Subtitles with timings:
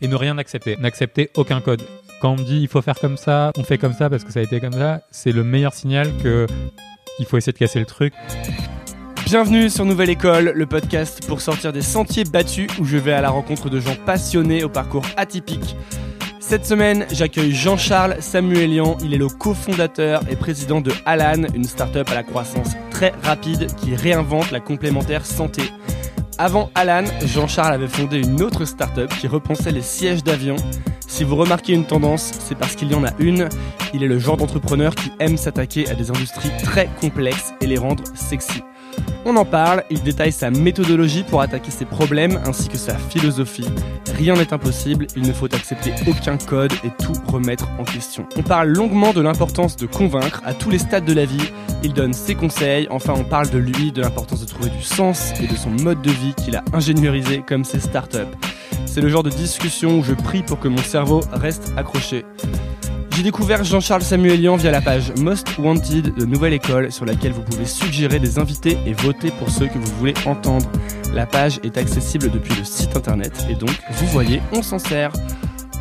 [0.00, 0.76] et ne rien accepter.
[0.76, 1.82] N'accepter aucun code.
[2.20, 4.32] Quand on me dit il faut faire comme ça, on fait comme ça parce que
[4.32, 6.46] ça a été comme ça, c'est le meilleur signal que
[7.18, 8.12] il faut essayer de casser le truc.
[9.24, 13.20] Bienvenue sur Nouvelle École, le podcast pour sortir des sentiers battus où je vais à
[13.20, 15.76] la rencontre de gens passionnés au parcours atypique.
[16.38, 18.96] Cette semaine, j'accueille Jean-Charles Samuelian.
[19.02, 23.66] Il est le cofondateur et président de Alan, une start-up à la croissance très rapide
[23.74, 25.62] qui réinvente la complémentaire santé.
[26.38, 30.56] Avant Alan, Jean-Charles avait fondé une autre start-up qui repensait les sièges d'avion.
[31.06, 33.48] Si vous remarquez une tendance, c'est parce qu'il y en a une.
[33.94, 37.78] Il est le genre d'entrepreneur qui aime s'attaquer à des industries très complexes et les
[37.78, 38.62] rendre sexy.
[39.24, 43.66] On en parle, il détaille sa méthodologie pour attaquer ses problèmes ainsi que sa philosophie.
[44.16, 48.26] Rien n'est impossible, il ne faut accepter aucun code et tout remettre en question.
[48.36, 51.92] On parle longuement de l'importance de convaincre à tous les stades de la vie, il
[51.92, 55.46] donne ses conseils, enfin on parle de lui, de l'importance de trouver du sens et
[55.48, 58.18] de son mode de vie qu'il a ingénierisé comme ses startups.
[58.86, 62.24] C'est le genre de discussion où je prie pour que mon cerveau reste accroché.
[63.16, 67.40] J'ai découvert Jean-Charles Samuelian via la page Most Wanted de Nouvelle École sur laquelle vous
[67.40, 70.70] pouvez suggérer des invités et voter pour ceux que vous voulez entendre.
[71.14, 75.12] La page est accessible depuis le site internet et donc, vous voyez, on s'en sert.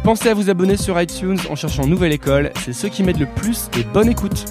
[0.05, 3.25] Pensez à vous abonner sur iTunes en cherchant Nouvelle École, c'est ce qui m'aide le
[3.25, 4.45] plus et bonne écoute.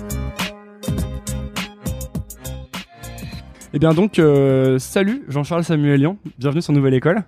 [3.72, 7.24] Eh bien donc, euh, salut Jean-Charles Samuelian, bienvenue sur Nouvelle École.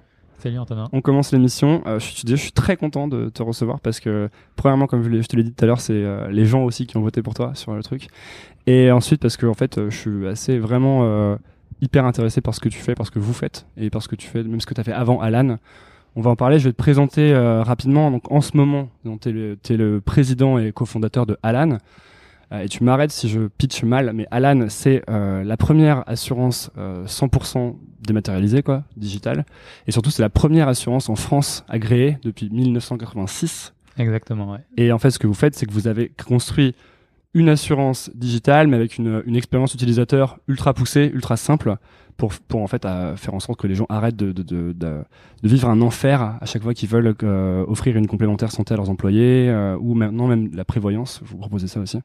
[0.92, 1.82] On commence l'émission.
[1.86, 5.42] Euh, je, suis, très content de te recevoir parce que, premièrement, comme je, te l'ai
[5.42, 7.74] dit tout à l'heure, c'est euh, les gens aussi qui ont voté pour toi sur
[7.74, 8.08] le truc.
[8.66, 11.36] Et ensuite, parce que, en fait, euh, je suis assez vraiment
[11.80, 14.08] hyper intéressé par ce que tu fais, par ce que vous faites et par ce
[14.08, 15.58] que tu fais, même ce que tu as fait avant Alan.
[16.14, 16.58] On va en parler.
[16.58, 18.10] Je vais te présenter rapidement.
[18.10, 18.88] Donc, en ce moment,
[19.20, 21.78] tu es, le président et cofondateur de Alan.
[22.52, 26.70] Euh, et tu m'arrêtes si je pitch mal, mais Alan, c'est euh, la première assurance
[26.76, 27.72] 100% euh,
[28.06, 29.44] dématérialisée, quoi, digitale.
[29.86, 33.74] Et surtout, c'est la première assurance en France agréée depuis 1986.
[33.98, 34.60] Exactement, ouais.
[34.76, 36.74] Et en fait, ce que vous faites, c'est que vous avez construit
[37.34, 41.76] une assurance digitale, mais avec une, une expérience utilisateur ultra poussée, ultra simple,
[42.16, 44.72] pour, pour en fait à faire en sorte que les gens arrêtent de, de, de,
[44.72, 45.04] de,
[45.42, 47.14] vivre un enfer à chaque fois qu'ils veulent
[47.68, 51.20] offrir une complémentaire santé à leurs employés, ou maintenant même la prévoyance.
[51.24, 51.98] Vous proposez ça aussi?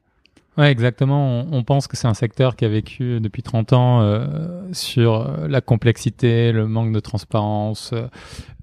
[0.58, 1.46] Ouais, exactement.
[1.50, 4.26] On, pense que c'est un secteur qui a vécu depuis 30 ans euh,
[4.72, 7.94] sur euh, la complexité, le manque de transparence,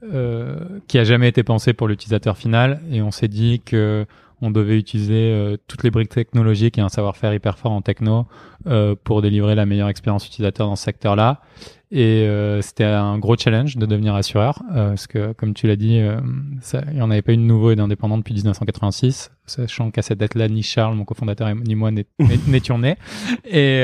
[0.03, 2.79] euh, qui a jamais été pensé pour l'utilisateur final.
[2.91, 4.05] Et on s'est dit que
[4.41, 8.25] on devait utiliser euh, toutes les briques technologiques et un savoir-faire hyper fort en techno
[8.67, 11.41] euh, pour délivrer la meilleure expérience utilisateur dans ce secteur-là.
[11.91, 15.99] Et euh, c'était un gros challenge de devenir assureur, parce que comme tu l'as dit,
[16.61, 20.03] ça, il n'y en avait pas eu de nouveau et d'indépendant depuis 1986, sachant qu'à
[20.03, 21.89] cette date-là, ni Charles, mon cofondateur, ni moi
[22.47, 22.95] n'étions nés.
[23.45, 23.83] Et,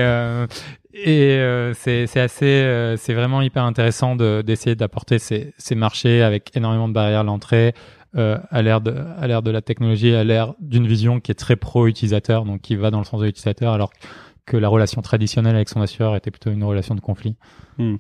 [0.94, 6.94] et c'est assez, c'est vraiment hyper intéressant d'essayer d'apporter ces, ces marchés avec énormément de
[6.94, 7.74] barrières à l'entrée,
[8.16, 11.36] euh, à l'ère de à l'ère de la technologie, à l'ère d'une vision qui est
[11.36, 13.92] très pro-utilisateur, donc qui va dans le sens de l'utilisateur, alors
[14.46, 17.36] que la relation traditionnelle avec son assureur était plutôt une relation de conflit.
[17.78, 17.96] Hmm.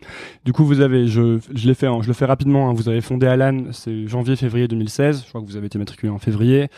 [0.46, 2.70] Du coup, vous avez, je, je l'ai fait, je le fais rapidement.
[2.70, 5.24] Hein, vous avez fondé Alan, c'est janvier-février 2016.
[5.24, 6.70] Je crois que vous avez été matriculé en février.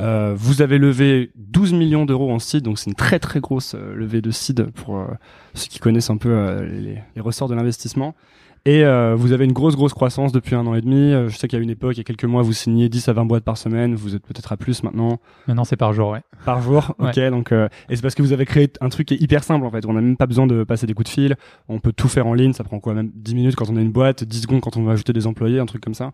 [0.00, 3.74] Euh, vous avez levé 12 millions d'euros en seed, donc c'est une très très grosse
[3.74, 5.06] euh, levée de seed pour euh,
[5.54, 6.64] ceux qui connaissent un peu euh,
[7.14, 8.14] les, ressorts de l'investissement.
[8.66, 11.12] Et euh, vous avez une grosse, grosse croissance depuis un an et demi.
[11.12, 13.12] Euh, je sais a une époque, il y a quelques mois, vous signiez 10 à
[13.14, 13.94] 20 boîtes par semaine.
[13.94, 15.18] Vous êtes peut-être à plus maintenant.
[15.46, 16.20] Maintenant, c'est par jour, ouais.
[16.44, 17.18] Par jour, ok.
[17.30, 19.64] Donc, euh, et c'est parce que vous avez créé un truc qui est hyper simple,
[19.64, 19.86] en fait.
[19.86, 21.36] On n'a même pas besoin de passer des coups de fil.
[21.68, 22.52] On peut tout faire en ligne.
[22.52, 24.84] Ça prend quoi, même 10 minutes quand on a une boîte, 10 secondes quand on
[24.84, 26.12] veut ajouter des employés, un truc comme ça?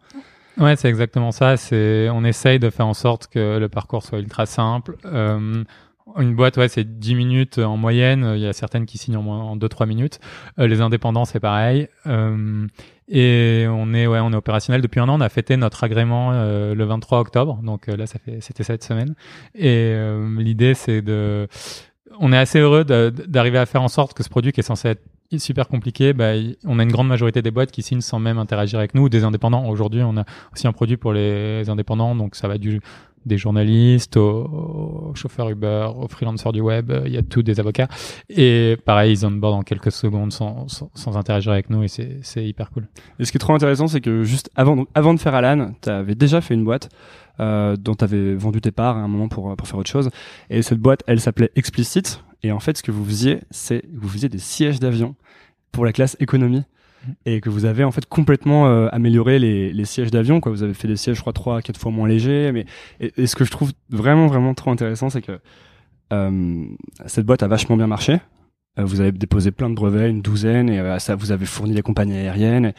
[0.58, 1.56] Ouais, c'est exactement ça.
[1.56, 4.96] C'est, on essaye de faire en sorte que le parcours soit ultra simple.
[5.04, 5.64] Euh,
[6.18, 8.32] une boîte, ouais, c'est 10 minutes en moyenne.
[8.36, 10.20] Il y a certaines qui signent en, en 2-3 minutes.
[10.58, 11.88] Euh, les indépendants, c'est pareil.
[12.06, 12.66] Euh,
[13.08, 15.18] et on est, ouais, on est opérationnel depuis un an.
[15.18, 17.60] On a fêté notre agrément euh, le 23 octobre.
[17.62, 19.14] Donc là, ça fait, c'était cette semaine.
[19.54, 19.94] Et
[20.38, 21.48] l'idée, c'est de,
[22.18, 24.88] on est assez heureux d'arriver à faire en sorte que ce produit qui est censé
[24.88, 25.02] être
[25.38, 26.32] super compliqué, bah,
[26.64, 29.24] on a une grande majorité des boîtes qui signent sans même interagir avec nous, des
[29.24, 29.68] indépendants.
[29.68, 32.80] Aujourd'hui, on a aussi un produit pour les indépendants, donc ça va du
[33.26, 37.88] des journalistes, aux, chauffeurs Uber, aux freelancers du web, il y a tout des avocats.
[38.28, 42.70] Et pareil, ils onboard en quelques secondes sans, sans, interagir avec nous et c'est hyper
[42.70, 42.88] cool.
[43.18, 45.90] Et ce qui est trop intéressant, c'est que juste avant, avant de faire Alan, tu
[45.90, 46.88] avais déjà fait une boîte
[47.40, 50.10] euh, dont tu avais vendu tes parts à un moment pour, pour faire autre chose.
[50.48, 52.22] Et cette boîte, elle s'appelait Explicit.
[52.42, 55.16] Et en fait, ce que vous faisiez, c'est vous faisiez des sièges d'avion
[55.72, 56.62] pour la classe économie
[57.24, 60.52] et que vous avez en fait complètement euh, amélioré les, les sièges d'avion quoi.
[60.52, 62.66] Vous avez fait des sièges je crois trois quatre fois moins légers mais
[63.00, 65.38] et, ce que je trouve vraiment vraiment trop intéressant c'est que
[66.12, 66.64] euh,
[67.06, 68.20] cette boîte a vachement bien marché.
[68.78, 71.82] Euh, vous avez déposé plein de brevets une douzaine et ça vous avez fourni des
[71.82, 72.72] compagnies aériennes.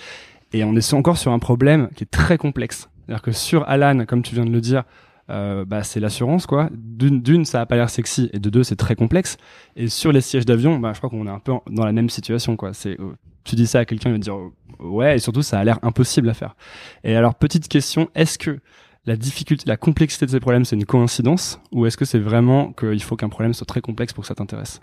[0.53, 2.89] Et, on est encore sur un problème qui est très complexe.
[3.05, 4.83] C'est-à-dire que sur Alan, comme tu viens de le dire,
[5.29, 6.69] euh, bah, c'est l'assurance quoi.
[6.73, 9.37] D'une, d'une, ça a pas l'air sexy, et de deux, c'est très complexe.
[9.75, 12.09] Et sur les sièges d'avion, bah, je crois qu'on est un peu dans la même
[12.09, 12.73] situation quoi.
[12.73, 14.37] C'est, euh, tu dis ça à quelqu'un, il va dire
[14.79, 16.55] ouais, et surtout, ça a l'air impossible à faire.
[17.03, 18.59] Et alors, petite question, est-ce que
[19.05, 22.73] la difficulté, la complexité de ces problèmes, c'est une coïncidence, ou est-ce que c'est vraiment
[22.73, 24.81] qu'il faut qu'un problème soit très complexe pour que ça t'intéresse?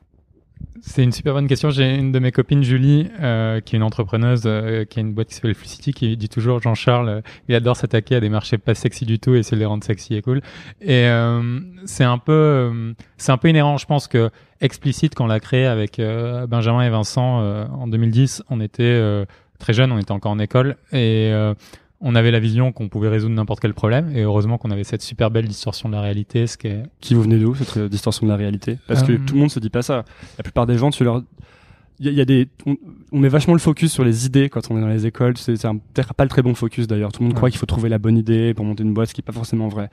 [0.80, 1.70] C'est une super bonne question.
[1.70, 5.14] J'ai une de mes copines, Julie, euh, qui est une entrepreneuse, euh, qui a une
[5.14, 8.58] boîte qui s'appelle Flucity, qui dit toujours Jean-Charles, euh, il adore s'attaquer à des marchés
[8.58, 10.42] pas sexy du tout et essayer de les rendre sexy et cool.
[10.80, 13.76] Et euh, c'est un peu, euh, c'est un peu inhérent.
[13.76, 14.30] Je pense que
[14.60, 19.26] explicite quand on l'a créé avec Benjamin et Vincent en 2010, on était
[19.58, 21.32] très jeunes, on était encore en école et
[22.04, 25.02] on avait la vision qu'on pouvait résoudre n'importe quel problème et heureusement qu'on avait cette
[25.02, 26.82] super belle distorsion de la réalité ce qui est...
[27.00, 28.78] qui vous venez d'où cette euh, distorsion de la réalité?
[28.86, 30.04] Parce que euh, tout le monde se dit pas ça.
[30.36, 31.22] La plupart des gens tu leur
[32.00, 32.76] il y, a des on,
[33.20, 35.38] met vachement le focus sur les idées quand on est dans les écoles.
[35.38, 37.12] C'est peut-être pas le très bon focus d'ailleurs.
[37.12, 39.14] Tout le monde croit qu'il faut trouver la bonne idée pour monter une boîte ce
[39.14, 39.90] qui est pas forcément vrai.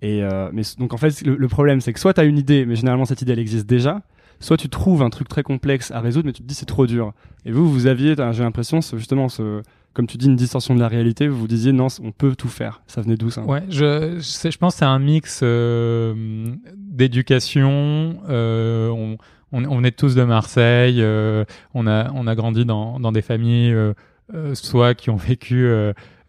[0.00, 2.64] Et euh, mais donc en fait le, problème c'est que soit tu as une idée
[2.64, 4.00] mais généralement cette idée elle existe déjà
[4.40, 6.86] soit tu trouves un truc très complexe à résoudre mais tu te dis c'est trop
[6.86, 7.12] dur.
[7.44, 9.62] Et vous vous aviez j'ai l'impression justement ce
[9.92, 11.28] comme tu dis, une distorsion de la réalité.
[11.28, 12.82] Vous vous disiez non, on peut tout faire.
[12.86, 13.42] Ça venait d'où ça?
[13.42, 18.20] Ouais, je, je, je pense que c'est un mix euh, d'éducation.
[18.28, 19.16] Euh, on,
[19.52, 21.02] on, on, est tous de Marseille.
[21.02, 21.44] Euh,
[21.74, 23.92] on a on a grandi dans, dans des familles euh,
[24.34, 25.68] euh, soit qui ont vécu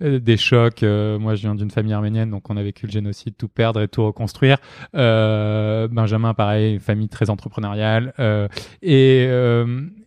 [0.01, 0.81] des chocs.
[0.81, 3.88] moi, je viens d'une famille arménienne, donc on a vécu le génocide, tout perdre et
[3.88, 4.57] tout reconstruire.
[4.94, 8.13] Benjamin, pareil, famille très entrepreneuriale.
[8.81, 9.30] et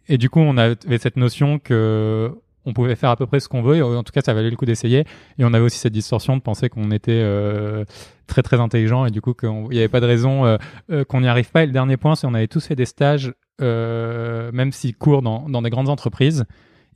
[0.08, 2.30] et du coup, on avait cette notion que
[2.66, 4.50] on pouvait faire à peu près ce qu'on veut, et en tout cas ça valait
[4.50, 5.04] le coup d'essayer.
[5.38, 7.84] Et on avait aussi cette distorsion de penser qu'on était euh,
[8.26, 10.56] très très intelligent et du coup qu'il n'y avait pas de raison euh,
[10.90, 11.62] euh, qu'on n'y arrive pas.
[11.62, 15.62] Et le dernier point, c'est qu'on avait tous fait des stages, même si courts, dans,
[15.62, 16.44] des grandes entreprises.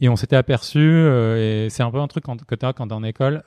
[0.02, 2.88] Et on s'était aperçu, et c'est un peu un truc quand, que tu as quand
[2.88, 3.44] t'es en école,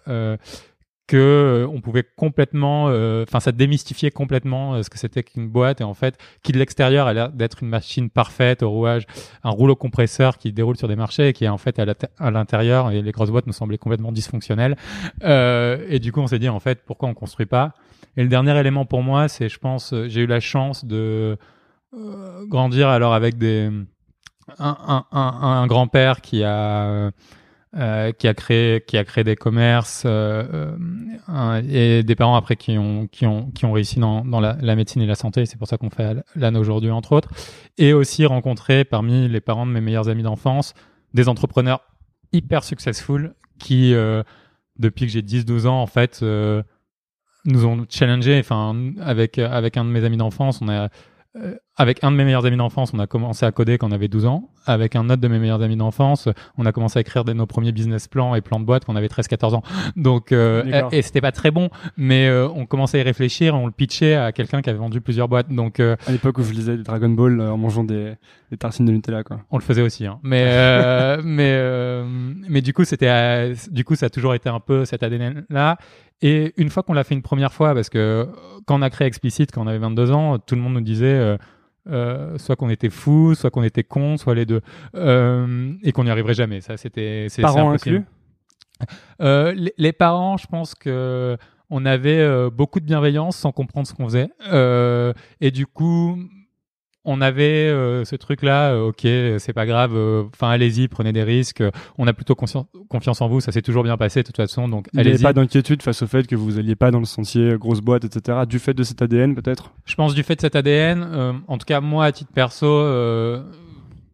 [1.08, 5.50] que euh, on pouvait complètement, euh, enfin ça démystifiait complètement euh, ce que c'était qu'une
[5.50, 5.82] boîte.
[5.82, 9.06] Et en fait qui de l'extérieur a l'air d'être une machine parfaite au rouage,
[9.44, 12.92] un rouleau compresseur qui déroule sur des marchés et qui est en fait à l'intérieur
[12.92, 14.78] et les grosses boîtes nous semblaient complètement dysfonctionnelles.
[15.24, 17.74] Et du coup on s'est dit en fait pourquoi on construit pas?
[18.16, 21.38] Et le dernier élément pour moi c'est je pense j'ai eu la chance de
[22.48, 23.70] grandir alors avec des
[24.60, 27.12] un, un, un, un grand-père qui a
[27.76, 30.76] euh, qui a créé qui a créé des commerces euh,
[31.30, 34.58] euh, et des parents après qui ont qui ont qui ont réussi dans, dans la,
[34.62, 35.46] la médecine et la santé.
[35.46, 37.30] C'est pour ça qu'on fait l'AN aujourd'hui entre autres.
[37.78, 40.74] Et aussi rencontré parmi les parents de mes meilleurs amis d'enfance
[41.14, 41.82] des entrepreneurs
[42.32, 43.94] hyper successful qui
[44.78, 46.24] depuis que j'ai 10-12 ans en fait
[47.46, 50.88] nous ont challengé enfin avec avec un de mes amis d'enfance on a euh,
[51.76, 54.08] avec un de mes meilleurs amis d'enfance, on a commencé à coder quand on avait
[54.08, 54.50] 12 ans.
[54.66, 57.72] Avec un autre de mes meilleurs amis d'enfance, on a commencé à écrire nos premiers
[57.72, 59.64] business plans et plans de boîte quand on avait 13-14 ans.
[59.96, 63.66] Donc, euh, et, c'était pas très bon, mais euh, on commençait à y réfléchir, on
[63.66, 65.50] le pitchait à quelqu'un qui avait vendu plusieurs boîtes.
[65.50, 68.14] Donc, à l'époque où je lisais des Dragon Ball en mangeant des,
[68.52, 69.40] des tartines de Nutella, quoi.
[69.50, 70.20] On le faisait aussi, hein.
[70.22, 72.04] Mais, mais,
[72.48, 75.78] mais du coup, c'était, du coup, ça a toujours été un peu cet ADN là.
[76.22, 78.28] Et une fois qu'on l'a fait une première fois, parce que
[78.66, 81.06] quand on a créé Explicit, quand on avait 22 ans, tout le monde nous disait
[81.06, 81.38] euh,
[81.90, 84.62] euh, soit qu'on était fou, soit qu'on était con, soit les deux,
[84.96, 86.62] euh, et qu'on n'y arriverait jamais.
[86.62, 88.04] Ça, c'était parents inclus?
[89.20, 91.38] Les, les, parents, je pense que
[91.70, 94.30] on avait beaucoup de bienveillance sans comprendre ce qu'on faisait,
[95.42, 96.18] et du coup
[97.06, 99.02] on avait euh, ce truc-là, euh, ok,
[99.40, 101.64] c'est pas grave, euh, enfin allez-y, prenez des risques.
[101.98, 104.68] on a plutôt confiance en vous, ça s'est toujours bien passé de toute façon.
[104.68, 105.14] Donc allez-y.
[105.14, 107.82] Il n'y pas d'inquiétude face au fait que vous alliez pas dans le sentier grosse
[107.82, 108.40] boîte, etc.
[108.48, 109.72] Du fait de cet ADN peut-être?
[109.86, 111.44] Je pense du fait de cet ADN.
[111.48, 112.68] en tout cas, moi à titre perso,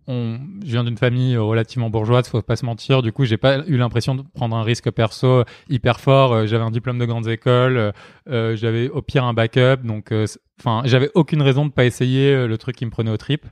[0.09, 3.03] on, je viens d'une famille relativement bourgeoise, faut pas se mentir.
[3.03, 6.33] Du coup, j'ai pas eu l'impression de prendre un risque perso hyper fort.
[6.33, 7.91] Euh, j'avais un diplôme de grandes écoles, euh,
[8.29, 10.11] euh, j'avais au pire un backup, donc,
[10.59, 13.45] enfin, j'avais aucune raison de pas essayer le truc qui me prenait au trip.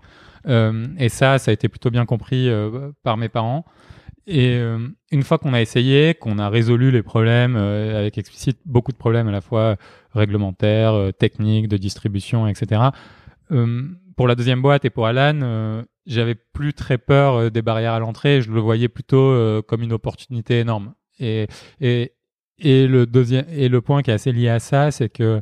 [0.46, 2.50] et ça, ça a été plutôt bien compris
[3.04, 3.66] par mes parents.
[4.28, 4.60] Et
[5.12, 9.28] une fois qu'on a essayé, qu'on a résolu les problèmes avec explicite, beaucoup de problèmes
[9.28, 9.78] à la fois
[10.14, 12.82] réglementaires, techniques, de distribution, etc.
[14.16, 18.00] pour la deuxième boîte et pour Alan, j'avais plus très peur euh, des barrières à
[18.00, 18.42] l'entrée.
[18.42, 20.94] Je le voyais plutôt euh, comme une opportunité énorme.
[21.20, 21.48] Et,
[21.82, 22.14] et,
[22.60, 25.42] et le deuxième et le point qui est assez lié à ça, c'est que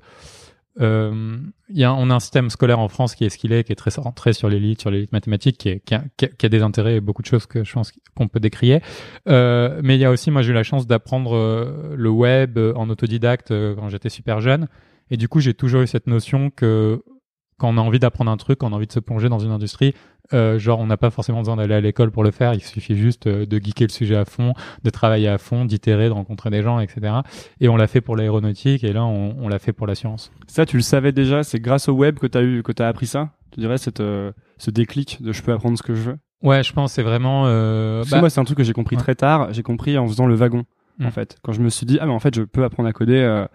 [0.82, 1.38] euh,
[1.70, 3.72] y a, on a un système scolaire en France qui est ce qu'il est, qui
[3.72, 6.62] est très centré sur l'élite, sur l'élite mathématique, qui, est, qui, a, qui, a, des
[6.62, 8.82] intérêts et beaucoup de choses que je pense qu'on peut décrier.
[9.28, 12.58] Euh, mais il y a aussi, moi j'ai eu la chance d'apprendre euh, le web
[12.58, 14.68] en autodidacte quand j'étais super jeune.
[15.12, 17.04] Et du coup, j'ai toujours eu cette notion que
[17.58, 19.40] quand on a envie d'apprendre un truc, quand on a envie de se plonger dans
[19.40, 19.94] une industrie,
[20.34, 22.96] euh, genre on n'a pas forcément besoin d'aller à l'école pour le faire, il suffit
[22.96, 26.50] juste euh, de geeker le sujet à fond, de travailler à fond, d'itérer, de rencontrer
[26.50, 27.18] des gens, etc.
[27.62, 30.32] Et on l'a fait pour l'aéronautique et là on, on l'a fait pour la science.
[30.48, 32.82] Ça, tu le savais déjà, c'est grâce au web que tu as eu, que tu
[32.82, 33.30] as appris ça?
[33.52, 36.18] Tu dirais cette, euh, ce déclic de je peux apprendre ce que je veux?
[36.42, 37.44] Ouais, je pense c'est vraiment.
[37.46, 39.02] Euh, que moi, c'est un truc que j'ai compris ouais.
[39.02, 39.54] très tard.
[39.54, 40.66] J'ai compris en faisant le wagon,
[41.04, 41.38] en fait.
[41.42, 43.46] Quand je me suis dit, ah, mais en fait, je peux apprendre à coder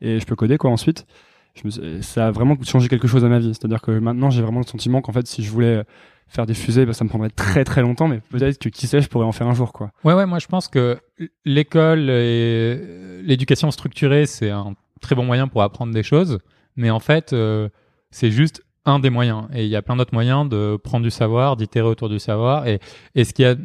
[0.00, 1.06] et je peux coder, quoi, ensuite.
[1.54, 3.52] Suis- ça a vraiment changé quelque chose à ma vie.
[3.54, 5.82] C'est-à-dire que maintenant, j'ai vraiment le sentiment qu'en fait, si je voulais
[6.28, 9.00] faire des fusées, bah, ça me prendrait très très longtemps, mais peut-être que qui sait,
[9.02, 9.90] je pourrais en faire un jour, quoi.
[10.04, 10.96] Ouais, ouais, moi je pense que
[11.44, 16.38] l'école et l'éducation structurée, c'est un très bon moyen pour apprendre des choses,
[16.76, 17.68] mais en fait, euh,
[18.12, 19.46] c'est juste un des moyens.
[19.52, 22.66] Et il y a plein d'autres moyens de prendre du savoir, d'itérer autour du savoir.
[22.68, 22.78] Et,
[23.16, 23.56] et ce qu'il y a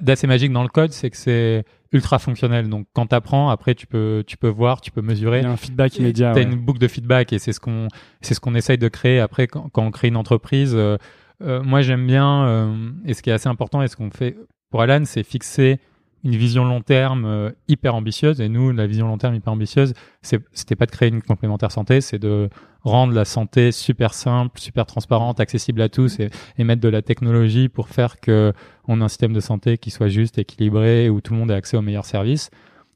[0.00, 2.68] d'assez magique dans le code, c'est que c'est ultra fonctionnel.
[2.68, 5.40] Donc quand tu apprends, après tu peux, tu peux voir, tu peux mesurer.
[5.40, 6.32] Il y a un feedback immédiat.
[6.32, 6.44] T'as ouais.
[6.44, 7.88] une boucle de feedback et c'est ce qu'on
[8.20, 10.72] c'est ce qu'on essaye de créer après quand, quand on crée une entreprise.
[10.74, 10.96] Euh,
[11.42, 14.36] euh, moi j'aime bien euh, et ce qui est assez important et ce qu'on fait
[14.70, 15.80] pour Alan, c'est fixer
[16.24, 18.40] une vision long terme euh, hyper ambitieuse.
[18.40, 22.00] Et nous, la vision long terme hyper ambitieuse, c'était pas de créer une complémentaire santé,
[22.00, 22.48] c'est de
[22.82, 27.02] rendre la santé super simple, super transparente, accessible à tous et, et mettre de la
[27.02, 28.52] technologie pour faire que
[28.88, 31.54] on a un système de santé qui soit juste, équilibré, où tout le monde ait
[31.54, 32.50] accès aux meilleurs services.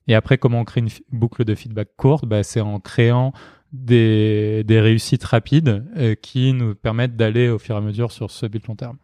[0.06, 2.26] Et après, comment on crée une boucle de feedback courte?
[2.26, 3.32] Bah, C'est en créant
[3.72, 8.30] des, des réussites rapides euh, qui nous permettent d'aller au fur et à mesure sur
[8.30, 8.96] ce but long terme.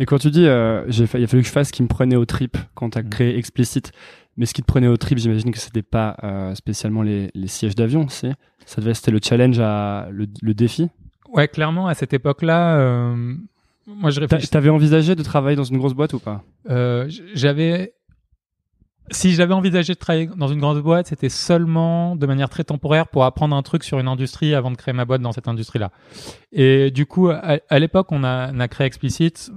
[0.00, 1.82] Et quand tu dis, euh, j'ai fa- il a fallu que je fasse ce qui
[1.82, 3.08] me prenait au trip quand tu as Mm.
[3.08, 3.90] créé Explicit,
[4.36, 7.48] mais ce qui te prenait au trip, j'imagine que c'était pas euh, spécialement les, les
[7.48, 8.32] sièges d'avion, c'est?
[8.66, 10.88] Ça devait c'était le challenge à le, le défi?
[11.32, 13.34] Ouais, clairement, à cette époque-là, euh,
[13.86, 14.48] moi je réfléchis.
[14.48, 16.42] T'avais envisagé de travailler dans une grosse boîte ou pas?
[16.70, 17.92] Euh, j'avais.
[19.10, 23.08] Si j'avais envisagé de travailler dans une grande boîte, c'était seulement de manière très temporaire
[23.08, 25.90] pour apprendre un truc sur une industrie avant de créer ma boîte dans cette industrie-là.
[26.52, 29.50] Et du coup, à, l'époque, on a, créé Explicit.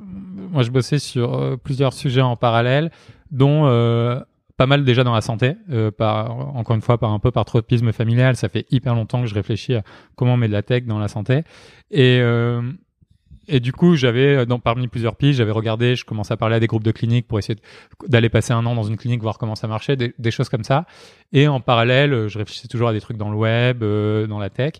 [0.52, 2.92] Moi, je bossais sur euh, plusieurs sujets en parallèle,
[3.32, 4.20] dont euh,
[4.58, 7.92] pas mal déjà dans la santé, euh, encore une fois, par un peu par tropisme
[7.92, 8.36] familial.
[8.36, 9.84] Ça fait hyper longtemps que je réfléchis à
[10.16, 11.44] comment on met de la tech dans la santé.
[11.90, 12.22] Et,
[13.52, 16.60] et du coup, j'avais, dans, parmi plusieurs pistes, j'avais regardé, je commençais à parler à
[16.60, 17.60] des groupes de cliniques pour essayer
[18.08, 20.86] d'aller passer un an dans une clinique, voir comment ça marchait, des, choses comme ça.
[21.34, 24.40] Et en parallèle, euh, je réfléchissais toujours à des trucs dans le web, euh, dans
[24.40, 24.74] la tech.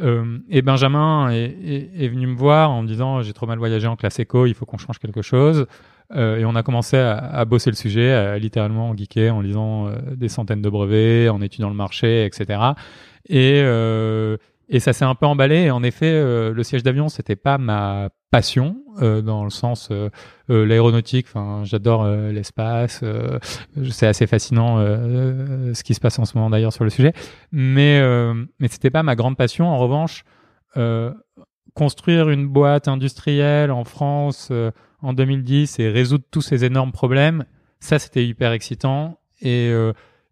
[0.00, 3.96] Euh, et Benjamin est, venu me voir en me disant j'ai trop mal voyagé en
[3.96, 5.66] classe éco, il faut qu'on change quelque chose.
[6.14, 10.28] Euh, et on a commencé à, bosser le sujet, littéralement geeker en lisant euh, des
[10.28, 12.60] centaines de brevets, en étudiant le marché, etc.
[13.28, 14.36] Et, euh,
[14.68, 15.70] et ça s'est un peu emballé.
[15.70, 20.10] En effet, euh, le siège d'avion, c'était pas ma passion euh, dans le sens euh,
[20.50, 21.26] euh, l'aéronautique.
[21.28, 23.00] Enfin, j'adore euh, l'espace.
[23.02, 23.38] euh,
[23.90, 27.12] c'est assez fascinant ce qui se passe en ce moment d'ailleurs sur le sujet.
[27.52, 28.02] Mais
[28.58, 29.66] mais c'était pas ma grande passion.
[29.68, 30.24] En revanche,
[31.74, 34.52] construire une boîte industrielle en France
[35.00, 37.44] en 2010 et résoudre tous ces énormes problèmes,
[37.80, 39.18] ça c'était hyper excitant.
[39.40, 39.70] Et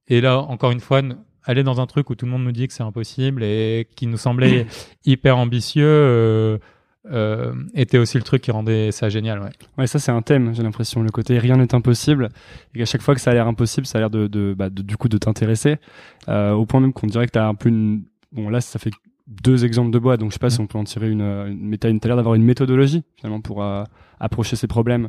[0.09, 1.03] et là encore une fois,
[1.47, 4.07] aller dans un truc où tout le monde nous dit que c'est impossible et qui
[4.07, 4.67] nous semblait
[5.07, 5.87] hyper ambitieux.
[5.87, 6.59] euh,
[7.13, 9.41] euh, était aussi le truc qui rendait ça génial.
[9.41, 9.51] Ouais.
[9.79, 11.03] Ouais, ça c'est un thème, j'ai l'impression.
[11.03, 12.31] Le côté rien n'est impossible.
[12.75, 14.71] Et qu'à chaque fois que ça a l'air impossible, ça a l'air de, de, bah,
[14.71, 15.77] de- du coup de t'intéresser.
[16.29, 18.03] Euh, au point même qu'on dirait que t'as un peu une.
[18.33, 18.91] Bon, là, ça fait
[19.29, 21.21] deux exemples de boîtes, donc je sais pas si on peut en tirer une.
[21.23, 21.59] une...
[21.61, 23.65] Mais t'as l'air d'avoir une méthodologie finalement pour
[24.19, 25.09] approcher ces problèmes.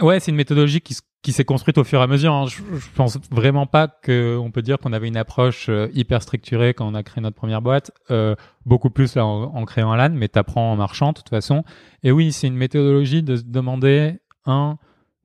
[0.00, 2.32] Ouais, c'est une méthodologie qui, s- qui s'est construite au fur et à mesure.
[2.32, 2.46] hein.
[2.46, 6.72] Je, je pense vraiment pas qu'on peut dire qu'on avait une approche euh, hyper structurée
[6.72, 7.90] quand on a créé notre première boîte.
[8.10, 11.64] Euh, beaucoup plus en, créant LAN, mais t'apprends en marchant de toute façon.
[12.02, 14.78] Et oui, c'est une méthodologie de se demander un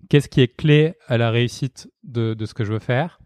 [0.10, 3.20] qu'est-ce qui est clé à la réussite de, de ce que je veux faire.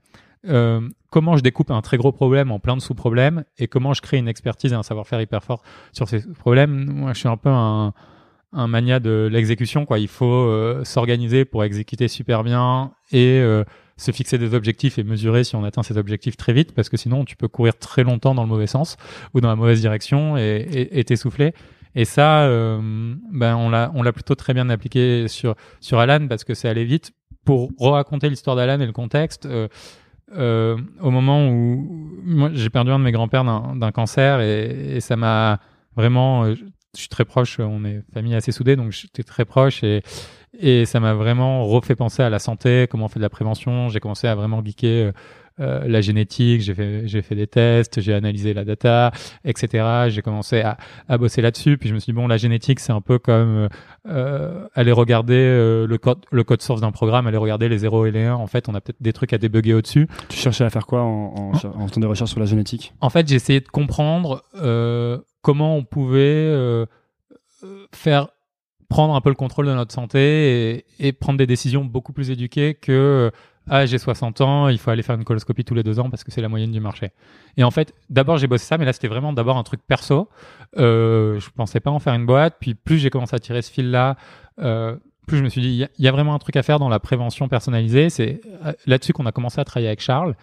[0.48, 4.02] Euh, comment je découpe un très gros problème en plein de sous-problèmes et comment je
[4.02, 6.92] crée une expertise et un savoir-faire hyper fort sur ces problèmes.
[6.92, 7.94] Moi, je suis un peu un,
[8.56, 9.86] un mania de l'exécution.
[9.86, 10.00] Quoi.
[10.00, 13.64] Il faut euh, s'organiser pour exécuter super bien et euh,
[13.98, 16.98] se fixer des objectifs et mesurer si on atteint ces objectifs très vite, parce que
[16.98, 18.98] sinon tu peux courir très longtemps dans le mauvais sens
[19.34, 21.54] ou dans la mauvaise direction et et- et t'essouffler.
[21.98, 22.80] Et ça, euh,
[23.32, 26.68] ben on l'a on l'a plutôt très bien appliqué sur sur Alan parce que c'est
[26.70, 27.12] allé vite.
[27.46, 32.10] Pour raconter l'histoire d'Alan et le contexte, au moment où
[32.54, 35.60] j'ai perdu un de mes grands-pères d'un cancer et, ça m'a
[35.96, 36.52] vraiment
[36.96, 39.84] je suis très proche on est famille assez soudée donc j'étais très proche
[40.60, 43.90] et ça m'a vraiment refait penser à la santé comment on fait de la prévention.
[43.90, 45.14] J'ai commencé à vraiment geeker
[45.60, 49.12] euh, la génétique, j'ai fait, j'ai fait des tests, j'ai analysé la data,
[49.46, 50.08] etc.
[50.10, 51.78] J'ai commencé à, à bosser là-dessus.
[51.78, 53.70] Puis je me suis dit, bon, la génétique, c'est un peu comme
[54.08, 58.06] euh, aller regarder euh, le, code, le code source d'un programme, aller regarder les 0
[58.06, 58.36] et les 1.
[58.36, 60.08] En fait, on a peut-être des trucs à débugger au-dessus.
[60.30, 62.94] Tu cherchais à faire quoi en, en, en faisant des recherches sur la génétique?
[63.02, 66.86] En fait, j'ai essayé de comprendre euh, comment on pouvait euh,
[67.94, 68.28] faire
[68.90, 72.30] prendre un peu le contrôle de notre santé et, et, prendre des décisions beaucoup plus
[72.30, 73.32] éduquées que
[73.70, 76.24] ah j'ai 60 ans, il faut aller faire une coloscopie tous les deux ans parce
[76.24, 77.12] que c'est la moyenne du marché.
[77.58, 80.30] Et en fait, d'abord j'ai bossé ça, mais là c'était vraiment d'abord un truc perso.
[80.78, 83.72] Euh, je pensais pas en faire une boîte, puis plus j'ai commencé à tirer ce
[83.72, 84.18] fil-là,
[84.60, 84.96] euh,
[85.28, 87.00] plus je me suis dit il y, a vraiment un truc à faire dans la
[87.00, 88.10] prévention personnalisée.
[88.10, 90.36] C'est euh, là-dessus qu'on a commencé à travailler avec Charles.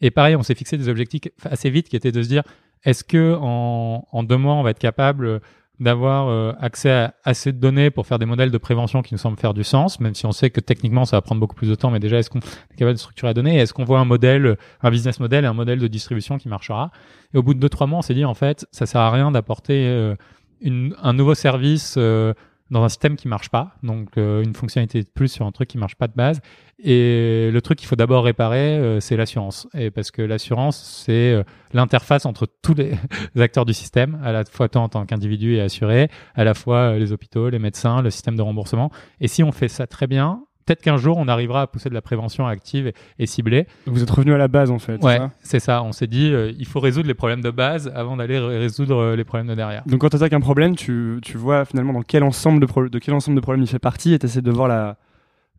[0.00, 2.42] Et pareil, on s'est fixé des objectifs assez vite qui étaient de se dire
[2.84, 5.42] est-ce que en deux mois on va être capable
[5.80, 9.18] d'avoir euh, accès à assez de données pour faire des modèles de prévention qui nous
[9.18, 11.68] semblent faire du sens, même si on sait que techniquement ça va prendre beaucoup plus
[11.68, 13.56] de temps, mais déjà est-ce qu'on est capable de structurer la donnée?
[13.58, 16.90] Est-ce qu'on voit un modèle, un business model et un modèle de distribution qui marchera?
[17.34, 19.10] Et au bout de deux trois mois, on s'est dit en fait, ça sert à
[19.10, 20.14] rien d'apporter euh,
[20.62, 22.34] un nouveau service euh,
[22.70, 25.68] dans un système qui marche pas, donc euh, une fonctionnalité de plus sur un truc
[25.68, 26.40] qui marche pas de base.
[26.78, 29.68] Et le truc qu'il faut d'abord réparer, euh, c'est l'assurance.
[29.74, 32.92] Et parce que l'assurance, c'est euh, l'interface entre tous les
[33.40, 36.96] acteurs du système, à la fois toi en tant qu'individu et assuré, à la fois
[36.96, 38.90] les hôpitaux, les médecins, le système de remboursement.
[39.20, 41.94] Et si on fait ça très bien, peut-être qu'un jour on arrivera à pousser de
[41.94, 43.66] la prévention active et, ciblée.
[43.86, 45.02] Vous êtes revenu à la base en fait.
[45.02, 45.82] Ouais, c'est ça.
[45.82, 49.16] On s'est dit euh, il faut résoudre les problèmes de base avant d'aller résoudre euh,
[49.16, 49.82] les problèmes de derrière.
[49.86, 52.98] Donc quand tu attaques un problème, tu, tu, vois finalement dans quel ensemble de, de
[52.98, 54.96] quel ensemble de problèmes il fait partie et tu essaies de voir la,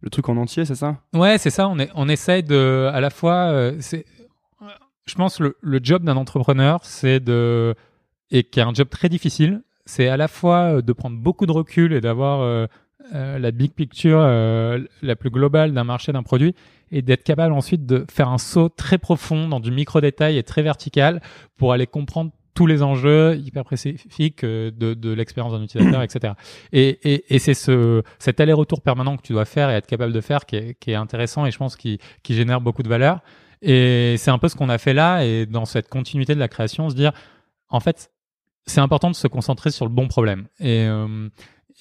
[0.01, 1.67] le truc en entier, c'est ça Ouais, c'est ça.
[1.67, 3.49] On, est, on essaye de à la fois.
[3.51, 4.05] Euh, c'est,
[5.05, 7.75] je pense le, le job d'un entrepreneur, c'est de
[8.29, 11.51] et qui est un job très difficile, c'est à la fois de prendre beaucoup de
[11.51, 12.69] recul et d'avoir
[13.13, 16.55] euh, la big picture euh, la plus globale d'un marché, d'un produit,
[16.91, 20.61] et d'être capable ensuite de faire un saut très profond dans du micro-détail et très
[20.61, 21.21] vertical
[21.57, 26.33] pour aller comprendre tous les enjeux hyper spécifiques euh, de, de l'expérience d'un utilisateur, etc.
[26.73, 30.13] Et, et, et c'est ce, cet aller-retour permanent que tu dois faire et être capable
[30.13, 32.89] de faire qui est, qui est intéressant et je pense qui, qui génère beaucoup de
[32.89, 33.21] valeur.
[33.61, 36.47] Et c'est un peu ce qu'on a fait là et dans cette continuité de la
[36.47, 37.13] création, se dire,
[37.69, 38.11] en fait,
[38.65, 40.47] c'est important de se concentrer sur le bon problème.
[40.59, 41.29] Et, euh,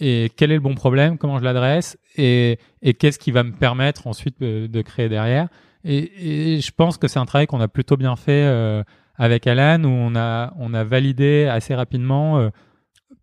[0.01, 1.99] et quel est le bon problème, comment je l'adresse?
[2.17, 5.49] Et, et qu'est-ce qui va me permettre ensuite de, créer derrière?
[5.85, 8.83] Et, je pense que c'est un travail qu'on a plutôt bien fait euh,
[9.17, 12.51] avec Alan où on a, on a validé assez rapidement euh,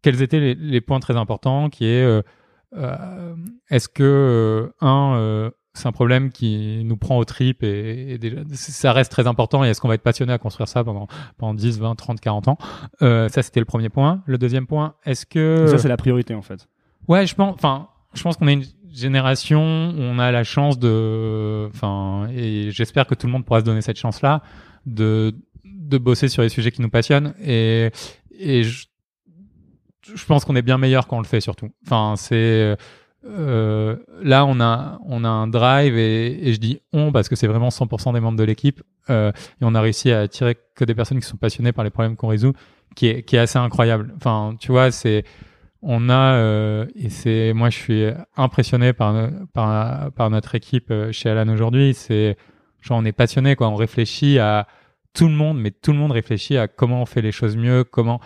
[0.01, 2.21] quels étaient les, les, points très importants qui est euh,
[2.75, 3.35] euh
[3.69, 8.93] est-ce que un c'est un problème qui nous prend au trip et, et déjà, ça
[8.93, 11.79] reste très important et est-ce qu'on va être passionné à construire ça pendant, pendant 10,
[11.79, 12.57] 20, 30, 40 ans?
[13.01, 14.21] Euh, Ça, c'était le premier point.
[14.25, 15.67] Le deuxième point, est-ce que...
[15.67, 16.67] Ça, c'est la priorité en fait.
[17.07, 20.79] Ouais, je pense, enfin, je pense qu'on est une génération où on a la chance
[20.79, 21.67] de...
[21.67, 24.41] Enfin, et j'espère que tout le monde pourra se donner cette chance-là
[24.85, 27.91] de, de bosser sur les sujets qui nous passionnent et,
[28.31, 28.87] et je,
[30.15, 31.69] je pense qu'on est bien meilleur quand on le fait surtout.
[31.85, 32.75] Enfin, c'est
[33.25, 37.35] euh, là, on a, on a un drive et, et je dis on parce que
[37.35, 40.85] c'est vraiment 100% des membres de l'équipe euh, et on a réussi à attirer que
[40.85, 42.53] des personnes qui sont passionnées par les problèmes qu'on résout,
[42.95, 44.13] qui est, qui est assez incroyable.
[44.17, 45.23] Enfin, tu vois, c'est,
[45.81, 51.11] on a euh, et c'est, moi, je suis impressionné par, par, par notre équipe euh,
[51.11, 51.93] chez Alan aujourd'hui.
[51.93, 52.37] C'est,
[52.81, 53.67] genre, on est passionné quoi.
[53.69, 54.67] On réfléchit à
[55.13, 57.83] tout le monde, mais tout le monde réfléchit à comment on fait les choses mieux,
[57.83, 58.19] comment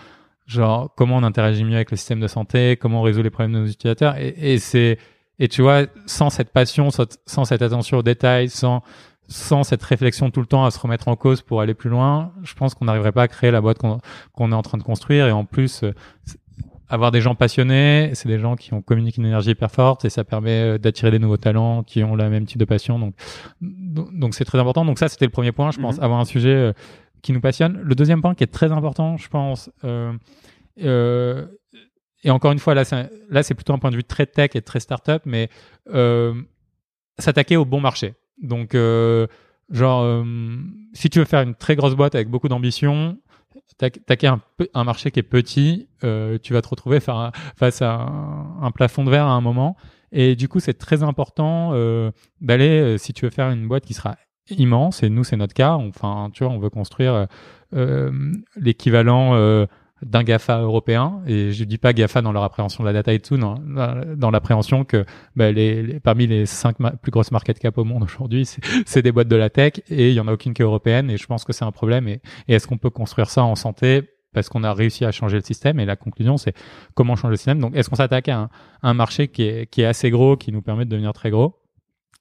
[0.52, 3.52] genre comment on interagit mieux avec le système de santé, comment on résout les problèmes
[3.52, 4.16] de nos utilisateurs.
[4.16, 4.98] Et, et c'est
[5.38, 8.82] et tu vois, sans cette passion, sans cette attention aux détails, sans
[9.28, 12.32] sans cette réflexion tout le temps à se remettre en cause pour aller plus loin,
[12.42, 13.98] je pense qu'on n'arriverait pas à créer la boîte qu'on
[14.32, 15.26] qu'on est en train de construire.
[15.26, 15.94] Et en plus, euh,
[16.88, 20.10] avoir des gens passionnés, c'est des gens qui ont communiqué une énergie hyper forte et
[20.10, 22.98] ça permet euh, d'attirer des nouveaux talents qui ont le même type de passion.
[22.98, 23.14] Donc,
[23.60, 24.84] donc c'est très important.
[24.84, 26.04] Donc ça, c'était le premier point, je pense, mm-hmm.
[26.04, 26.72] avoir un sujet euh,
[27.22, 27.80] qui nous passionne.
[27.82, 30.12] Le deuxième point qui est très important, je pense, euh,
[30.82, 31.46] euh,
[32.24, 34.80] et encore une fois, là, c'est, plutôt un point de vue très tech et très
[34.80, 35.48] startup, mais
[35.92, 36.34] euh,
[37.18, 38.14] s'attaquer au bon marché.
[38.40, 38.76] Donc,
[39.70, 40.24] genre,
[40.92, 43.18] si tu veux faire une très grosse boîte avec beaucoup d'ambition,
[43.80, 48.06] attaquer un, marché qui est petit, tu vas te retrouver face à
[48.60, 49.76] un, plafond de verre à un moment.
[50.12, 51.72] Et du coup, c'est très important
[52.40, 54.16] d'aller, si tu veux faire une boîte qui sera
[54.50, 55.72] immense et nous c'est notre cas.
[55.72, 57.26] Enfin, tu vois, on veut construire euh,
[57.74, 59.66] euh, l'équivalent euh,
[60.02, 61.22] d'un GAFA européen.
[61.26, 63.54] Et je dis pas GAFA dans leur appréhension de la data et tout, non,
[64.16, 65.04] dans l'appréhension que
[65.36, 68.48] bah, les, parmi les cinq plus grosses market cap au monde aujourd'hui,
[68.86, 71.10] c'est des boîtes de la tech et il y en a aucune qui est européenne.
[71.10, 72.08] Et je pense que c'est un problème.
[72.08, 74.02] Et, est-ce qu'on peut construire ça en santé?
[74.34, 76.54] Parce qu'on a réussi à changer le système et la conclusion c'est
[76.94, 77.60] comment changer le système.
[77.60, 78.48] Donc est-ce qu'on s'attaque à un,
[78.82, 81.58] un, marché qui est, qui est assez gros, qui nous permet de devenir très gros?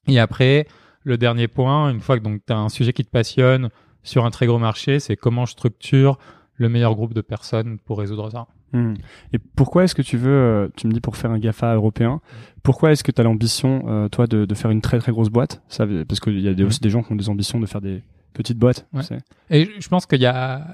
[0.07, 0.67] Et après,
[1.03, 3.69] le dernier point, une fois que tu as un sujet qui te passionne
[4.03, 6.17] sur un très gros marché, c'est comment je structure
[6.55, 8.47] le meilleur groupe de personnes pour résoudre ça.
[8.73, 8.93] Hmm.
[9.33, 12.21] Et pourquoi est-ce que tu veux, euh, tu me dis pour faire un GAFA européen,
[12.63, 15.29] pourquoi est-ce que tu as l'ambition, euh, toi, de, de, faire une très très grosse
[15.29, 15.61] boîte?
[15.67, 17.81] Ça, Parce qu'il y a des, aussi des gens qui ont des ambitions de faire
[17.81, 18.01] des
[18.33, 18.87] petites boîtes.
[19.49, 20.65] Et je pense qu'il y a,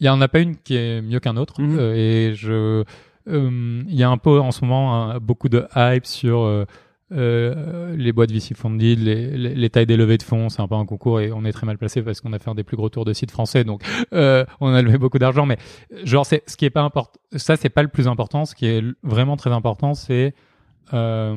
[0.00, 1.60] il y en a pas une qui est mieux qu'un autre.
[1.60, 1.78] Hmm.
[1.78, 2.84] Euh, et je,
[3.26, 6.66] il y a un peu en ce moment beaucoup de hype sur
[7.10, 10.74] euh, les boîtes VC funded, les, les, tailles des levées de fonds, c'est un peu
[10.74, 12.76] un concours et on est très mal placé parce qu'on a fait un des plus
[12.76, 15.46] gros tours de sites français, donc euh, on a levé beaucoup d'argent.
[15.46, 15.56] Mais
[16.04, 17.18] genre, c'est ce qui est pas important.
[17.36, 18.44] Ça, c'est pas le plus important.
[18.44, 20.34] Ce qui est vraiment très important, c'est
[20.92, 21.36] euh,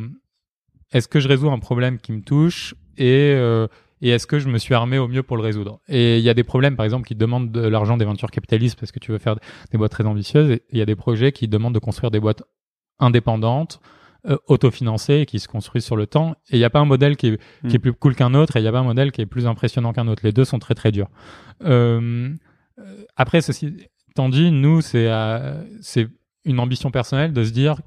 [0.91, 3.67] est-ce que je résous un problème qui me touche et euh,
[4.01, 5.79] et est-ce que je me suis armé au mieux pour le résoudre?
[5.87, 8.79] Et il y a des problèmes, par exemple, qui demandent de l'argent des ventures capitalistes
[8.79, 9.35] parce que tu veux faire
[9.71, 10.49] des boîtes très ambitieuses.
[10.49, 12.41] Et il y a des projets qui demandent de construire des boîtes
[12.99, 13.79] indépendantes
[14.27, 16.35] euh, autofinancé et qui se construit sur le temps.
[16.49, 17.81] Et il n'y a pas un modèle qui est, qui est hmm.
[17.81, 19.93] plus cool qu'un autre et il n'y a pas un modèle qui est plus impressionnant
[19.93, 20.21] qu'un autre.
[20.23, 21.09] Les deux sont très très durs.
[21.63, 22.29] Euh,
[23.15, 23.75] après, ceci
[24.09, 26.07] étant dit, nous, c'est euh, c'est
[26.45, 27.81] une ambition personnelle de se dire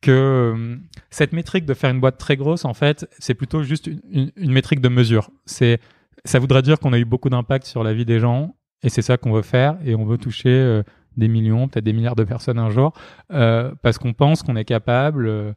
[0.00, 0.76] que euh,
[1.10, 4.52] cette métrique de faire une boîte très grosse, en fait, c'est plutôt juste une, une,
[4.52, 5.30] métrique de mesure.
[5.44, 5.80] C'est
[6.24, 9.02] ça voudrait dire qu'on a eu beaucoup d'impact sur la vie des gens et c'est
[9.02, 10.82] ça qu'on veut faire et on veut toucher euh,
[11.16, 12.92] des millions, peut-être des milliards de personnes un jour,
[13.32, 15.54] euh, parce qu'on pense qu'on est capable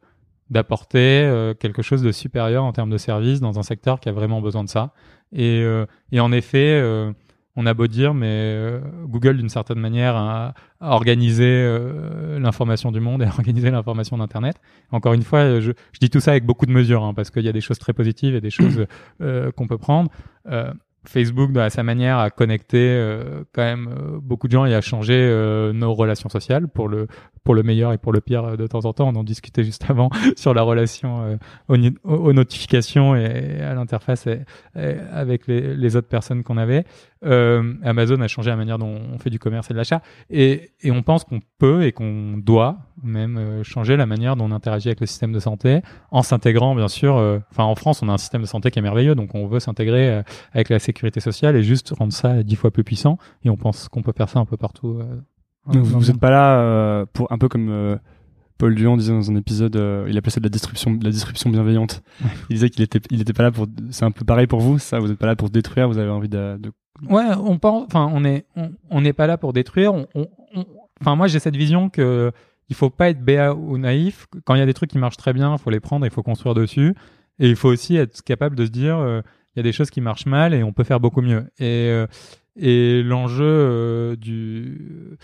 [0.50, 4.12] d'apporter euh, quelque chose de supérieur en termes de service dans un secteur qui a
[4.12, 4.92] vraiment besoin de ça.
[5.32, 7.12] Et, euh, et en effet, euh,
[7.56, 11.78] on a beau dire, mais Google, d'une certaine manière, a, organisé
[12.38, 14.56] l'information du monde et a organisé l'information d'Internet.
[14.90, 17.44] Encore une fois, je, je, dis tout ça avec beaucoup de mesures, hein, parce qu'il
[17.44, 18.86] y a des choses très positives et des choses
[19.56, 20.10] qu'on peut prendre.
[21.04, 24.80] Facebook, à sa manière, a connecté euh, quand même euh, beaucoup de gens et a
[24.80, 27.08] changé euh, nos relations sociales pour le
[27.44, 29.08] pour le meilleur et pour le pire de temps en temps.
[29.08, 34.28] On en discutait juste avant sur la relation aux, aux, notifications et à l'interface
[34.74, 36.84] avec les, autres personnes qu'on avait.
[37.22, 41.02] Amazon a changé la manière dont on fait du commerce et de l'achat et on
[41.02, 45.06] pense qu'on peut et qu'on doit même changer la manière dont on interagit avec le
[45.06, 47.14] système de santé en s'intégrant bien sûr.
[47.50, 49.60] Enfin, en France, on a un système de santé qui est merveilleux, donc on veut
[49.60, 53.18] s'intégrer avec la sécurité sociale et juste rendre ça dix fois plus puissant.
[53.44, 55.00] Et on pense qu'on peut faire ça un peu partout.
[55.68, 57.96] Euh, vous n'êtes pas là euh, pour un peu comme euh,
[58.58, 59.76] Paul Duhan disait dans un épisode,
[60.08, 62.02] il appelait ça de la disruption, de la disruption bienveillante.
[62.50, 63.66] Il disait qu'il était, il était pas là pour.
[63.90, 64.98] C'est un peu pareil pour vous, ça.
[64.98, 65.88] Vous n'êtes pas là pour détruire.
[65.88, 66.58] Vous avez envie de.
[66.58, 66.72] de...
[67.08, 67.86] Ouais, on pense.
[67.86, 68.46] Enfin, on est,
[68.90, 69.94] on n'est pas là pour détruire.
[69.94, 70.28] On, on,
[71.00, 72.30] enfin, moi, j'ai cette vision que
[72.68, 74.26] il faut pas être béat ou naïf.
[74.44, 76.12] Quand il y a des trucs qui marchent très bien, il faut les prendre, il
[76.12, 76.94] faut construire dessus.
[77.40, 79.22] Et il faut aussi être capable de se dire,
[79.54, 81.44] il y a des choses qui marchent mal et on peut faire beaucoup mieux.
[81.58, 82.06] Et, euh,
[82.56, 85.18] et l'enjeu euh, du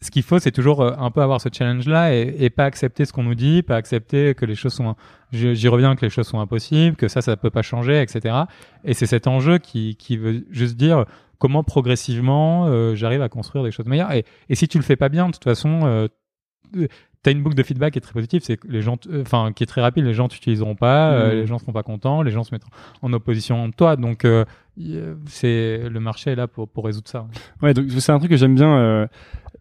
[0.00, 3.04] ce qu'il faut, c'est toujours euh, un peu avoir ce challenge-là et, et, pas accepter
[3.04, 4.94] ce qu'on nous dit, pas accepter que les choses sont,
[5.32, 8.34] j'y reviens, que les choses sont impossibles, que ça, ça peut pas changer, etc.
[8.84, 11.04] Et c'est cet enjeu qui, qui veut juste dire
[11.38, 14.12] comment progressivement j'arrive à construire des choses meilleures.
[14.12, 16.08] Et, et, si tu le fais pas bien, de toute façon,
[16.76, 16.86] euh,
[17.30, 19.62] une boucle de feedback qui est très positive, c'est que les gens, euh, enfin, qui
[19.62, 21.36] est très rapide, les gens t'utiliseront pas, euh, mmh.
[21.36, 22.70] les gens seront pas contents, les gens se mettront
[23.02, 23.96] en opposition entre toi.
[23.96, 24.44] Donc, euh,
[25.26, 27.26] c'est le marché est là pour pour résoudre ça.
[27.62, 29.08] Ouais, donc c'est un truc que j'aime bien.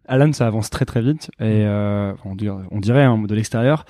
[0.07, 1.65] Alan, ça avance très très vite et
[2.23, 3.85] on dirait, on dirait hein, de l'extérieur,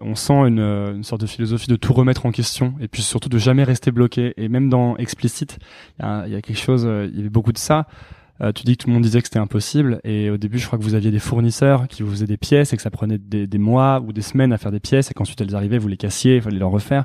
[0.00, 3.28] on sent une, une, sorte de philosophie de tout remettre en question et puis surtout
[3.28, 4.34] de jamais rester bloqué.
[4.36, 5.58] Et même dans explicite,
[5.98, 7.88] il y, y a, quelque chose, il y avait beaucoup de ça.
[8.42, 10.66] Euh, tu dis que tout le monde disait que c'était impossible et au début je
[10.66, 13.18] crois que vous aviez des fournisseurs qui vous faisaient des pièces et que ça prenait
[13.18, 15.88] des, des mois ou des semaines à faire des pièces et qu'ensuite elles arrivaient, vous
[15.88, 17.04] les cassiez, il fallait les refaire.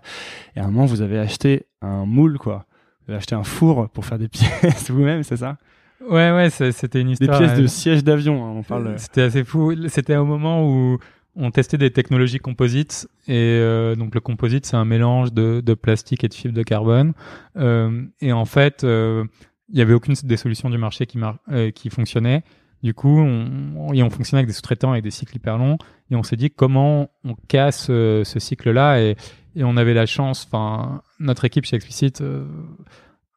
[0.56, 2.66] Et à un moment vous avez acheté un moule quoi.
[3.06, 5.58] Vous avez acheté un four pour faire des pièces vous-même, c'est ça?
[6.02, 7.40] Ouais ouais, c'était une histoire.
[7.40, 8.94] Des pièces de euh, siège d'avion, hein, on parle.
[8.98, 9.74] C'était assez fou.
[9.90, 11.00] C'était au moment où
[11.38, 15.74] on testait des technologies composites et euh, donc le composite c'est un mélange de, de,
[15.76, 17.14] plastique et de fibre de carbone
[17.58, 19.24] euh, et en fait euh,
[19.70, 22.44] il y avait aucune des solutions du marché qui, mar euh, qui fonctionnait.
[22.84, 25.78] Du coup, on, on, fonctionnait avec des sous-traitants avec des cycles hyper longs
[26.12, 29.02] et on s'est dit comment on casse euh, ce cycle-là?
[29.02, 29.16] Et,
[29.56, 30.48] et, on avait la chance.
[30.48, 32.46] Enfin, notre équipe chez Explicit, euh,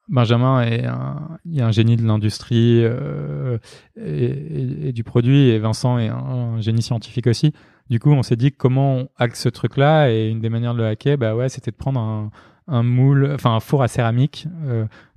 [0.08, 2.84] Benjamin est un, il est un génie de l'industrie
[3.96, 7.54] et, et, du produit et Vincent est un, génie scientifique aussi.
[7.88, 10.10] Du coup, on s'est dit comment on hack ce truc-là?
[10.10, 12.30] Et une des manières de le hacker, bah ouais, c'était de prendre un,
[12.68, 14.46] un moule, enfin un four à céramique,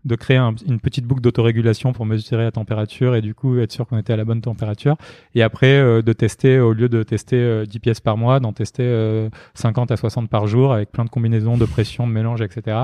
[0.05, 3.87] de créer une petite boucle d'autorégulation pour mesurer la température et du coup être sûr
[3.87, 4.97] qu'on était à la bonne température.
[5.35, 8.53] Et après euh, de tester, au lieu de tester 10 euh, pièces par mois, d'en
[8.53, 12.83] tester 50 à 60 par jour avec plein de combinaisons, de pression, de mélange, etc.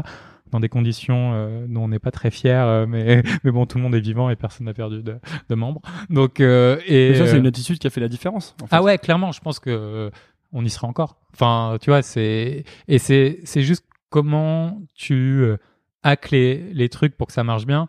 [0.52, 3.94] Dans des conditions dont on n'est pas très fier, mais mais bon, tout le monde
[3.94, 5.82] est vivant et personne n'a perdu de, de membres.
[6.10, 8.56] Donc et ça c'est une attitude qui a fait la différence.
[8.64, 8.76] En fait.
[8.76, 10.10] Ah ouais, clairement, je pense que
[10.52, 11.18] on y sera encore.
[11.34, 15.58] Enfin, tu vois, c'est et c'est c'est juste comment tu euh,
[16.04, 17.88] hack les, les trucs pour que ça marche bien.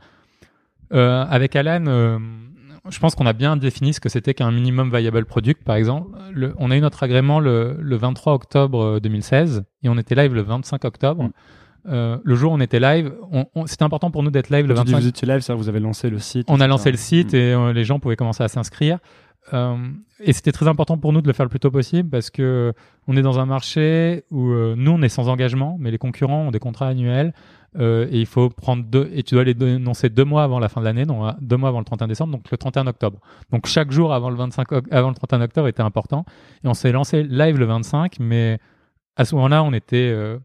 [0.93, 2.19] Euh, avec Alan, euh,
[2.89, 6.17] je pense qu'on a bien défini ce que c'était qu'un minimum viable product, par exemple.
[6.33, 10.35] Le, on a eu notre agrément le, le 23 octobre 2016 et on était live
[10.35, 11.25] le 25 octobre.
[11.25, 11.31] Mm.
[11.89, 13.13] Euh, le jour où on était live,
[13.67, 15.03] c'était important pour nous d'être live le Quand tu dis 25.
[15.03, 16.47] vous étiez live, ça, vous avez lancé le site.
[16.51, 17.37] On a lancé le site Mm.
[17.37, 18.99] et euh, les gens pouvaient commencer à s'inscrire.
[19.55, 19.77] Euh,
[20.21, 22.75] et c'était très important pour nous de le faire le plus tôt possible parce que
[23.09, 26.43] on est dans un marché où euh, nous on est sans engagement, mais les concurrents
[26.43, 27.33] ont des contrats annuels
[27.79, 30.69] euh, et il faut prendre deux et tu dois les dénoncer deux mois avant la
[30.69, 33.21] fin de l'année, donc euh, deux mois avant le 31 décembre, donc le 31 octobre.
[33.51, 36.25] Donc chaque jour avant le 25 oc- avant le 31 octobre était important
[36.65, 38.59] et on s'est lancé live le 25, mais
[39.17, 40.39] à ce moment-là on était euh,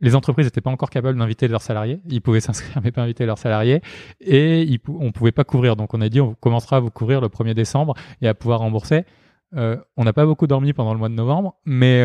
[0.00, 2.00] les entreprises n'étaient pas encore capables d'inviter leurs salariés.
[2.10, 3.80] Ils pouvaient s'inscrire, mais pas inviter leurs salariés.
[4.20, 5.76] Et on pouvait pas couvrir.
[5.76, 8.58] Donc, on a dit, on commencera à vous couvrir le 1er décembre et à pouvoir
[8.58, 9.04] rembourser.
[9.54, 12.02] Euh, on n'a pas beaucoup dormi pendant le mois de novembre, mais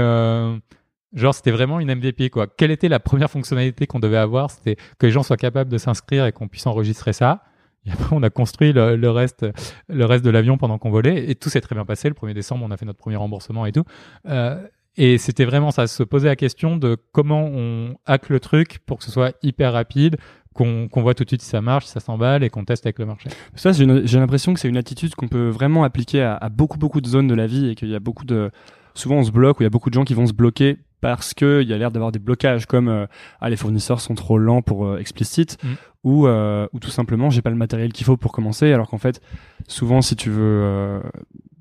[1.13, 2.47] genre, c'était vraiment une MVP, quoi.
[2.47, 4.51] Quelle était la première fonctionnalité qu'on devait avoir?
[4.51, 7.43] C'était que les gens soient capables de s'inscrire et qu'on puisse enregistrer ça.
[7.85, 9.45] Et après, on a construit le, reste,
[9.87, 11.29] le reste de l'avion pendant qu'on volait.
[11.29, 12.09] Et tout s'est très bien passé.
[12.09, 13.83] Le 1er décembre, on a fait notre premier remboursement et tout.
[14.27, 14.61] Euh,
[14.97, 18.97] et c'était vraiment ça, se poser la question de comment on hack le truc pour
[18.97, 20.17] que ce soit hyper rapide,
[20.55, 22.85] qu'on qu'on voit tout de suite si ça marche, si ça s'emballe et qu'on teste
[22.87, 23.29] avec le marché.
[23.53, 26.99] Ça, j'ai l'impression que c'est une attitude qu'on peut vraiment appliquer à, à beaucoup, beaucoup
[26.99, 28.49] de zones de la vie et qu'il y a beaucoup de.
[28.95, 30.79] Souvent, on se bloque ou il y a beaucoup de gens qui vont se bloquer
[31.01, 33.05] parce qu'il y a l'air d'avoir des blocages comme euh,
[33.39, 35.67] ah, les fournisseurs sont trop lents pour euh, explicite Mm.
[36.03, 38.97] ou, euh, ou tout simplement j'ai pas le matériel qu'il faut pour commencer alors qu'en
[38.97, 39.21] fait,
[39.67, 41.01] souvent, si tu veux.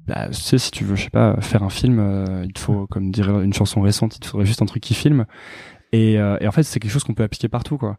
[0.07, 2.87] bah, tu sais, si tu veux, je sais pas, faire un film, il te faut,
[2.87, 5.27] comme dirait une chanson récente, il te faudrait juste un truc qui filme.
[5.93, 7.97] Et, et en fait, c'est quelque chose qu'on peut appliquer partout, quoi.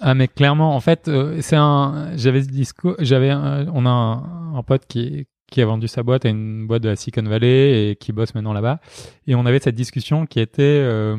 [0.00, 2.16] Ah mais clairement, en fait, c'est un.
[2.16, 2.94] J'avais ce discours.
[3.00, 3.32] J'avais.
[3.32, 6.88] On a un, un pote qui qui a vendu sa boîte à une boîte de
[6.88, 8.80] la Silicon Valley et qui bosse maintenant là-bas.
[9.26, 11.16] Et on avait cette discussion qui était euh,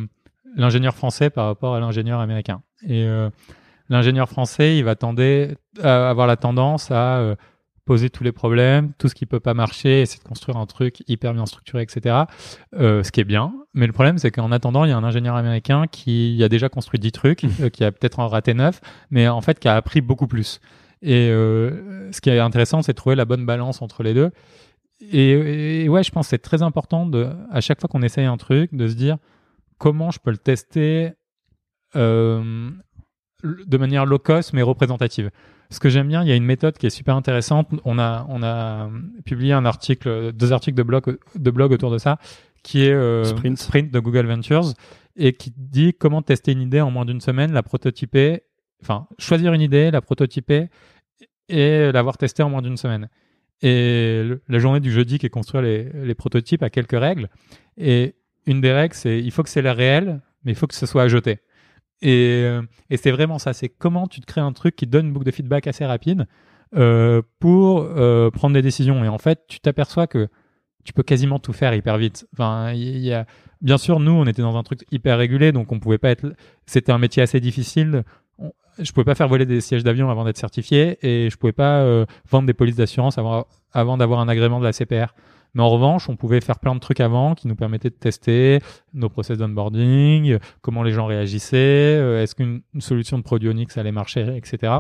[0.56, 2.62] l'ingénieur français par rapport à l'ingénieur américain.
[2.88, 3.30] Et euh,
[3.90, 7.36] l'ingénieur français, il va tender à avoir la tendance à euh,
[7.86, 11.04] poser tous les problèmes, tout ce qui peut pas marcher, essayer de construire un truc
[11.08, 12.24] hyper bien structuré, etc.
[12.74, 13.54] Euh, ce qui est bien.
[13.74, 16.70] Mais le problème, c'est qu'en attendant, il y a un ingénieur américain qui a déjà
[16.70, 19.76] construit 10 trucs, euh, qui a peut-être en raté 9, mais en fait qui a
[19.76, 20.62] appris beaucoup plus.
[21.02, 24.32] Et euh, ce qui est intéressant, c'est de trouver la bonne balance entre les deux.
[25.02, 28.26] Et, et ouais, je pense que c'est très important de, à chaque fois qu'on essaye
[28.26, 29.18] un truc, de se dire
[29.78, 31.14] comment je peux le tester
[31.96, 32.70] euh,
[33.44, 35.32] de manière low cost mais représentative.
[35.72, 37.70] Ce que j'aime bien, il y a une méthode qui est super intéressante.
[37.86, 38.90] On a, on a
[39.26, 42.20] publié un article, deux articles de blog, de blog autour de ça,
[42.62, 43.24] qui est euh,
[43.56, 43.90] Sprint.
[43.90, 44.74] de Google Ventures
[45.16, 48.44] et qui dit comment tester une idée en moins d'une semaine, la prototyper,
[48.82, 50.68] enfin choisir une idée, la prototyper
[51.50, 53.10] et l'avoir testée en moins d'une semaine.
[53.62, 57.30] Et le- la journée du jeudi qui est construire les, les prototypes a quelques règles.
[57.78, 58.16] Et
[58.48, 60.86] une des règles, c'est il faut que c'est la réelle, mais il faut que ce
[60.86, 61.40] soit à jeter.
[62.02, 65.08] Et, euh, et c'est vraiment ça, c'est comment tu te crées un truc qui donne
[65.08, 66.26] une boucle de feedback assez rapide
[66.76, 69.04] euh, pour euh, prendre des décisions.
[69.04, 70.28] Et en fait, tu t'aperçois que
[70.84, 72.26] tu peux quasiment tout faire hyper vite.
[72.34, 73.28] Enfin, y a,
[73.62, 76.34] bien sûr, nous, on était dans un truc hyper régulé, donc on pouvait pas être.
[76.66, 78.04] C'était un métier assez difficile.
[78.80, 81.82] Je pouvais pas faire voler des sièges d'avion avant d'être certifié, et je pouvais pas
[81.82, 85.14] euh, vendre des polices d'assurance avant, d'avoir un agrément de la CPR.
[85.54, 88.60] Mais en revanche, on pouvait faire plein de trucs avant qui nous permettaient de tester
[88.94, 93.92] nos process d'onboarding, comment les gens réagissaient, euh, est-ce qu'une une solution de produit allait
[93.92, 94.74] marcher, etc.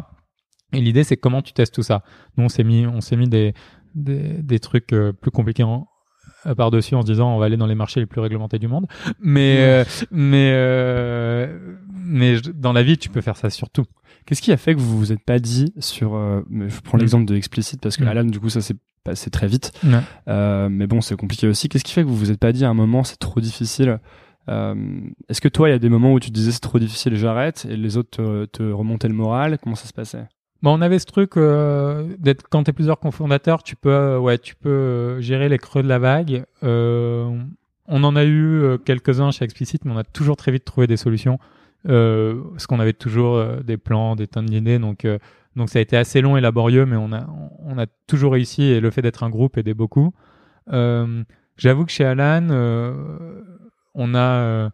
[0.73, 2.03] Et l'idée, c'est comment tu testes tout ça.
[2.37, 3.53] Nous, on s'est mis, on s'est mis des,
[3.95, 5.87] des, trucs euh, plus compliqués en,
[6.57, 8.87] par-dessus en se disant on va aller dans les marchés les plus réglementés du monde.
[9.19, 13.85] Mais, euh, mais, euh, mais dans la vie, tu peux faire ça sur tout.
[14.25, 17.01] Qu'est-ce qui a fait que vous vous êtes pas dit sur euh, je prends Mm.
[17.01, 18.07] l'exemple de Explicit parce que Mm.
[18.07, 19.99] Alan du coup ça s'est passé très vite Ouais.
[20.27, 22.63] Euh, mais bon c'est compliqué aussi qu'est-ce qui fait que vous vous êtes pas dit
[22.65, 23.99] à un moment c'est trop difficile
[24.49, 24.75] Euh,
[25.29, 27.15] est-ce que toi il y a des moments où tu te disais c'est trop difficile
[27.15, 29.57] j'arrête et les autres te, te remontaient le moral?
[29.61, 30.25] Comment ça se passait?
[30.61, 34.37] Bon, on avait ce truc euh, d'être quand t'es plusieurs cofondateurs, tu peux euh, ouais,
[34.37, 36.45] tu peux euh, gérer les creux de la vague.
[36.63, 37.35] Euh,
[37.87, 40.97] on en a eu quelques-uns chez Explicit, mais on a toujours très vite trouvé des
[40.97, 41.39] solutions
[41.83, 45.05] parce qu'on avait toujours des plans, des tonnes d'idées, donc
[45.55, 47.25] donc ça a été assez long et laborieux, mais on a
[47.65, 50.13] on a toujours réussi et le fait d'être un groupe aidait beaucoup.
[50.67, 52.47] J'avoue que chez Alan,
[53.93, 54.69] on a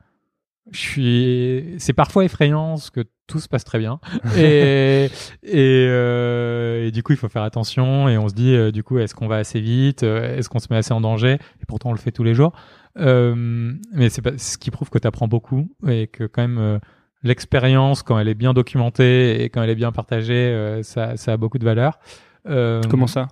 [0.72, 4.00] je suis c'est parfois effrayant parce que tout se passe très bien.
[4.38, 5.10] Et
[5.44, 8.84] et, euh, et du coup il faut faire attention et on se dit euh, du
[8.84, 10.04] coup est-ce qu'on va assez vite?
[10.04, 11.34] Euh, est-ce qu'on se met assez en danger?
[11.62, 12.54] Et pourtant on le fait tous les jours.
[12.98, 16.80] Euh, mais c'est ce qui prouve que tu apprends beaucoup et que quand même
[17.24, 21.38] l'expérience quand elle est bien documentée et quand elle est bien partagée ça ça a
[21.38, 22.00] beaucoup de valeur.
[22.46, 23.28] Comment ça?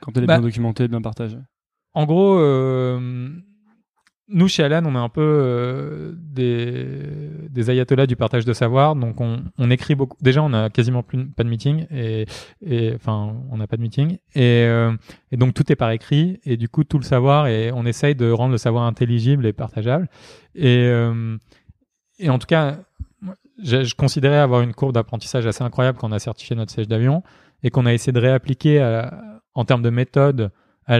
[0.00, 1.38] Quand elle est bah- bien documentée bien partagée.
[1.94, 3.30] En gros, euh,
[4.28, 8.96] nous, chez Alan, on est un peu euh, des, ayatollahs du partage de savoir.
[8.96, 10.16] Donc, on, écrit beaucoup.
[10.20, 11.86] Déjà, on a quasiment plus, pas de meeting.
[11.92, 12.26] Et,
[12.94, 14.18] enfin, on n'a pas de meeting.
[14.34, 14.92] Et, euh,
[15.30, 16.40] et, donc, tout est par écrit.
[16.44, 19.52] Et du coup, tout le savoir, et on essaye de rendre le savoir intelligible et
[19.52, 20.08] partageable.
[20.56, 21.36] Et, euh,
[22.26, 22.78] en tout cas,
[23.62, 27.22] je, considérais avoir une courbe d'apprentissage assez incroyable quand on a certifié notre siège d'avion
[27.62, 29.02] et qu'on a essayé de réappliquer
[29.54, 30.50] en termes de méthode
[30.86, 30.98] à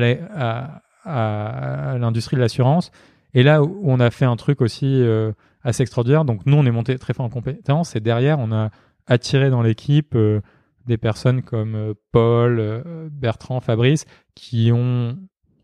[1.99, 2.93] l'industrie de l'assurance.
[3.37, 5.31] Et là où on a fait un truc aussi euh,
[5.63, 8.71] assez extraordinaire, donc nous on est monté très fort en compétences et derrière on a
[9.07, 10.41] attiré dans l'équipe euh,
[10.87, 15.19] des personnes comme euh, Paul, euh, Bertrand, Fabrice, qui ont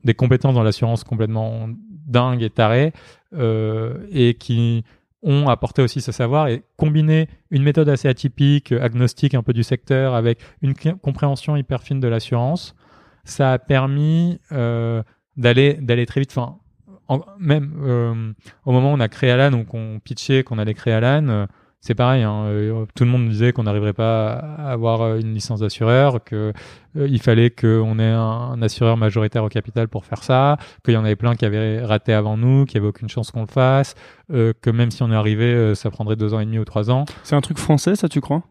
[0.04, 2.92] des compétences dans l'assurance complètement dingues et tarées
[3.32, 4.84] et qui
[5.22, 9.62] ont apporté aussi ce savoir et combiné une méthode assez atypique, agnostique un peu du
[9.62, 12.74] secteur, avec une compréhension hyper fine de l'assurance,
[13.24, 16.36] ça a permis d'aller très vite.
[17.38, 18.32] Même euh,
[18.64, 21.46] au moment où on a créé Alan, donc on pitchait qu'on allait créer Alan, euh,
[21.80, 22.22] c'est pareil.
[22.22, 26.52] Hein, euh, tout le monde disait qu'on n'arriverait pas à avoir une licence d'assureur, que
[26.94, 31.04] il fallait qu'on ait un, assureur majoritaire au capital pour faire ça, qu'il y en
[31.04, 33.94] avait plein qui avaient raté avant nous, qu'il n'y avait aucune chance qu'on le fasse,
[34.28, 37.06] que même si on est arrivé, ça prendrait deux ans et demi ou trois ans.
[37.24, 38.42] C'est un truc français, ça, tu crois?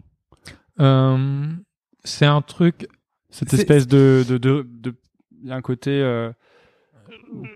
[2.03, 2.87] C'est un truc.
[3.29, 4.95] Cette espèce de, de, de, de,
[5.43, 6.01] il y a un côté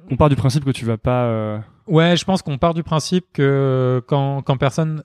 [0.09, 1.25] on part du principe que tu vas pas.
[1.25, 1.59] Euh...
[1.87, 5.03] Ouais, je pense qu'on part du principe que quand, quand personne.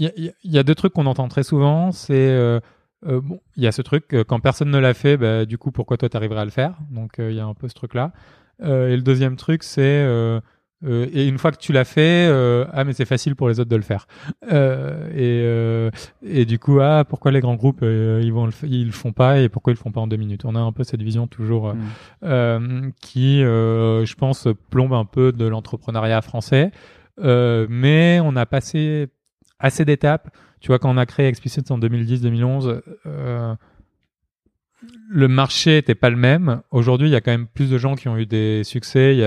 [0.00, 1.90] Il y, a deux trucs qu'on entend très souvent.
[1.90, 2.14] C'est.
[2.14, 2.60] Euh,
[3.06, 5.72] euh, bon, il y a ce truc, quand personne ne l'a fait, bah, du coup,
[5.72, 6.76] pourquoi toi t'arriverais à le faire?
[6.90, 8.12] Donc, il y a un peu ce truc-là.
[8.62, 10.40] et le deuxième truc, c'est
[10.84, 13.58] euh, et une fois que tu l'as fait, euh, ah mais c'est facile pour les
[13.58, 14.06] autres de le faire.
[14.52, 15.90] Euh, et, euh,
[16.22, 19.12] et du coup, ah pourquoi les grands groupes euh, ils vont le ils le font
[19.12, 20.44] pas et pourquoi ils le font pas en deux minutes?
[20.44, 21.74] On a un peu cette vision toujours
[22.22, 22.92] mm.
[23.00, 26.70] qui, je pense, plombe un peu de l'entrepreneuriat français.
[27.18, 29.08] mais on a passé
[29.58, 30.30] assez d'étapes.
[30.60, 32.80] Tu vois, quand on a créé Explicit en 2010-2011,
[35.08, 36.62] le marché n'était pas le même.
[36.70, 39.26] Aujourd'hui, il y a quand même plus de gens qui ont eu des succès.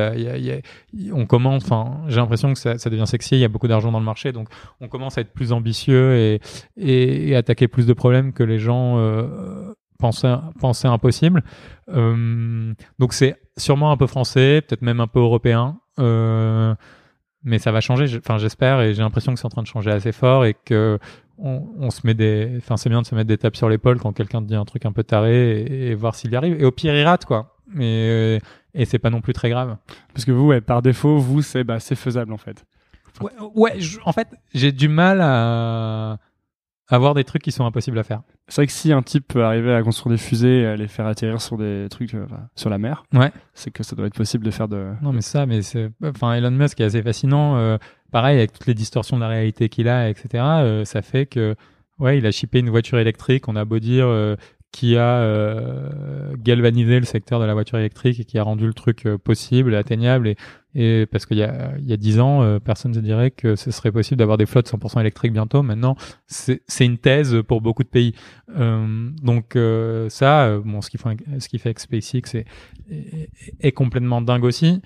[1.13, 3.35] On commence, enfin, j'ai l'impression que ça, devient sexy.
[3.35, 4.47] Il y a beaucoup d'argent dans le marché, donc
[4.79, 6.41] on commence à être plus ambitieux et,
[6.77, 11.43] et, et attaquer plus de problèmes que les gens euh, pensaient, pensaient impossibles.
[11.89, 15.79] Euh, donc c'est sûrement un peu français, peut-être même un peu européen.
[15.99, 16.75] Euh,
[17.43, 19.89] mais ça va changer, enfin j'espère, et j'ai l'impression que c'est en train de changer
[19.89, 20.99] assez fort et que
[21.41, 24.13] on, se met des, enfin c'est bien de se mettre des tapes sur l'épaule quand
[24.13, 26.59] quelqu'un te dit un truc un peu taré et, voir s'il y arrive.
[26.61, 27.57] Et au pire il rate quoi.
[27.67, 28.39] Mais
[28.73, 29.77] et c'est pas non plus très grave.
[30.13, 32.65] Parce que vous, ouais, par défaut, vous c'est bah c'est faisable en fait.
[33.21, 36.17] Ouais, ouais en fait j'ai du mal à
[36.91, 38.21] avoir des trucs qui sont impossibles à faire.
[38.47, 40.87] C'est vrai que si un type peut arriver à construire des fusées et à les
[40.87, 42.25] faire atterrir sur des trucs euh,
[42.55, 43.31] sur la mer, ouais.
[43.53, 44.91] c'est que ça doit être possible de faire de.
[45.01, 47.55] Non, mais ça, mais c'est, enfin, Elon Musk est assez fascinant.
[47.57, 47.77] Euh,
[48.11, 50.43] pareil, avec toutes les distorsions de la réalité qu'il a, etc.
[50.43, 51.55] Euh, ça fait que,
[51.99, 53.47] ouais, il a chippé une voiture électrique.
[53.47, 54.07] On a beau dire
[54.71, 58.73] qui a euh, galvanisé le secteur de la voiture électrique et qui a rendu le
[58.73, 60.29] truc euh, possible, atteignable.
[60.29, 60.37] Et,
[60.73, 63.31] et parce qu'il y a il y a dix ans, euh, personne ne se dirait
[63.31, 65.63] que ce serait possible d'avoir des flottes 100% électriques bientôt.
[65.63, 65.95] Maintenant,
[66.27, 68.13] c'est une thèse pour beaucoup de pays.
[68.55, 69.57] Euh, donc
[70.09, 72.45] ça, bon, ce qu'il fait, ce qui fait avec SpaceX est,
[73.59, 74.81] est, complètement dingue aussi.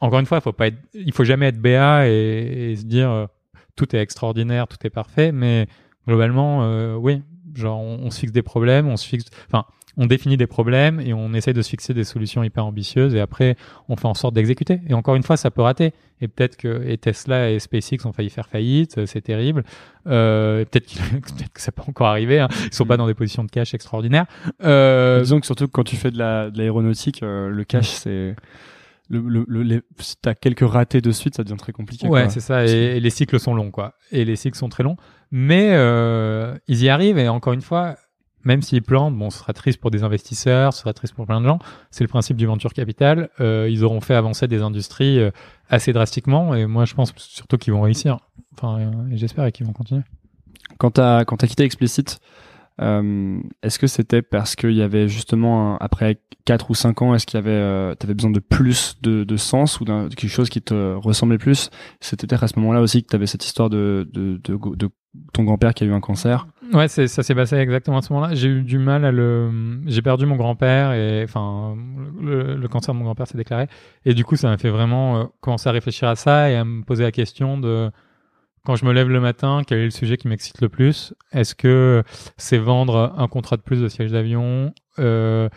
[0.00, 3.28] encore une fois, faut pas être, il faut jamais être BA et, et se dire
[3.76, 5.66] tout est extraordinaire, tout est parfait, mais
[6.06, 7.22] globalement, oui,
[7.54, 9.64] Genre, on, se fixe des problèmes, on se fixe, enfin,
[9.96, 13.20] on définit des problèmes et on essaye de se fixer des solutions hyper ambitieuses et
[13.20, 13.56] après,
[13.88, 14.80] on fait en sorte d'exécuter.
[14.88, 15.92] Et encore une fois, ça peut rater.
[16.20, 19.64] Et peut-être que et Tesla et SpaceX ont failli faire faillite, c'est terrible.
[20.06, 22.40] Euh, peut-être, peut que ça peut encore arriver.
[22.40, 22.48] Hein.
[22.64, 24.26] Ils sont pas dans des positions de cash extraordinaires.
[24.62, 25.20] Euh...
[25.20, 28.34] Disons que surtout quand tu fais de l'aéronautique, euh, le cash, c'est
[29.08, 32.08] le, le, le si t'as quelques ratés de suite, ça devient très compliqué.
[32.08, 32.64] Ouais, c'est ça.
[32.64, 33.94] Et, les cycles sont longs, quoi.
[34.10, 34.96] Et les cycles sont très longs.
[35.30, 37.18] Mais euh, ils y arrivent.
[37.18, 37.96] Et encore une fois,
[38.44, 41.40] même s'ils plantent, bon, ce sera triste pour des investisseurs, ce sera triste pour plein
[41.40, 41.58] de gens.
[41.90, 43.30] C'est le principe du venture capital.
[43.40, 45.30] Euh, ils auront fait avancer des industries euh,
[45.68, 46.54] assez drastiquement.
[46.54, 48.18] Et moi, je pense surtout qu'ils vont réussir.
[48.56, 50.02] Enfin, euh, j'espère qu'ils vont continuer.
[50.78, 52.20] Quand t'as quand as quitté Explicit,
[52.80, 57.26] euh, est-ce que c'était parce qu'il y avait justement, après 4 ou 5 ans, est-ce
[57.26, 60.48] qu'il y avait, euh, t'avais besoin de plus de, de sens ou de quelque chose
[60.48, 61.70] qui te ressemblait plus?
[62.00, 64.90] C'était peut-être à ce moment-là aussi que tu avais cette histoire de, de, de, de
[65.32, 66.48] ton grand-père qui a eu un cancer.
[66.72, 68.34] Ouais, c'est ça s'est passé exactement à ce moment-là.
[68.34, 71.76] J'ai eu du mal à le, j'ai perdu mon grand-père et enfin
[72.20, 73.68] le, le, cancer de mon grand-père s'est déclaré
[74.04, 76.64] et du coup ça m'a fait vraiment euh, commencer à réfléchir à ça et à
[76.64, 77.90] me poser la question de
[78.64, 81.14] quand je me lève le matin, quel est le sujet qui m'excite le plus?
[81.32, 82.02] Est-ce que
[82.36, 85.48] c'est vendre un contrat de plus de siège d'avion euh,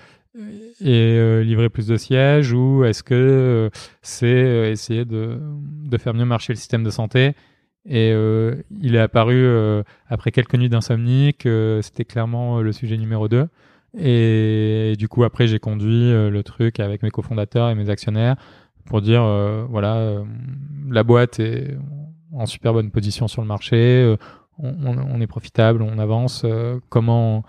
[0.82, 6.54] et livrer plus de sièges ou est-ce que c'est essayer de, de faire mieux marcher
[6.54, 7.34] le système de santé?
[7.90, 8.12] Et
[8.82, 9.48] il est apparu
[10.08, 13.48] après quelques nuits d'insomnie que c'était clairement le sujet numéro 2
[13.98, 18.36] et, du coup après j'ai conduit le truc avec mes cofondateurs et mes actionnaires
[18.86, 19.24] pour dire
[19.70, 20.22] voilà
[20.90, 21.78] la boîte est
[22.34, 24.16] en super bonne position sur le marché
[24.60, 26.44] on, est profitable, on avance.
[26.46, 27.44] Euh, comment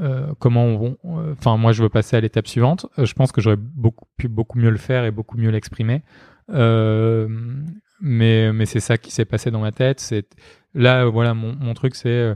[0.00, 0.96] euh, comment on,
[1.32, 2.86] enfin moi je veux passer à l'étape suivante.
[2.98, 6.02] Euh, je pense que j'aurais beaucoup pu beaucoup mieux le faire et beaucoup mieux l'exprimer.
[6.48, 10.00] mais mais c'est ça qui s'est passé dans ma tête.
[10.00, 10.26] C'est
[10.74, 12.34] là voilà mon, mon truc c'est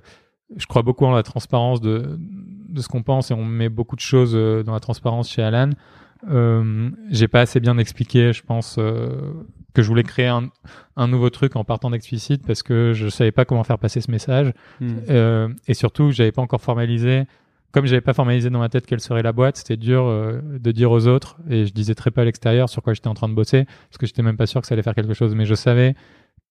[0.56, 3.96] je crois beaucoup en la transparence de de ce qu'on pense et on met beaucoup
[3.96, 5.70] de choses dans la transparence chez Alan.
[6.28, 9.32] Euh, j'ai pas assez bien expliqué, je pense, euh,
[9.74, 10.50] que je voulais créer un,
[10.96, 14.10] un nouveau truc en partant d'explicite parce que je savais pas comment faire passer ce
[14.10, 14.88] message hmm.
[15.10, 17.24] euh, et surtout j'avais pas encore formalisé.
[17.70, 20.72] Comme j'avais pas formalisé dans ma tête quelle serait la boîte, c'était dur euh, de
[20.72, 23.28] dire aux autres et je disais très peu à l'extérieur sur quoi j'étais en train
[23.28, 25.44] de bosser parce que j'étais même pas sûr que ça allait faire quelque chose, mais
[25.44, 25.94] je savais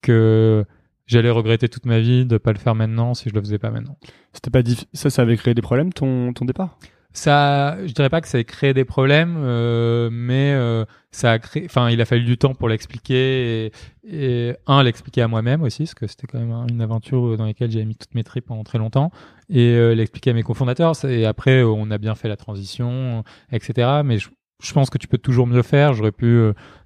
[0.01, 0.63] que
[1.07, 3.71] j'allais regretter toute ma vie de pas le faire maintenant si je le faisais pas
[3.71, 3.97] maintenant.
[4.31, 4.61] C'était pas
[4.93, 6.77] ça, ça avait créé des problèmes ton ton départ?
[7.17, 11.39] Ça, je dirais pas que ça ait créé des problèmes, euh, mais euh, ça a
[11.39, 11.65] créé.
[11.65, 13.71] Enfin, il a fallu du temps pour l'expliquer
[14.07, 17.71] et, un l'expliquer à moi-même aussi, parce que c'était quand même une aventure dans laquelle
[17.71, 19.11] j'ai mis toutes mes tripes pendant très longtemps,
[19.49, 20.93] et euh, l'expliquer à mes cofondateurs.
[21.05, 24.01] Et après, on a bien fait la transition, etc.
[24.05, 24.19] Mais
[24.61, 25.93] je pense que tu peux toujours mieux faire.
[25.93, 26.41] J'aurais pu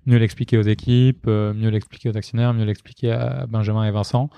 [0.05, 4.30] mieux l'expliquer aux équipes, mieux l'expliquer aux actionnaires, mieux l'expliquer à Benjamin et Vincent.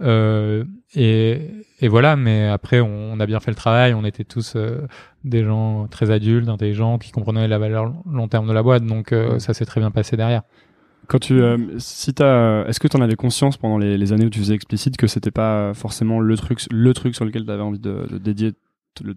[0.00, 0.64] Euh,
[0.94, 3.94] et, et, voilà, mais après, on, a bien fait le travail.
[3.94, 4.86] On était tous euh,
[5.24, 8.84] des gens très adultes, intelligents, qui comprenaient la valeur long terme de la boîte.
[8.84, 10.42] Donc, euh, ça s'est très bien passé derrière.
[11.08, 11.42] Quand tu,
[11.78, 14.54] si t'as, est-ce que tu en avais conscience pendant les, les, années où tu faisais
[14.54, 18.06] explicite que c'était pas forcément le truc, le truc sur lequel tu avais envie de,
[18.08, 18.52] de dédier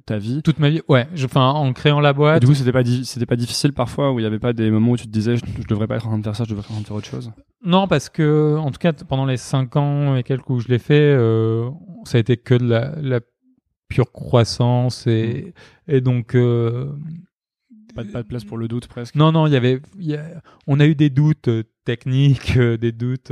[0.06, 1.08] ta vie Toute ma vie, ouais.
[1.24, 2.42] Enfin, en créant la boîte.
[2.42, 4.92] du coup, c'était pas, c'était pas difficile parfois où il y avait pas des moments
[4.92, 6.64] où tu te disais, je, devrais pas être en train de faire ça, je devrais
[6.64, 7.32] être en train de faire autre chose?
[7.64, 10.80] Non, parce que, en tout cas, pendant les 5 ans et quelques où je l'ai
[10.80, 11.70] fait, euh,
[12.06, 13.20] ça a été que de la, la
[13.88, 15.54] pure croissance et,
[15.88, 15.92] mm.
[15.92, 16.36] et donc.
[16.36, 16.92] Euh,
[17.96, 19.16] pas, de, pas de place pour le doute presque?
[19.16, 22.92] Non, non, il y avait, y a, on a eu des doutes euh, techniques, des
[22.92, 23.32] doutes.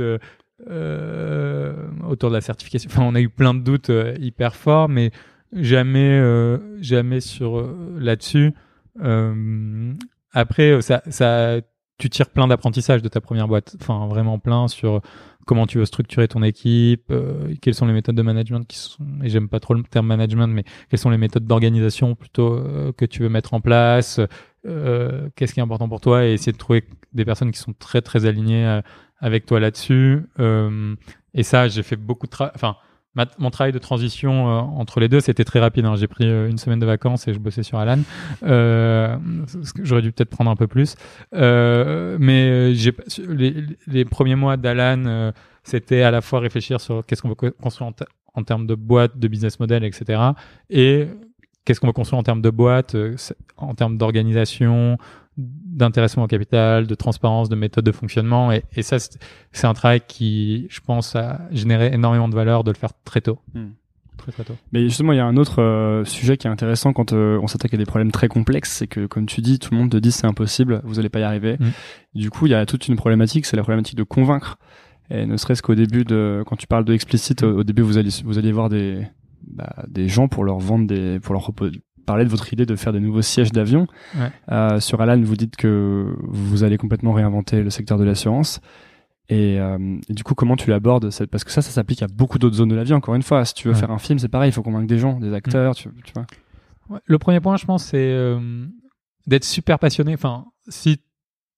[0.70, 2.88] Euh, autour de la certification.
[2.90, 5.10] Enfin, on a eu plein de doutes hyper forts, mais
[5.54, 8.54] jamais, euh, jamais sur euh, là-dessus.
[9.02, 9.92] Euh,
[10.32, 11.60] après, ça, ça,
[11.98, 15.00] tu tires plein d'apprentissages de ta première boîte, enfin vraiment plein sur
[15.46, 17.12] comment tu veux structurer ton équipe,
[17.60, 20.48] quelles sont les méthodes de management qui sont, et j'aime pas trop le terme management,
[20.48, 22.64] mais quelles sont les méthodes d'organisation plutôt
[22.96, 24.20] que tu veux mettre en place,
[24.64, 28.00] qu'est-ce qui est important pour toi et essayer de trouver des personnes qui sont très
[28.00, 28.80] très alignées
[29.20, 30.22] avec toi là-dessus.
[31.34, 32.76] et ça, j'ai fait beaucoup de travail, enfin
[33.38, 35.84] mon travail de transition euh, entre les deux, c'était très rapide.
[35.84, 35.94] Hein.
[35.96, 37.98] J'ai pris euh, une semaine de vacances et je bossais sur Alan.
[38.42, 39.16] Euh,
[39.82, 40.96] J'aurais dû peut-être prendre un peu plus.
[41.34, 42.92] Euh, mais j'ai
[43.28, 43.54] les,
[43.86, 47.92] les, premiers mois d'Alan, euh, c'était à la fois réfléchir sur qu'est-ce qu'on veut construire
[48.34, 50.20] en, termes de boîte, de business model, etc.
[50.70, 51.06] Et
[51.64, 52.96] qu'est-ce qu'on veut construire en termes de boîte,
[53.56, 54.98] en termes d'organisation,
[55.36, 58.52] d'intéressement au capital, de transparence, de méthode de fonctionnement.
[58.52, 62.70] Et, et ça, c'est un travail qui, je pense, a généré énormément de valeur de
[62.70, 63.38] le faire très tôt.
[63.54, 63.70] Hmm.
[64.16, 64.54] Très, très tôt.
[64.72, 67.48] Mais justement, il y a un autre euh, sujet qui est intéressant quand euh, on
[67.48, 69.96] s'attaque à des problèmes très complexes, c'est que, comme tu dis, tout le monde te
[69.96, 71.56] dit c'est impossible, vous n'allez pas y arriver.
[71.58, 71.70] Hmm.
[72.14, 74.58] Du coup, il y a toute une problématique, c'est la problématique de convaincre.
[75.10, 78.10] Et ne serait-ce qu'au début de, quand tu parles de explicite, au, début, vous allez,
[78.24, 79.06] vous allez voir des,
[79.46, 81.42] bah, des gens pour leur vendre des, pour leur
[82.04, 83.86] parler de votre idée de faire des nouveaux sièges d'avion.
[84.50, 88.60] Euh, sur Alan, vous dites que vous allez complètement réinventer le secteur de l'assurance.
[89.28, 89.78] Et, euh,
[90.10, 92.74] du coup, comment tu l'abordes Parce que ça, ça s'applique à beaucoup d'autres zones de
[92.74, 92.92] la vie.
[92.92, 94.98] Encore une fois, si tu veux faire un film, c'est pareil, il faut convaincre des
[94.98, 95.90] gens, des acteurs, mm.
[96.04, 97.00] tu, vois.
[97.06, 98.66] Le premier point, je pense, c'est euh,
[99.26, 100.12] d'être super passionné.
[100.14, 101.00] Enfin, si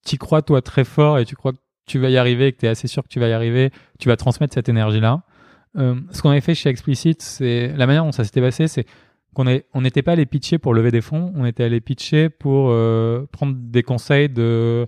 [0.05, 2.59] tu crois toi très fort et tu crois que tu vas y arriver et que
[2.59, 5.23] tu es assez sûr que tu vas y arriver, tu vas transmettre cette énergie-là.
[5.75, 8.87] ce qu'on avait fait chez Explicit, c'est la manière dont ça s'était passé, c'est
[9.39, 13.27] on n'était pas allé pitcher pour lever des fonds, on était allé pitcher pour euh,
[13.33, 14.87] prendre des conseils de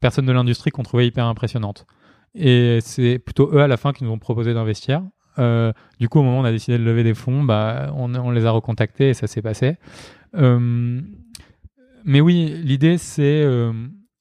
[0.00, 1.86] personnes de l'industrie qu'on trouvait hyper impressionnantes.
[2.34, 5.02] Et c'est plutôt eux à la fin qui nous ont proposé d'investir.
[5.38, 8.30] Euh, du coup, au moment où on a décidé de lever des fonds, bah, on,
[8.30, 9.76] les a recontactés et ça s'est passé.
[10.36, 11.00] Euh,
[12.04, 13.42] mais oui, l'idée, c'est,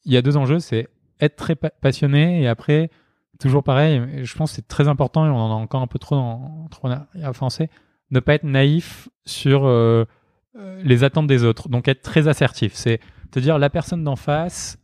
[0.06, 0.88] il y a deux enjeux, c'est
[1.20, 2.90] être très passionné et après,
[3.40, 6.00] toujours pareil, je pense que c'est très important et on en a encore un peu
[6.00, 6.68] trop en
[7.34, 7.70] français,
[8.12, 10.06] ne pas être naïf sur euh,
[10.56, 11.70] euh, les attentes des autres.
[11.70, 12.74] Donc être très assertif.
[12.74, 13.00] C'est
[13.32, 14.78] te dire la personne d'en face,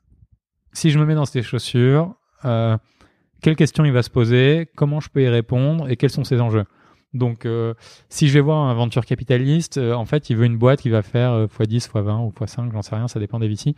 [0.73, 2.15] si je me mets dans ses chaussures,
[2.45, 2.78] euh,
[3.41, 6.41] quelles questions il va se poser, comment je peux y répondre et quels sont ses
[6.41, 6.65] enjeux.
[7.13, 7.73] Donc, euh,
[8.09, 11.01] si je vais voir un venture capitaliste, en fait, il veut une boîte qui va
[11.01, 13.76] faire euh, x10, x20 ou x5, j'en sais rien, ça dépend des VC.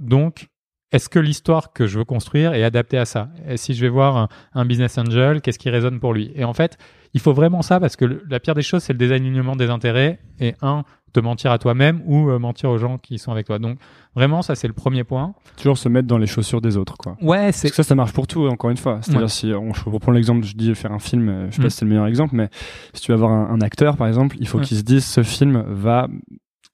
[0.00, 0.48] Donc,
[0.94, 3.28] est-ce que l'histoire que je veux construire est adaptée à ça?
[3.48, 6.32] Et si je vais voir un, un business angel, qu'est-ce qui résonne pour lui?
[6.34, 6.78] Et en fait,
[7.14, 9.70] il faut vraiment ça parce que le- la pire des choses, c'est le désalignement des
[9.70, 10.18] intérêts.
[10.40, 13.60] Et un, te mentir à toi-même ou euh, mentir aux gens qui sont avec toi.
[13.60, 13.78] Donc,
[14.16, 15.32] vraiment, ça, c'est le premier point.
[15.56, 17.16] Toujours se mettre dans les chaussures des autres, quoi.
[17.22, 18.98] Ouais, Parce c'est que ça, ça marche pour tout, encore une fois.
[19.00, 19.28] C'est-à-dire, Ouais.
[19.28, 21.64] si on, je reprends l'exemple, je dis faire un film, euh, je sais Mm.
[21.64, 22.48] pas si c'est le meilleur exemple, mais
[22.94, 24.64] si tu vas avoir un, un acteur, par exemple, il faut Ouais.
[24.64, 26.08] qu'il se dise, ce film va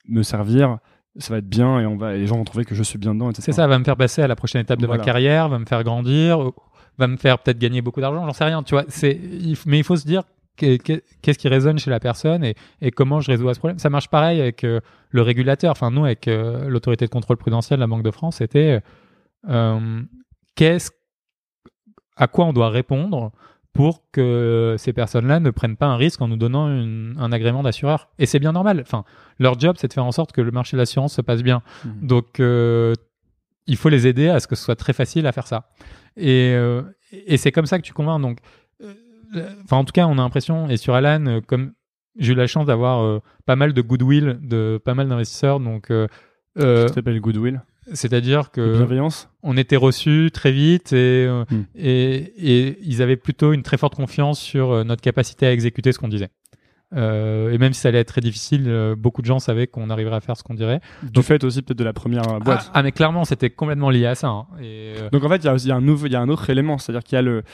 [0.08, 0.78] me servir,
[1.18, 2.98] ça va être bien, et on va, et les gens vont trouver que je suis
[2.98, 3.42] bien dedans, etc.
[3.46, 5.00] C'est ça, va me faire passer à la prochaine étape de Voilà.
[5.00, 6.52] ma carrière, va me faire grandir,
[6.98, 8.84] va me faire peut-être gagner beaucoup d'argent, j'en sais rien, tu vois.
[8.88, 9.18] C'est,
[9.66, 10.22] mais il faut se dire
[10.56, 13.58] que- que- qu'est-ce qui résonne chez la personne et, et comment je résous à ce
[13.58, 13.78] problème.
[13.78, 15.70] Ça marche pareil avec euh, le régulateur.
[15.72, 18.80] Enfin, nous, avec euh, l'autorité de contrôle prudentiel, la Banque de France, c'était
[19.48, 20.02] euh,
[20.56, 20.90] qu'est-ce,
[22.16, 23.32] à quoi on doit répondre
[23.72, 27.62] pour que ces personnes-là ne prennent pas un risque en nous donnant une- un agrément
[27.62, 28.08] d'assureur.
[28.18, 28.80] Et c'est bien normal.
[28.82, 29.04] Enfin,
[29.38, 31.62] leur job, c'est de faire en sorte que le marché de l'assurance se passe bien.
[31.84, 32.06] Mhm.
[32.06, 32.94] Donc, euh,
[33.66, 35.70] il faut les aider à ce que ce soit très facile à faire ça.
[36.16, 38.20] Et, euh, et c'est comme ça que tu convaincs.
[38.20, 38.38] Donc,
[38.82, 38.92] euh,
[39.64, 41.72] enfin, en tout cas, on a l'impression, et sur Alan, comme
[42.18, 45.90] j'ai eu la chance d'avoir euh, pas mal de goodwill de pas mal d'investisseurs, donc,
[45.92, 46.08] euh,
[46.58, 47.62] Ça s'appelle Goodwill?
[47.92, 49.28] C'est-à-dire que Bienveillance.
[49.42, 51.62] on était reçus très vite et, euh, Hmm.
[51.76, 55.92] et, et ils avaient plutôt une très forte confiance sur euh, notre capacité à exécuter
[55.92, 56.28] ce qu'on disait.
[56.92, 59.90] Euh, et même si ça allait être très difficile, euh, beaucoup de gens savaient qu'on
[59.90, 60.80] arriverait à faire ce qu'on dirait.
[61.04, 62.64] Du fait aussi peut-être de la première euh, boîte.
[62.66, 64.26] Ah, ah, mais clairement, c'était complètement lié à ça.
[64.26, 64.46] hein.
[64.60, 66.28] Et, Donc en fait, il y a, y a un nouveau, il y a un
[66.28, 67.44] autre élément, c'est-à-dire qu'il y a le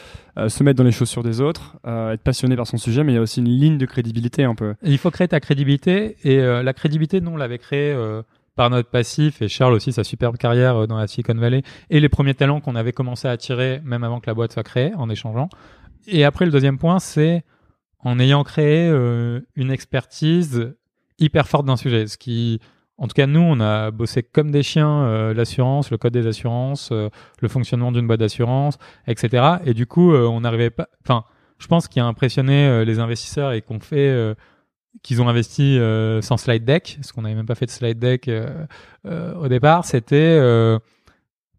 [0.49, 3.19] se mettre dans les chaussures des autres, être passionné par son sujet, mais il y
[3.19, 4.75] a aussi une ligne de crédibilité un peu.
[4.83, 6.17] il faut créer ta crédibilité.
[6.25, 8.23] Et la crédibilité, nous, on l'avait créée euh,
[8.57, 9.43] par notre passif.
[9.43, 11.63] Et Charles aussi, sa superbe carrière euh, dans la Silicon Valley.
[11.91, 14.65] Et les premiers talents qu'on avait commencé à attirer, même avant que la boîte soit
[14.65, 15.49] créée, en échangeant.
[16.09, 17.45] Et après, le deuxième point, c'est
[18.01, 20.75] en ayant créé euh, une expertise
[21.19, 22.07] hyper forte d'un sujet.
[22.07, 22.61] Ce qui,
[22.99, 26.27] en tout cas, nous, on a bossé comme des chiens euh, l'assurance, le code des
[26.27, 29.57] assurances, le fonctionnement d'une boîte d'assurance, etc.
[29.65, 30.89] Et du coup, on n'arrivait pas.
[31.05, 31.25] Enfin,
[31.59, 34.35] je pense qu'il a impressionné les investisseurs et qu'on fait.
[35.03, 37.99] Qu'ils ont investi euh, sans slide deck, parce qu'on n'avait même pas fait de slide
[37.99, 38.67] deck euh,
[39.07, 40.39] euh, au départ, c'était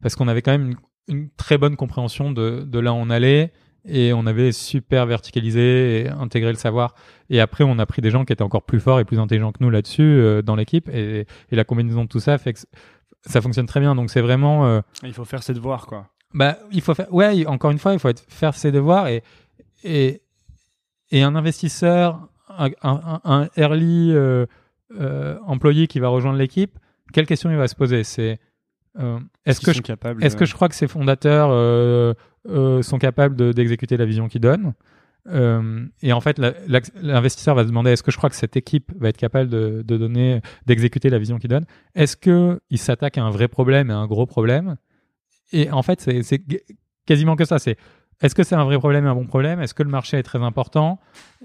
[0.02, 0.76] parce qu'on avait quand même
[1.08, 3.52] une, une très bonne compréhension de, de là où on allait
[3.86, 6.94] et on avait super verticalisé et intégré le savoir.
[7.30, 9.52] Et après, on a pris des gens qui étaient encore plus forts et plus intelligents
[9.52, 12.60] que nous là-dessus dans l'équipe et, et la combinaison de tout ça fait que
[13.26, 13.96] ça fonctionne très bien.
[13.96, 16.08] Donc c'est vraiment Il faut faire ses devoirs, quoi.
[16.34, 17.12] bah, il faut faire.
[17.14, 19.24] Ouais, encore une fois, il faut être, faire ses devoirs et
[19.84, 20.22] et
[21.12, 22.28] et un investisseur,
[22.58, 24.46] un, un, un early euh,
[25.00, 26.78] euh, employé qui va rejoindre l'équipe,
[27.14, 28.04] quelle question il va se poser?
[28.04, 28.40] C'est
[29.00, 32.14] euh, est-ce que je capables, est-ce que je crois que ces fondateurs euh,
[32.82, 34.74] sont capables de- d'exécuter la vision qu'ils donnent
[36.02, 36.54] et en fait, la-
[37.02, 39.84] l'investisseur va se demander est-ce que je crois que cette équipe va être capable de,
[39.86, 41.66] de donner, d'exécuter la vision qu'il donne?
[41.96, 44.78] Est-ce que il s'attaque à un vrai problème et à un gros problème?
[45.52, 46.42] Et en fait, c'est
[47.06, 47.60] quasiment que ça.
[47.60, 47.78] C'est
[48.22, 49.62] est-ce que c'est un vrai problème et un bon problème?
[49.62, 51.00] Est-ce que le marché est très important?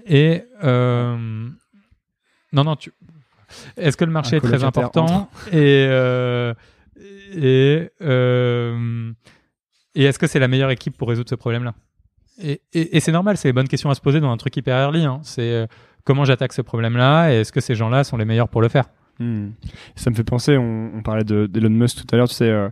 [0.05, 1.47] Et euh,
[2.51, 2.91] non, non, tu.
[3.77, 6.53] Est-ce que le marché Un est très important Et euh,
[7.35, 9.11] et euh,
[9.95, 11.73] et est-ce que c'est la meilleure équipe pour résoudre ce problème-là?
[12.41, 14.57] Et, et, et c'est normal, c'est les bonnes questions à se poser dans un truc
[14.57, 15.05] hyper early.
[15.05, 15.19] Hein.
[15.23, 15.67] C'est
[16.03, 18.85] comment j'attaque ce problème-là et est-ce que ces gens-là sont les meilleurs pour le faire?
[19.19, 19.49] Hmm.
[19.95, 22.49] Ça me fait penser, on, on parlait de- d'Elon Musk tout à l'heure, tu sais,
[22.49, 22.69] euh,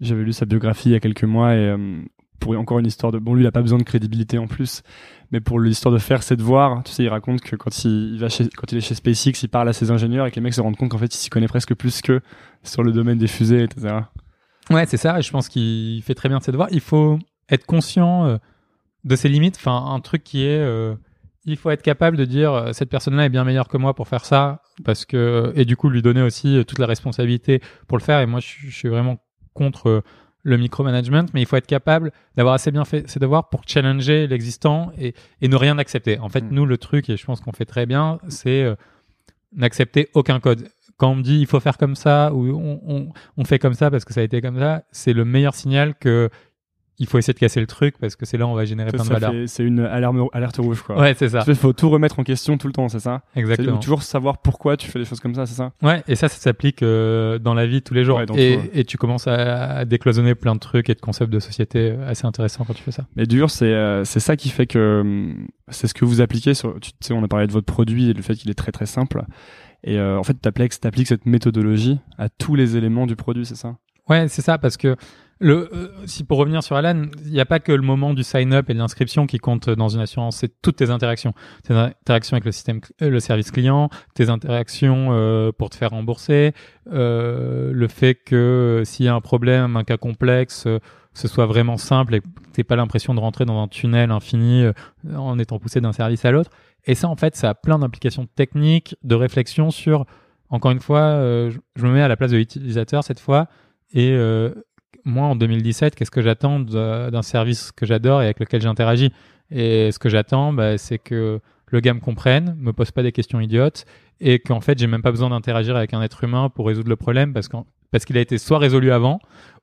[0.00, 1.98] j'avais lu sa biographie il y a quelques mois et euh,
[2.40, 3.18] pour encore une histoire de...
[3.18, 4.82] Bon, lui, il a pas besoin de crédibilité en plus,
[5.30, 8.28] mais pour l'histoire de faire ses devoirs, tu sais, il raconte que quand il, va
[8.28, 10.54] chez, quand il est chez SpaceX, il parle à ses ingénieurs et que les mecs
[10.54, 12.20] se rendent compte qu'en fait, il s'y connaît presque plus qu'eux
[12.62, 13.96] sur le domaine des fusées, etc.
[14.70, 15.18] Ouais, c'est ça.
[15.18, 16.68] et Je pense qu'il fait très bien ses devoirs.
[16.70, 17.18] Il faut
[17.48, 18.36] être conscient euh,
[19.04, 19.56] de ses limites.
[19.56, 20.94] Enfin, un truc qui est, euh,
[21.44, 24.08] il faut être capable de dire euh, cette personne-là est bien meilleure que moi pour
[24.08, 28.02] faire ça, parce que et du coup lui donner aussi toute la responsabilité pour le
[28.02, 28.20] faire.
[28.20, 29.18] Et moi, je, suis- vraiment
[29.52, 30.02] contre
[30.44, 34.26] le micromanagement, mais il faut être capable d'avoir assez bien fait ses devoirs pour challenger
[34.26, 36.18] l'existant et, et ne rien accepter.
[36.20, 36.48] En fait, Mm.
[36.52, 38.74] nous, le truc, et je pense qu'on fait très bien, c'est euh,
[39.52, 40.68] n'accepter aucun code.
[40.96, 43.74] Quand on me dit il faut faire comme ça ou on, on, on fait comme
[43.74, 46.28] ça parce que ça a été comme ça, c'est le meilleur signal que
[46.98, 48.90] il faut essayer de casser le truc parce que c'est là où on va générer
[48.90, 49.48] Ça, plein de valeur.
[49.48, 50.98] C'est une alarme, alerte rouge, quoi.
[50.98, 51.44] Ouais, c'est ça.
[51.46, 53.22] Il faut tout remettre en question tout le temps, c'est ça?
[53.34, 53.78] Exactement.
[53.78, 55.72] toujours savoir pourquoi tu fais des choses comme ça, c'est ça?
[55.82, 58.18] Ouais, et ça, ça s'applique euh, dans la vie tous les jours.
[58.18, 58.70] Ouais, et, tout, ouais.
[58.72, 62.26] et tu commences à, décloisonner plein de trucs et de concepts de société euh, assez
[62.26, 63.06] intéressants quand tu fais ça.
[63.16, 66.54] Mais dur, c'est euh, c'est ça qui fait que hum, c'est ce que vous appliquez
[66.54, 66.78] sur.
[66.80, 68.86] Tu sais, on a parlé de votre produit et le fait qu'il est très très
[68.86, 69.24] simple.
[69.84, 70.72] Et euh, en fait, tu appliques,
[71.06, 73.76] cette méthodologie à tous les éléments du produit, c'est ça?
[74.08, 74.96] Ouais, c'est ça, parce que
[75.40, 78.22] Le, euh, si pour revenir sur Alan, il n'y a pas que le moment du
[78.22, 81.34] sign-up et de l'inscription qui compte dans une assurance, c'est toutes tes interactions.
[81.64, 85.90] Tes interactions avec le système, euh, le service client, tes interactions euh, pour te faire
[85.90, 86.52] rembourser,
[86.86, 90.68] le fait que s'il y a un problème, un cas complexe,
[91.14, 94.66] ce soit vraiment simple et que t'aies pas l'impression de rentrer dans un tunnel infini
[95.14, 96.50] en étant poussé d'un service à l'autre.
[96.84, 100.04] Et ça, en fait, ça a plein d'implications techniques, de réflexion sur,
[100.50, 101.14] encore une fois,
[101.50, 103.48] je, me mets à la place de l'utilisateur cette fois
[103.94, 104.14] et
[105.04, 109.12] moi, en 2017, qu'est-ce que j'attends d'un service que j'adore et avec lequel j'interagis?
[109.50, 113.12] Et ce que j'attends, bah, c'est que le gars me comprenne, me pose pas des
[113.12, 113.84] questions idiotes
[114.20, 116.96] et qu'en fait, j'ai même pas besoin d'interagir avec un être humain pour résoudre le
[116.96, 119.20] problème parce qu'il parce qu'il a été soit résolu avant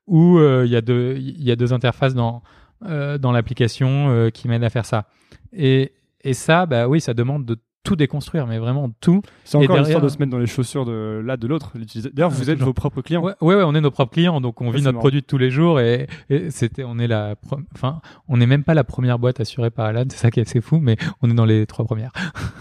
[0.08, 2.44] ou euh, il y, a deux, y a deux interfaces dans,
[2.86, 5.06] euh, dans l'application euh, qui m'aident à faire ça.
[5.54, 9.22] Et, et ça, bah oui, ça demande de tout déconstruire, mais vraiment tout.
[9.44, 11.74] C'est encore une histoire de se mettre dans les chaussures de là de l'autre.
[12.14, 13.24] D'ailleurs, vous êtes vos propres clients.
[13.24, 15.80] Ouais, ouais, on est nos propres clients, donc on vit notre produit tous les jours
[15.80, 16.08] et,
[16.50, 17.36] c'était, on est la,
[17.76, 20.48] enfin, on n'est même pas la première boîte assurée par Alan, c'est ça qui est
[20.48, 22.12] assez fou, mais on est dans les trois premières.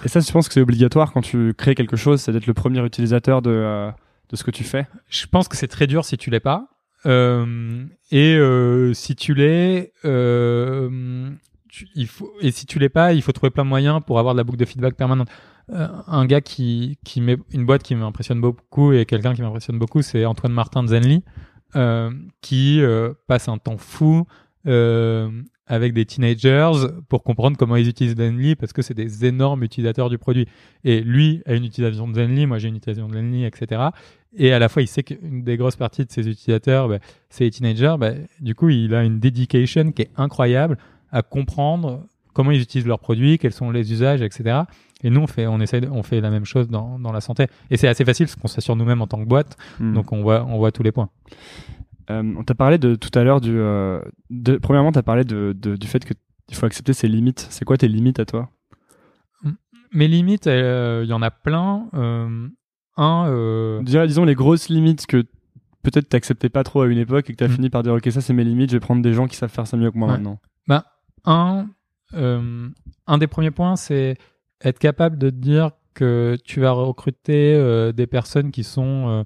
[0.04, 2.54] et ça, je pense que c'est obligatoire quand tu crées quelque chose, c'est d'être le
[2.54, 3.90] premier utilisateur de euh,
[4.30, 4.86] de ce que tu fais.
[5.08, 6.68] Je pense que c'est très dur si tu l'es pas.
[7.06, 11.30] Euh, et euh, si tu l'es, euh,
[11.94, 14.34] il faut, et si tu l'es pas, il faut trouver plein de moyens pour avoir
[14.34, 15.28] de la boucle de feedback permanente.
[15.72, 19.78] Euh, un gars qui, qui met une boîte qui m'impressionne beaucoup et quelqu'un qui m'impressionne
[19.78, 21.22] beaucoup, c'est Antoine Martin de Zenly,
[21.76, 22.10] euh,
[22.40, 24.26] qui euh, passe un temps fou
[25.66, 26.72] avec des teenagers
[27.08, 30.46] pour comprendre comment ils utilisent Zenly parce que c'est des énormes utilisateurs du produit.
[30.84, 33.90] Et lui a une utilisation de Zenly, moi j'ai une utilisation de Zenly, etc.
[34.36, 36.98] Et à la fois, il sait qu'une des grosses parties de ses utilisateurs, bah,
[37.30, 37.96] c'est les teenagers.
[37.98, 40.76] Bah, du coup, il a une dedication qui est incroyable
[41.12, 44.62] à comprendre comment ils utilisent leurs produits, quels sont les usages, etc.
[45.02, 47.46] Et nous, on fait, on essaie, on fait la même chose dans, dans la santé.
[47.70, 49.94] Et c'est assez facile parce qu'on s'assure nous-mêmes en tant que boîte, hmm.
[49.94, 51.08] donc on voit, on voit tous les points.
[52.10, 53.56] Euh, on t'a parlé de tout à l'heure du.
[53.56, 54.00] Euh,
[54.30, 57.46] de, premièrement, tu as parlé de, de, du fait qu'il faut accepter ses limites.
[57.50, 58.50] C'est quoi tes limites à toi?
[59.92, 61.88] Mes limites, euh, il y en a plein.
[61.94, 62.48] Euh,
[62.96, 63.82] un.
[63.82, 65.24] disons les grosses limites que
[65.82, 67.52] peut-être t'acceptais pas trop à une époque et que tu as hmm.
[67.52, 69.50] fini par dire ok ça c'est mes limites, je vais prendre des gens qui savent
[69.50, 70.38] faire ça mieux que moi maintenant.
[70.66, 70.84] Bah,
[71.24, 71.68] un,
[72.14, 72.68] euh,
[73.06, 74.16] un des premiers points, c'est
[74.62, 79.24] être capable de dire que tu vas recruter euh, des personnes qui sont euh,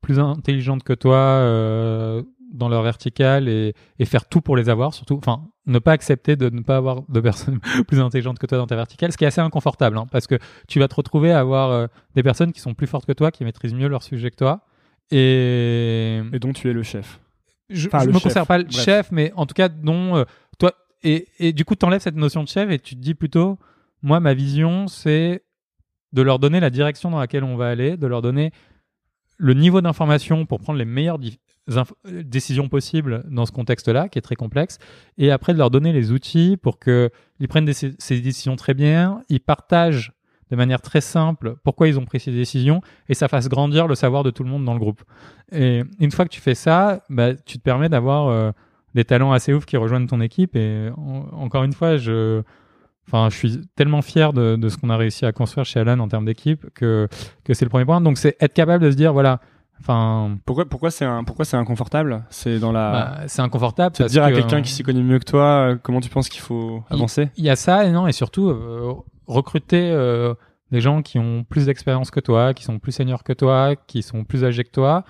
[0.00, 5.16] plus intelligentes que toi dans leur verticale et, et, faire tout pour les avoir, surtout,
[5.18, 8.68] enfin, ne pas accepter de ne pas avoir de personnes plus intelligentes que toi dans
[8.68, 10.38] ta verticale, ce qui est assez inconfortable, hein, parce que
[10.68, 13.44] tu vas te retrouver à avoir des personnes qui sont plus fortes que toi, qui
[13.44, 14.60] maîtrisent mieux leur sujet que toi,
[15.10, 17.20] et, et dont tu es le chef.
[17.68, 20.24] Je, ne me considère pas le chef, mais en tout cas dont
[21.06, 23.58] et, du coup, tu enlèves cette notion de chef et tu te dis plutôt,
[24.02, 25.42] moi, ma vision, c'est
[26.12, 28.52] de leur donner la direction dans laquelle on va aller, de leur donner
[29.36, 31.18] le niveau d'information pour prendre les meilleures
[32.04, 34.78] décisions possibles dans ce contexte-là, qui est très complexe,
[35.18, 37.10] et après de leur donner les outils pour qu'ils
[37.48, 40.12] prennent ces décisions très bien, ils partagent
[40.50, 43.94] de manière très simple pourquoi ils ont pris ces décisions, et ça fasse grandir le
[43.94, 45.02] savoir de tout le monde dans le groupe.
[45.52, 48.28] Et une fois que tu fais ça, bah, tu te permets d'avoir...
[48.28, 48.50] Euh,
[48.96, 50.56] des talents assez ouf qui rejoignent ton équipe.
[50.56, 50.90] Et
[51.32, 52.42] encore une fois, je,
[53.06, 56.00] enfin, je suis tellement fier de, de ce qu'on a réussi à construire chez Alan
[56.00, 57.06] en termes d'équipe que,
[57.44, 58.00] que c'est le premier point.
[58.00, 59.40] Donc, c'est être capable de se dire, voilà,
[59.80, 62.24] Enfin, pourquoi pourquoi c'est un pourquoi c'est inconfortable?
[62.30, 65.24] C'est dans la bah, c'est inconfortable de dire à quelqu'un qui s'y connaît mieux que
[65.24, 67.28] toi euh, comment tu penses qu'il faut avancer?
[67.36, 68.94] Il y, a ça et non et surtout euh,
[69.26, 70.32] recruter euh,
[70.72, 74.02] des gens qui ont plus d'expérience que toi, qui sont plus seniors que toi, qui
[74.02, 75.04] sont plus âgés que toi.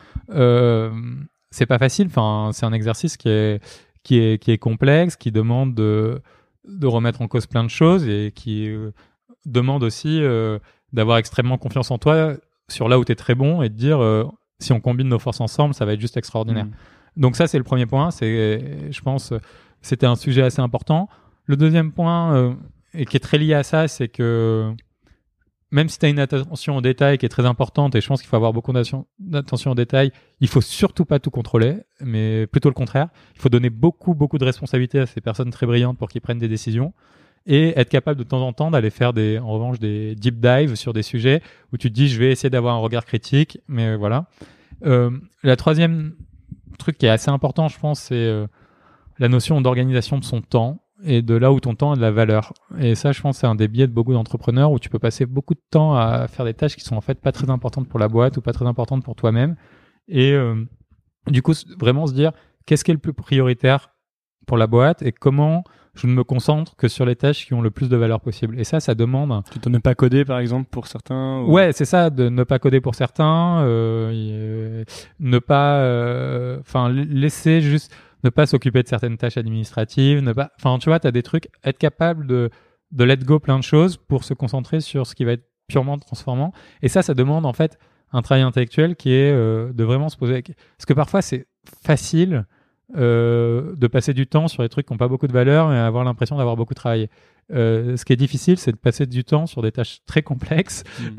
[1.57, 2.09] C'est pas facile.
[2.09, 3.64] Enfin, c'est un exercice qui est
[4.02, 6.20] qui est qui est complexe, qui demande de
[6.68, 8.90] de remettre en cause plein de choses et qui euh,
[9.46, 10.59] demande aussi euh,
[10.92, 12.34] d'avoir extrêmement confiance en toi
[12.68, 14.24] sur là où tu es très bon et de dire euh,
[14.59, 16.66] si on combine nos forces ensemble, ça va être juste extraordinaire.
[16.66, 16.72] Mm.
[17.16, 19.32] Donc ça c'est le premier point, c'est je pense
[19.80, 21.09] c'était un sujet assez important.
[21.46, 22.54] Le deuxième point
[22.92, 24.74] et qui est très lié à ça, c'est que
[25.70, 28.20] même si tu as une attention au détail qui est très importante, et je pense
[28.20, 32.68] qu'il faut avoir beaucoup d'attention au détail, il faut surtout pas tout contrôler, mais plutôt
[32.68, 33.08] le contraire.
[33.34, 36.38] Il faut donner beaucoup, beaucoup de responsabilités à ces personnes très brillantes pour qu'ils prennent
[36.38, 36.92] des décisions
[37.46, 40.74] et être capable de temps en temps d'aller faire des, en revanche, des deep dives
[40.74, 41.42] sur des sujets
[41.72, 44.26] où tu te dis, je vais essayer d'avoir un regard critique, mais voilà.
[44.84, 45.10] Euh,
[45.42, 46.14] la troisième
[46.78, 48.46] truc qui est assez important, je pense, c'est euh,
[49.18, 52.11] la notion d'organisation de son temps et de là où ton temps a de la
[52.11, 52.53] valeur.
[52.78, 55.26] Et ça, je pense, c'est un des biais de beaucoup d'entrepreneurs où tu peux passer
[55.26, 57.99] beaucoup de temps à faire des tâches qui sont en fait pas très importantes pour
[57.99, 59.57] la boîte ou pas très importantes pour toi-même.
[60.09, 60.64] Et euh,
[61.28, 62.32] du coup, vraiment se dire
[62.64, 63.90] qu'est-ce qui est le plus prioritaire
[64.47, 65.64] pour la boîte et comment
[65.97, 68.61] je ne me concentre que sur les tâches qui ont le plus de valeur possible.
[68.61, 69.42] Et ça, ça demande.
[69.62, 71.42] Tu ne pas coder, par exemple, pour certains.
[71.42, 74.84] Ouais, c'est ça, de ne pas coder pour certains, euh,
[75.18, 77.92] ne pas, euh, enfin, laisser juste
[78.24, 81.22] ne pas s'occuper de certaines tâches administratives, ne pas, enfin, tu vois, tu as des
[81.22, 82.50] trucs, être capable de,
[82.92, 85.98] de let go plein de choses pour se concentrer sur ce qui va être purement
[85.98, 86.52] transformant.
[86.82, 87.78] Et ça, ça demande en fait
[88.12, 90.42] un travail intellectuel qui est euh, de vraiment se poser.
[90.42, 91.46] Parce que parfois, c'est
[91.82, 92.46] facile
[92.96, 95.78] euh, de passer du temps sur des trucs qui n'ont pas beaucoup de valeur et
[95.78, 97.10] avoir l'impression d'avoir beaucoup travaillé.
[97.52, 100.84] Euh, ce qui est difficile, c'est de passer du temps sur des tâches très complexes
[101.00, 101.14] Mm.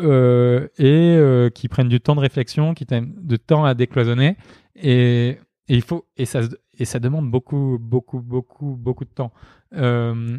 [0.00, 4.36] euh, et qui prennent du temps de réflexion, qui prennent du temps à décloisonner.
[4.76, 5.38] Et,
[5.68, 6.40] et il faut et ça
[6.78, 9.32] et ça demande beaucoup, beaucoup, beaucoup, beaucoup de temps.
[9.74, 10.38] Euh,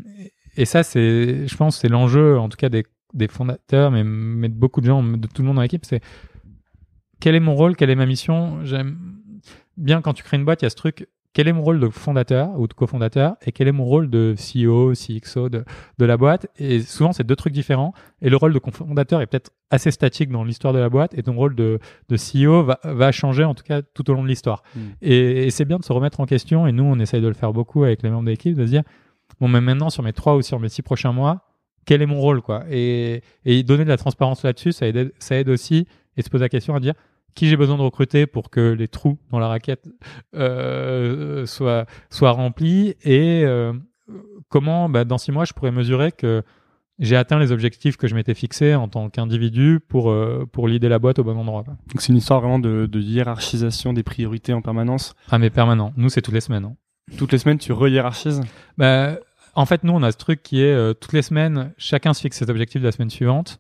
[0.56, 4.50] et ça, c'est, je pense, c'est l'enjeu, en tout cas des, des fondateurs, mais, mais
[4.50, 6.02] de beaucoup de gens, de tout le monde dans l'équipe, c'est
[7.20, 8.64] quel est mon rôle, quelle est ma mission?
[8.64, 8.98] J'aime
[9.76, 11.08] bien quand tu crées une boîte, il y a ce truc.
[11.38, 14.34] Quel est mon rôle de fondateur ou de cofondateur et quel est mon rôle de
[14.34, 15.66] CEO, CXO de,
[16.00, 16.48] de la boîte?
[16.58, 17.94] Et souvent, c'est deux trucs différents.
[18.24, 21.22] Et le rôle de cofondateur est peut-être assez statique dans l'histoire de la boîte et
[21.22, 21.78] ton rôle de,
[22.10, 24.64] de CEO va, va changer en tout cas tout au long de l'histoire.
[24.76, 24.80] Mm.
[25.04, 26.66] Et, et c'est bien de se remettre en question.
[26.66, 28.72] Et nous, on essaye de le faire beaucoup avec les membres de l'équipe, de se
[28.72, 28.82] dire
[29.40, 31.52] bon, mais maintenant sur mes trois ou sur mes six prochains mois,
[31.86, 32.64] quel est mon rôle quoi?
[32.72, 35.86] Et, et donner de la transparence là-dessus, ça aide, ça aide aussi
[36.18, 36.96] et se poser la question à dire
[37.36, 39.88] qui j'ai besoin de recruter pour que les trous dans la raquette
[40.36, 43.74] euh, soient, soient remplis et euh,
[44.50, 46.44] comment bah, dans six mois je pourrais mesurer que
[47.00, 51.00] j'ai atteint les objectifs que je m'étais fixés en tant qu'individu pour, euh, pour la
[51.00, 51.64] boîte au bon endroit.
[51.64, 55.14] Donc c'est une histoire vraiment de, de hiérarchisation des priorités en permanence.
[55.30, 56.66] Ah mais permanent, nous c'est toutes les semaines.
[56.66, 56.76] hein.
[57.18, 58.42] Toutes les semaines, tu re-hiérarchises?
[58.78, 59.18] Bah,
[59.56, 62.22] en fait, nous, on a ce truc qui est euh, toutes les semaines, chacun se
[62.22, 63.60] fixe ses objectifs de la semaine suivante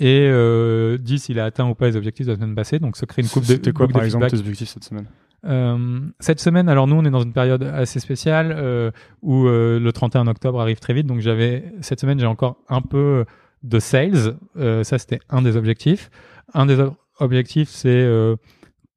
[0.00, 2.78] et euh, dit s'il a atteint ou pas les objectifs de la semaine passée.
[2.78, 5.06] Donc, se crée une coupe de C'était quoi, par exemple, tes objectifs cette semaine?
[5.46, 8.90] Euh, cette semaine, alors nous, on est dans une période assez spéciale euh,
[9.22, 11.06] où euh, le 31 octobre arrive très vite.
[11.06, 13.24] Donc, j'avais cette semaine, j'ai encore un peu
[13.62, 14.36] de sales.
[14.56, 16.10] Euh, ça, c'était un des objectifs.
[16.54, 16.78] Un des
[17.18, 18.36] objectifs, c'est euh,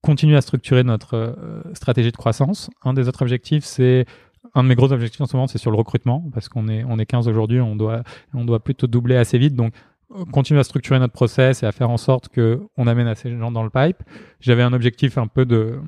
[0.02, 1.36] continuer à structurer notre
[1.74, 2.70] stratégie de croissance.
[2.84, 4.06] Un des autres objectifs, c'est
[4.54, 6.84] un de mes gros objectifs en ce moment, c'est sur le recrutement, parce qu'on est,
[6.84, 9.56] on est 15 aujourd'hui, on doit, on doit plutôt doubler assez vite.
[9.56, 9.74] Donc,
[10.32, 13.38] continuer à structurer notre process et à faire en sorte que on amène assez de
[13.38, 13.98] gens dans le pipe.
[14.40, 15.80] J'avais un objectif un peu de,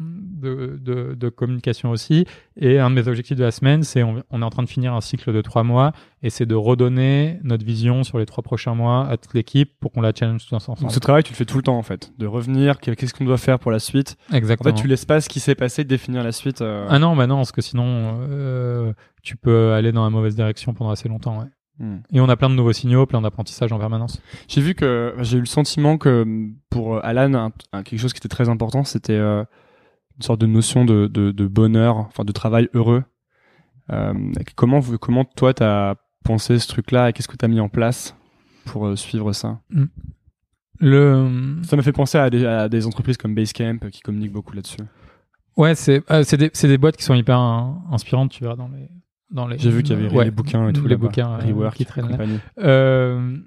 [0.42, 2.26] de, de, de communication aussi.
[2.56, 4.70] Et un de mes objectifs de la semaine, c'est on, on est en train de
[4.70, 8.44] finir un cycle de trois mois et c'est de redonner notre vision sur les trois
[8.44, 10.80] prochains mois à toute l'équipe pour qu'on la challenge tous ensemble.
[10.82, 13.14] Donc ce travail, tu le fais tout le temps en fait, de revenir, que- qu'est-ce
[13.14, 14.16] qu'on doit faire pour la suite?
[14.32, 14.76] En Exactement.
[14.76, 16.62] fait, tu laisses pas ce qui s'est passé définir la suite.
[16.62, 18.94] euh, Ah non, bah non, parce que sinon, euh,
[19.24, 21.40] tu peux aller dans la mauvaise direction pendant assez longtemps.
[21.40, 21.48] ouais.
[21.80, 21.98] Hmm.
[22.12, 24.22] Et on a plein de nouveaux signaux, plein d'apprentissages en permanence.
[24.48, 26.26] J'ai vu que j'ai eu le sentiment que
[26.70, 29.44] pour Alan, un- un- quelque chose qui était très important, c'était euh,
[30.18, 33.04] une sorte de notion de, de, de bonheur, enfin de travail heureux.
[33.92, 34.14] Euh,
[34.56, 38.16] comment, vous- comment toi, t'as pensé ce truc-là et qu'est-ce que t'as mis en place
[38.66, 39.60] pour euh, suivre ça
[40.80, 44.32] Le, Ça m'a fait penser à des, à des entreprises comme Basecamp euh, qui communiquent
[44.34, 44.78] beaucoup là-dessus.
[45.58, 48.90] ouais, c'est, euh, des, des boîtes qui sont hyper in- inspirantes, tu verras dans les,
[49.34, 49.58] dans les.
[49.58, 50.88] J'ai vu qu'il y avait Ouais, les bouquins et tout.
[50.88, 52.18] les bouquins euh, Rework qui traînent là.
[52.60, 53.38] Euh,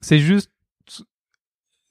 [0.00, 0.50] c'est juste,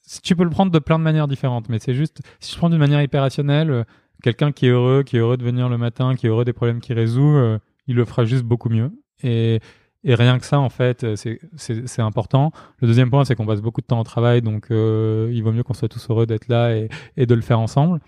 [0.01, 2.57] si tu peux le prendre de plein de manières différentes, mais c'est juste, si je
[2.57, 3.84] prends d'une manière hyper rationnelle, euh,
[4.24, 6.53] quelqu'un qui est heureux, qui est heureux de venir le matin, qui est heureux des
[6.53, 8.91] problèmes qu'il résout, euh, il le fera juste beaucoup mieux.
[9.24, 9.59] Et,
[10.03, 12.51] et rien que ça, en fait, c'est- important.
[12.80, 15.51] Le deuxième point, c'est qu'on passe beaucoup de temps au travail, donc euh, il vaut
[15.51, 17.99] mieux qu'on soit tous heureux d'être là et, et de le faire ensemble.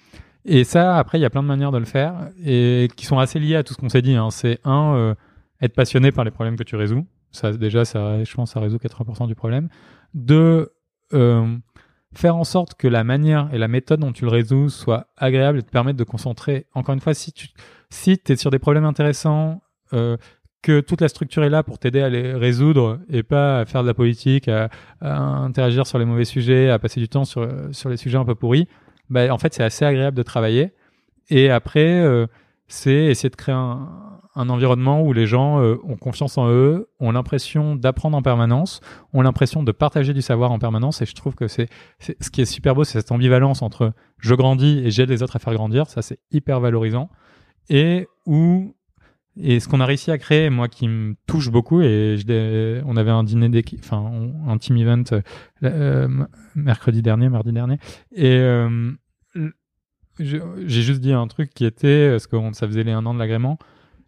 [0.46, 3.18] Et ça, après, il y a plein de manières de le faire et qui sont
[3.20, 4.16] assez liées à tout ce qu'on s'est dit.
[4.16, 4.30] hein.
[4.30, 5.16] C'est un, euh,
[5.62, 7.06] être passionné par les problèmes que tu résous.
[7.32, 9.70] Ça, déjà, ça, je pense, ça résout 80% du problème.
[10.14, 10.70] Deux,
[11.14, 11.56] euh,
[12.14, 15.60] faire en sorte que la manière et la méthode dont tu le résous soit agréable
[15.60, 16.68] et te permettre de concentrer.
[16.74, 17.48] Encore une fois, si tu
[17.89, 19.62] si es sur des problèmes intéressants,
[19.94, 20.18] euh,
[20.62, 23.82] que toute la structure est là pour t'aider à les résoudre et pas à faire
[23.84, 24.70] de la politique, à,
[25.02, 28.26] à interagir sur les mauvais sujets, à passer du temps sur, sur les sujets un
[28.26, 28.68] peu pourris,
[29.10, 30.74] bah, en fait, c'est assez agréable de travailler.
[31.30, 32.28] Et après, euh,
[32.68, 36.89] c'est essayer de créer un, un environnement où les gens euh, ont confiance en eux,
[36.99, 38.82] ont l'impression d'apprendre en permanence,
[39.14, 41.01] ont l'impression de partager du savoir en permanence.
[41.01, 44.34] Et je trouve que c'est ce qui est super beau, c'est cette ambivalence entre je
[44.34, 45.88] grandis et j'aide les autres à faire grandir.
[45.88, 47.10] Ça, c'est hyper valorisant.
[47.70, 48.76] Et où
[49.36, 52.17] et ce qu'on a réussi à créer, moi, qui me touche beaucoup, et
[52.86, 55.21] on avait un dîner d'équipe, enfin, un team event euh,
[55.63, 56.25] euh,
[56.55, 57.79] mercredi dernier, mardi dernier,
[58.11, 58.91] et euh,
[60.19, 63.19] j'ai juste dit un truc qui était, parce que ça faisait les un an de
[63.19, 63.57] l'agrément,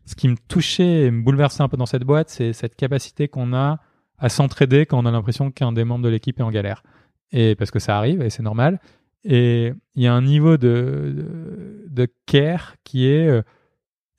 [0.06, 3.28] ce qui me touchait et me bouleversait un peu dans cette boîte, c'est cette capacité
[3.28, 3.80] qu'on a
[4.20, 6.84] à s'entraider quand on a l'impression qu'un des membres de l'équipe est en galère.
[7.32, 8.80] Et parce que ça arrive, et c'est normal.
[9.24, 13.44] Et il y a un niveau de, de, de care qui est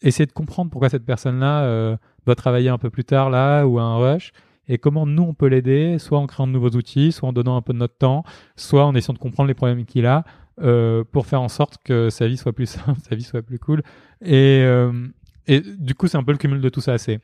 [0.07, 3.79] essayer de comprendre pourquoi cette personne-là euh, doit travailler un peu plus tard là ou
[3.79, 4.33] à un rush
[4.69, 7.57] et comment nous on peut l'aider, soit en créant de nouveaux outils, soit en donnant
[7.57, 8.25] un peu de notre temps,
[8.57, 10.25] soit en essayant de comprendre les problèmes qu'il a
[10.61, 13.59] euh, pour faire en sorte que sa vie soit plus simple, sa vie soit plus
[13.59, 13.83] cool.
[14.23, 15.07] Et, euh,
[15.47, 16.99] et du coup, c'est un peu le cumul de tout ça.
[16.99, 17.21] C'est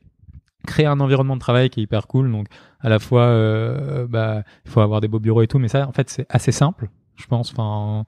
[0.65, 2.31] créer un environnement de travail qui est hyper cool.
[2.31, 2.47] Donc,
[2.79, 3.27] à la fois,
[4.07, 6.53] bah, il faut avoir des beaux bureaux et tout, mais ça, en fait, c'est assez
[6.53, 7.51] simple, je pense.
[7.51, 8.05] Enfin,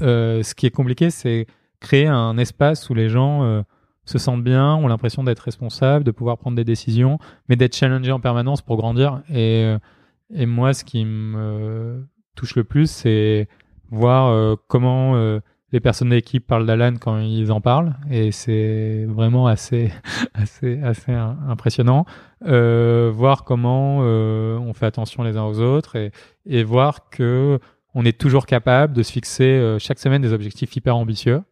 [0.00, 1.46] ce qui est compliqué, c'est
[1.80, 3.62] créer un espace où les gens
[4.08, 8.12] se sentent bien, ont l'impression d'être responsables, de pouvoir prendre des décisions, mais d'être challengés
[8.12, 9.22] en permanence pour grandir.
[9.28, 13.48] Et, euh, moi, ce qui me touche le plus, c'est
[13.90, 15.40] voir euh, comment euh,
[15.72, 17.96] les personnes de l'équipe parlent d'Alan quand ils en parlent.
[18.10, 19.92] Et c'est vraiment assez
[20.34, 22.06] assez assez impressionnant.
[22.40, 26.12] Voir comment on fait attention les uns aux autres et,
[26.46, 27.58] et voir que
[27.94, 31.42] on est toujours capable de se fixer chaque semaine des objectifs hyper ambitieux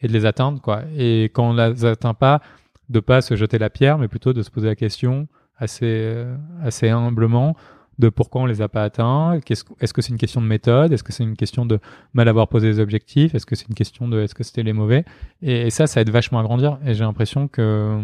[0.00, 2.40] et de les atteindre quoi et quand on les atteint pas
[2.88, 5.28] de pas se jeter la pierre mais plutôt de se poser la question
[5.58, 7.56] assez euh, assez humblement
[7.98, 9.32] de pourquoi on les a pas atteints.
[9.32, 11.78] Est-ce est -ce que c'est une question de méthode Est-ce que c'est une question de
[12.12, 14.74] mal avoir posé les objectifs Est-ce que c'est une question de est-ce que c'était les
[14.74, 15.04] mauvais?
[15.42, 16.78] Et, et, ça, ça aide vachement à grandir.
[16.84, 18.02] Et j'ai l'impression que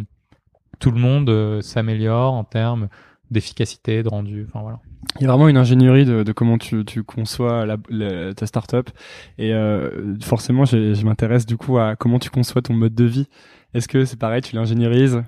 [0.78, 2.88] tout le monde euh, s'améliore en termes
[3.32, 4.46] d'efficacité, de rendu.
[4.48, 4.80] Enfin voilà.
[5.18, 8.46] Il y a vraiment une ingénierie de, de comment tu, tu conçois la, la, ta
[8.46, 8.90] startup.
[9.38, 13.28] Et euh, forcément, je m'intéresse du coup à comment tu conçois ton mode de vie.
[13.74, 15.22] Est-ce que c'est pareil, tu l'ingénierises?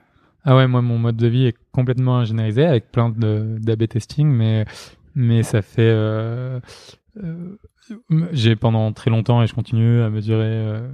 [0.44, 4.66] Ah ouais, moi mon mode de vie est complètement ingénierisé avec plein d'AB testing, mais
[5.14, 6.60] mais ça fait euh,
[7.22, 7.56] euh,
[8.32, 10.88] j'ai pendant très longtemps et je continue à mesurer euh,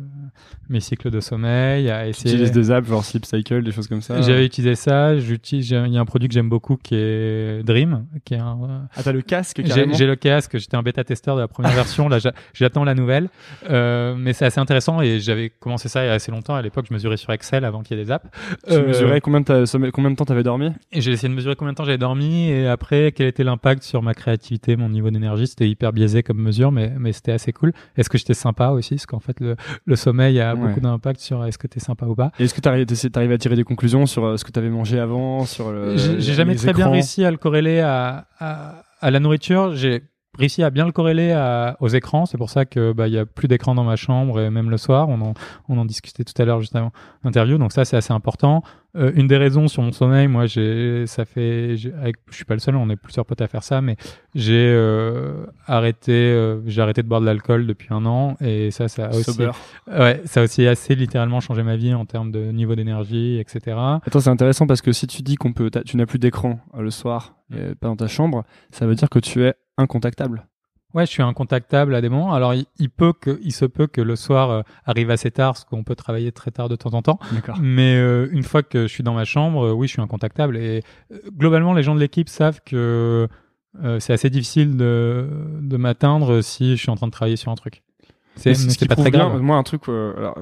[0.69, 2.31] mes cycles de sommeil, à essayer.
[2.31, 4.21] Tu utilises des apps genre Sleep Cycle, des choses comme ça.
[4.23, 5.19] J'avais utilisé ça.
[5.19, 5.71] J'utilise.
[5.71, 8.89] Il y a un produit que j'aime beaucoup qui est Dream, qui est un.
[8.95, 10.59] Ah t'as le casque J'ai le casque.
[10.59, 12.09] J'étais un bêta testeur de la première version.
[12.09, 12.19] Là,
[12.55, 13.29] j'attends la nouvelle.
[13.69, 16.55] Euh, mais c'est assez intéressant et j'avais commencé ça il y a assez longtemps.
[16.55, 18.27] À l'époque, je mesurais sur Excel avant qu'il y ait des apps.
[18.67, 20.71] Tu euh, mesurais combien de, combien de temps t'avais dormi?
[20.93, 23.83] Et j'ai essayé de mesurer combien de temps j'avais dormi et après quel était l'impact
[23.83, 25.47] sur ma créativité, mon niveau d'énergie.
[25.47, 27.73] C'était hyper biaisé comme mesure, mais mais c'était assez cool.
[27.97, 28.95] Est-ce que j'étais sympa aussi?
[28.97, 30.61] Parce qu'en fait, le, le sommeil a ouais.
[30.61, 32.33] beaucoup d'impact sur est-ce que tu es sympa ou pas?
[32.39, 32.69] est-ce que tu
[33.19, 36.35] arrives à tirer des conclusions sur euh, ce que tu avais mangé avant sur J'ai
[36.35, 39.75] jamais très bien réussi à le corréler à, à, à la nourriture.
[39.75, 40.03] J'ai
[40.41, 42.27] réussi à bien le corréler à, aux écrans.
[42.27, 44.71] C'est pour ça que bah il y a plus d'écran dans ma chambre et même
[44.71, 45.09] le soir.
[45.09, 45.35] On en,
[45.69, 46.91] on en discutait tout à l'heure juste avant
[47.23, 47.59] l'interview.
[47.59, 48.63] Donc ça c'est assez important.
[48.97, 52.55] Euh, une des raisons sur mon sommeil, moi j'ai ça fait avec, je suis pas
[52.55, 53.97] le seul, on est plusieurs potes à faire ça, mais
[54.35, 58.89] j'ai euh, arrêté euh, j'ai arrêté de boire de l'alcool depuis un an et ça
[58.89, 59.43] ça a aussi
[59.97, 63.77] ouais ça a aussi assez littéralement changé ma vie en termes de niveau d'énergie etc.
[64.05, 66.91] Attends c'est intéressant parce que si tu dis qu'on peut tu n'as plus d'écran le
[66.91, 70.47] soir et pas dans ta chambre, ça veut dire que tu es incontactable.
[70.93, 72.35] Ouais, je suis incontactable à des moments.
[72.35, 75.53] Alors, il, il peut que, il se peut que le soir euh, arrive assez tard,
[75.53, 77.21] parce qu'on peut travailler très tard de temps en temps.
[77.61, 80.57] Mais euh, une fois que je suis dans ma chambre, euh, oui, je suis incontactable.
[80.57, 80.83] Et
[81.37, 83.29] globalement, les gens de l'équipe savent que
[84.01, 85.29] c'est assez difficile de,
[85.61, 87.85] de m'atteindre si je suis en train de travailler sur un truc.
[88.35, 89.35] C'est pas très grave.
[89.35, 90.37] Bien, moi, un truc alors,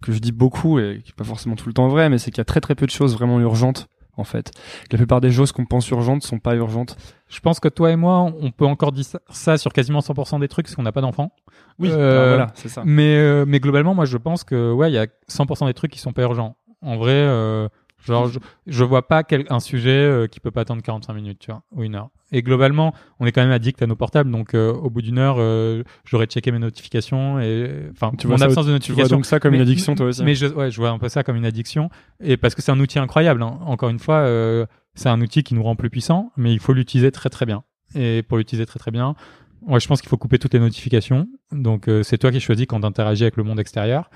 [0.00, 2.30] que je dis beaucoup et qui est pas forcément tout le temps vrai, mais c'est
[2.30, 3.88] qu'il y a très très peu de choses vraiment urgentes
[4.18, 4.50] en fait.
[4.90, 6.96] La plupart des choses qu'on pense urgentes sont pas urgentes.
[7.28, 10.48] Je pense que toi et moi, on peut encore dire ça sur quasiment 100% des
[10.48, 11.32] trucs parce qu'on n'a pas d'enfants.
[11.78, 12.82] Oui, euh, voilà, c'est ça.
[12.84, 15.92] Mais, euh, mais globalement, moi, je pense que ouais, il y a 100% des trucs
[15.92, 16.56] qui sont pas urgents.
[16.82, 17.68] En vrai, euh,
[18.12, 21.38] genre, je, je vois pas quel, un sujet euh, qui peut pas attendre 45 minutes,
[21.38, 22.10] tu vois, ou une heure.
[22.30, 25.18] Et globalement, on est quand même addict à nos portables, donc euh, au bout d'une
[25.18, 29.04] heure, euh, j'aurais checké mes notifications et enfin mon absence de notification.
[29.04, 30.22] Tu vois donc ça comme mais, une addiction, toi aussi.
[30.22, 31.88] Mais je, ouais, je vois un peu ça comme une addiction,
[32.20, 33.42] et parce que c'est un outil incroyable.
[33.42, 33.58] Hein.
[33.64, 36.74] Encore une fois, euh, c'est un outil qui nous rend plus puissants, mais il faut
[36.74, 37.64] l'utiliser très très bien.
[37.94, 39.14] Et pour l'utiliser très très bien,
[39.66, 41.28] ouais, je pense qu'il faut couper toutes les notifications.
[41.52, 44.10] Donc euh, c'est toi qui choisis quand tu interagis avec le monde extérieur.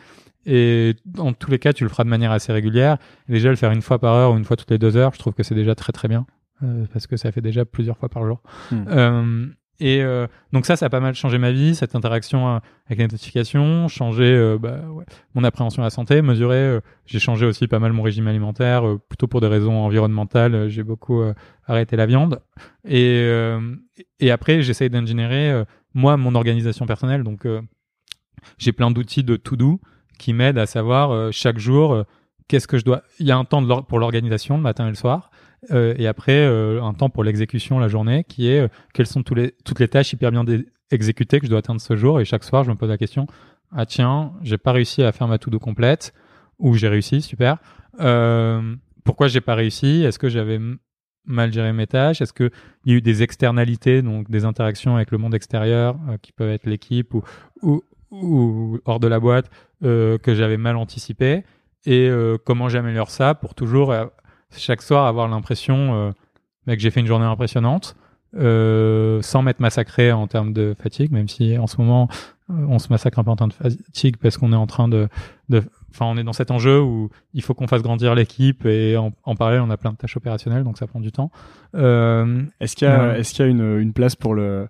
[0.47, 2.99] Et dans tous les cas, tu le feras de manière assez régulière.
[3.28, 5.18] Déjà, le faire une fois par heure ou une fois toutes les deux heures, je
[5.18, 6.26] trouve que c'est déjà très très bien.
[6.62, 8.40] Euh, parce que ça fait déjà plusieurs fois par jour.
[8.70, 8.84] Hmm.
[8.88, 9.47] Euh,
[9.82, 12.99] et euh, donc ça, ça a pas mal changé ma vie, cette interaction euh, avec
[12.99, 16.57] les notifications, changé euh, bah, ouais, mon appréhension à la santé, mesuré.
[16.57, 20.68] Euh, j'ai changé aussi pas mal mon régime alimentaire, plutôt pour des raisons environnementales.
[20.68, 21.20] j'ai beaucoup
[21.66, 22.40] arrêté la viande.
[22.88, 23.28] Et,
[24.20, 25.64] et après, j'essaye d'ingénierer
[25.95, 27.24] moi mon organisation personnelle.
[27.24, 27.47] Donc
[28.59, 29.80] j'ai plein d'outils de to do
[30.18, 32.04] qui m'aident à savoir chaque jour
[32.52, 33.02] qu'est-ce que je dois.
[33.18, 35.30] Il y a un temps de pour l'organisation le matin et le soir
[35.70, 39.22] euh, et après euh, un temps pour l'exécution la journée qui est euh, quelles sont
[39.22, 40.44] tous les, toutes les tâches hyper bien
[40.90, 43.26] exécutées que je dois atteindre ce jour et chaque soir je me pose la question
[43.70, 46.12] ah tiens j'ai pas réussi à faire ma to-do complète
[46.58, 47.58] ou j'ai réussi super
[48.00, 50.58] euh, pourquoi j'ai pas réussi est-ce que j'avais
[51.24, 52.50] mal géré mes tâches Est-ce qu'il
[52.86, 56.50] y a eu des externalités, donc des interactions avec le monde extérieur, euh, qui peuvent
[56.50, 57.22] être l'équipe ou,
[57.62, 57.82] ou,
[58.12, 59.50] ou, hors de la boîte,
[59.82, 61.44] euh, que j'avais mal anticipé
[61.86, 63.92] Et euh, comment j'améliore ça pour toujours
[64.56, 66.12] chaque soir avoir l'impression euh,
[66.66, 67.96] mais que j'ai fait une journée impressionnante.
[68.34, 72.08] Euh, sans m'être massacré en termes de fatigue, même si en ce moment
[72.48, 74.88] euh, on se massacre un peu en termes de fatigue parce qu'on est en train
[74.88, 75.06] de,
[75.50, 78.96] de, enfin on est dans cet enjeu où il faut qu'on fasse grandir l'équipe et
[78.96, 81.30] en, en, parallèle on a plein de tâches opérationnelles donc ça prend du temps.
[81.74, 84.66] Euh, est-ce qu'il y a, est-ce qu'il y a une, une place pour le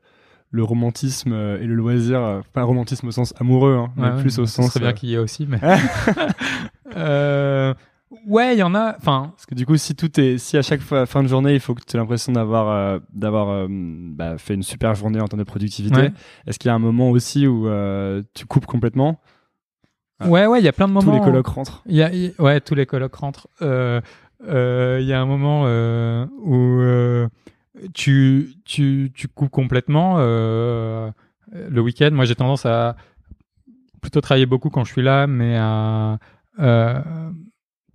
[0.53, 4.71] le romantisme et le loisir, pas romantisme au sens amoureux, hein, mais plus au sens.
[4.73, 5.59] C'est bien qu'il y ait aussi, mais.
[6.97, 7.75] euh,
[8.27, 8.95] Ouais, il y en a.
[8.97, 11.55] Enfin, parce que du coup, si tout est, si à chaque fois, fin de journée,
[11.55, 15.21] il faut que tu aies l'impression d'avoir, euh, d'avoir euh, bah, fait une super journée
[15.21, 16.11] en termes de productivité.
[16.47, 19.21] Est-ce qu'il y a un moment aussi où euh, tu coupes complètement?
[20.25, 21.11] Ouais, ouais, il y a plein de moments.
[21.11, 21.83] Tous les colocs rentrent.
[21.87, 22.11] Y a,
[22.43, 23.49] ouais, tous les colocs rentrent.
[23.61, 23.67] Il
[25.05, 25.63] y a un moment
[26.43, 27.29] où
[27.95, 31.13] tu, tu, tu coupes complètement le
[31.81, 32.11] week-end.
[32.13, 32.97] Moi, j'ai tendance à
[34.01, 36.19] plutôt travailler beaucoup quand je suis là, mais à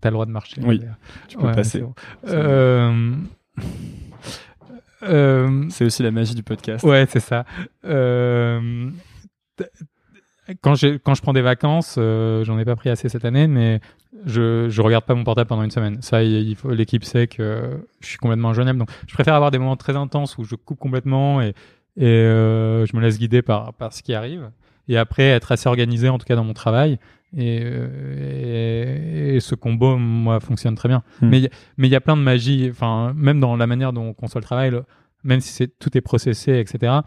[0.01, 0.61] T'as le droit de marcher.
[0.63, 0.81] Oui,
[1.27, 1.83] tu peux passer.
[2.27, 3.15] Euh,
[5.03, 5.65] euh...
[5.69, 6.83] c'est aussi la magie du podcast.
[6.83, 7.45] Ouais, c'est ça.
[7.85, 8.91] Euh...
[10.61, 13.81] Quand, quand je prends des vacances, euh, j'en ai pas pris assez cette année, mais
[14.25, 16.01] je, je regarde pas mon portable pendant une semaine.
[16.01, 18.79] Ça, il faut, l'équipe sait que je suis complètement injoignable.
[18.79, 21.53] Donc, je préfère avoir des moments très intenses où je coupe complètement et,
[21.97, 24.49] et euh, je me laisse guider par, par ce qui arrive.
[24.87, 26.99] Et après, être assez organisé, en tout cas dans mon travail.
[27.37, 31.03] Euh, et, et, ce combo, moi, fonctionne très bien.
[31.21, 31.29] Hmm.
[31.29, 34.13] Mais mais il y a plein de magie, enfin, même dans la manière dont on
[34.13, 34.71] conçoit le travail,
[35.23, 36.99] même si c'est tout est processé, etc.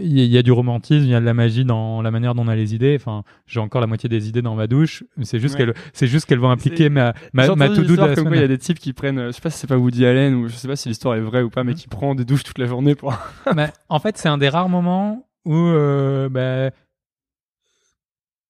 [0.00, 2.44] Il y, a du romantisme, il y a de la magie dans la manière dont
[2.44, 2.96] on a les idées.
[2.98, 5.04] Enfin, j'ai encore la moitié des idées dans ma douche.
[5.22, 8.40] C'est juste qu'elle, c'est juste qu'elles vont impliquer ma ma, ma to do de Il
[8.40, 10.48] y a des types qui prennent, je sais pas si c'est pas Woody Allen ou
[10.48, 11.76] je sais pas si l'histoire est vraie ou pas, mais hmm.
[11.76, 13.14] qui prend des douches toute la journée pour.
[13.54, 16.70] mais en fait, c'est un des rares moments où euh, bah,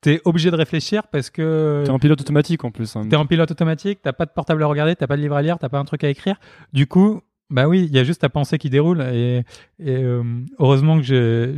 [0.01, 1.83] t'es obligé de réfléchir parce que.
[1.85, 2.97] T'es en pilote automatique en plus.
[2.97, 3.07] Hein.
[3.09, 5.43] T'es en pilote automatique, t'as pas de portable à regarder, t'as pas de livre à
[5.43, 6.37] lire, t'as pas un truc à écrire.
[6.73, 9.01] Du coup, bah oui, il y a juste ta pensée qui déroule.
[9.03, 9.43] Et,
[9.79, 10.23] et euh,
[10.59, 11.55] heureusement que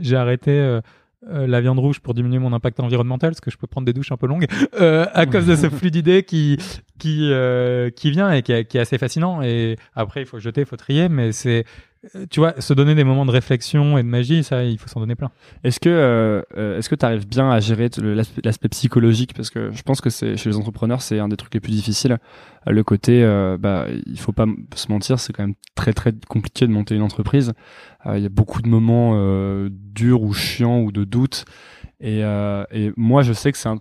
[0.00, 0.52] j'ai arrêté.
[0.52, 0.80] Euh,
[1.30, 3.94] euh, la viande rouge pour diminuer mon impact environnemental parce que je peux prendre des
[3.94, 4.46] douches un peu longues
[4.80, 6.58] euh, à cause de ce flux d'idées qui
[6.98, 10.62] qui euh, qui vient et qui, qui, est assez fascinant et après il faut jeter
[10.62, 11.64] il faut trier mais c'est
[12.30, 15.00] tu vois, se donner des moments de réflexion et de magie, ça, il faut s'en
[15.00, 15.30] donner plein.
[15.62, 17.88] Est-ce que, euh, euh est-ce que tu arrives bien à gérer
[18.42, 19.34] l'aspect psychologique?
[19.34, 21.72] Parce que je pense que c'est chez les entrepreneurs, c'est un des trucs les plus
[21.72, 22.18] difficiles.
[22.66, 26.66] Le côté, euh, bah, il faut pas se mentir, c'est quand même très très compliqué
[26.66, 27.52] de monter une entreprise.
[28.06, 31.44] Euh, il y a beaucoup de moments euh, durs ou chiants ou de doutes.
[32.00, 33.78] Et, et moi, je sais que c'est un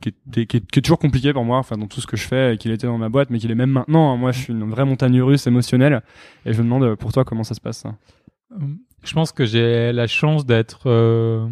[0.00, 2.86] qui est, toujours compliqué pour moi, enfin dans tout ce que je fais, qu'il était
[2.86, 4.12] dans ma boîte, mais qu'il est même maintenant.
[4.12, 4.16] Hein.
[4.16, 6.02] Moi, je suis une vraie montagne russe émotionnelle,
[6.46, 7.84] et je me demande pour toi comment ça se passe.
[8.52, 8.56] Euh,
[9.04, 10.82] je pense que j'ai la chance d'être.
[10.86, 11.48] Euh...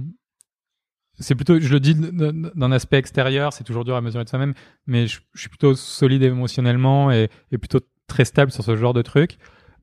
[1.21, 4.55] C'est plutôt, je le dis d'un aspect extérieur, c'est toujours dur à mesurer de soi-même,
[4.87, 8.95] mais je, je, suis plutôt solide émotionnellement et, et, plutôt très stable sur ce genre
[8.95, 9.37] de truc.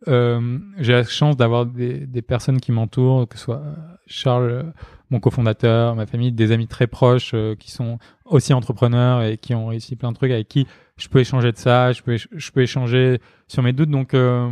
[0.08, 3.64] Euh, j'ai la chance d'avoir des, personnes qui m'entourent, que ce soit
[4.08, 4.74] Charles
[5.10, 9.54] mon cofondateur, ma famille, des amis très proches euh, qui sont aussi entrepreneurs et qui
[9.54, 10.68] ont réussi plein de trucs avec qui
[10.98, 13.90] je peux échanger de ça, je peux, échanger sur mes doutes.
[13.90, 14.50] Donc, euh,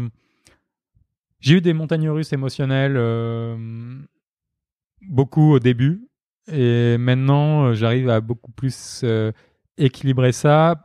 [1.40, 3.58] j'ai eu des montagnes russes émotionnelles euh,
[5.10, 6.08] beaucoup au début.
[6.52, 9.06] Et maintenant, j'arrive à beaucoup plus
[9.78, 10.84] équilibrer ça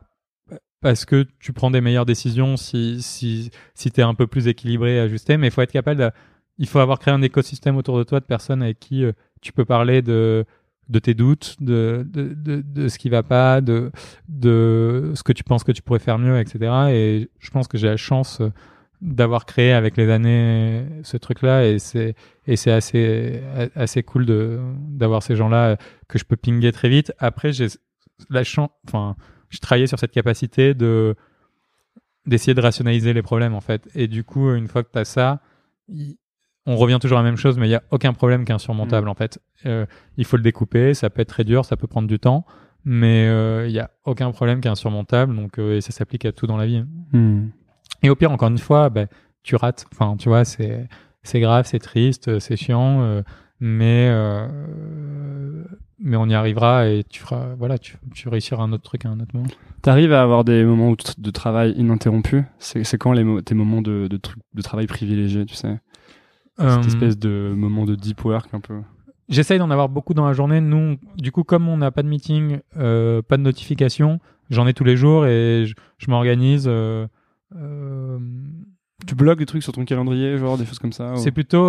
[0.81, 4.47] parce que tu prends des meilleures décisions si, si, si tu es un peu plus
[4.47, 5.37] équilibré et ajusté.
[5.37, 6.11] Mais il faut être capable de,
[6.57, 9.03] il faut avoir créé un écosystème autour de toi de personnes avec qui
[9.41, 10.45] tu peux parler de
[10.89, 13.91] de tes doutes, de, de, de, de, ce qui va pas, de,
[14.27, 16.89] de ce que tu penses que tu pourrais faire mieux, etc.
[16.89, 18.41] Et je pense que j'ai la chance
[19.01, 22.15] d'avoir créé avec les années ce truc-là et c'est
[22.47, 23.41] et c'est assez
[23.75, 24.59] assez cool de
[24.89, 25.77] d'avoir ces gens-là
[26.09, 27.13] que je peux pinguer très vite.
[27.17, 27.67] Après, j'ai
[28.29, 29.15] la chance, enfin,
[29.49, 31.15] je travaillais sur cette capacité de
[32.25, 33.87] d'essayer de rationaliser les problèmes en fait.
[33.95, 35.41] Et du coup, une fois que tu as ça,
[36.65, 38.55] on revient toujours à la même chose, mais il n'y a aucun problème qui est
[38.55, 39.09] insurmontable mm.
[39.09, 39.39] en fait.
[39.65, 39.85] Euh,
[40.17, 42.45] il faut le découper, ça peut être très dur, ça peut prendre du temps,
[42.85, 46.25] mais euh, il n'y a aucun problème qui est insurmontable, donc euh, et ça s'applique
[46.25, 46.83] à tout dans la vie.
[47.13, 47.49] Mm.
[48.03, 49.07] Et au pire, encore une fois, bah,
[49.43, 49.87] tu rates.
[49.91, 50.87] Enfin, tu vois, c'est
[51.23, 53.23] c'est grave, c'est triste, c'est chiant,
[53.59, 54.09] mais
[55.99, 59.09] mais on y arrivera et tu feras, voilà, tu, tu réussiras un autre truc à
[59.09, 59.49] un autre moment.
[59.81, 62.43] T'arrives à avoir des moments de travail ininterrompus?
[62.57, 64.19] C'est quand les tes moments de, de,
[64.53, 65.79] de travail privilégiés, tu sais?
[66.57, 68.81] Cette euh, espèce de moment de deep work un peu.
[69.29, 70.59] J'essaye d'en avoir beaucoup dans la journée.
[70.59, 74.73] Nous, du coup, comme on n'a pas de meeting, euh, pas de notification, j'en ai
[74.73, 75.65] tous les jours et
[75.97, 76.69] je, m'organise.
[79.09, 81.65] Euh, tu bloques des trucs sur ton calendrier, genre des choses comme ça C'est plutôt,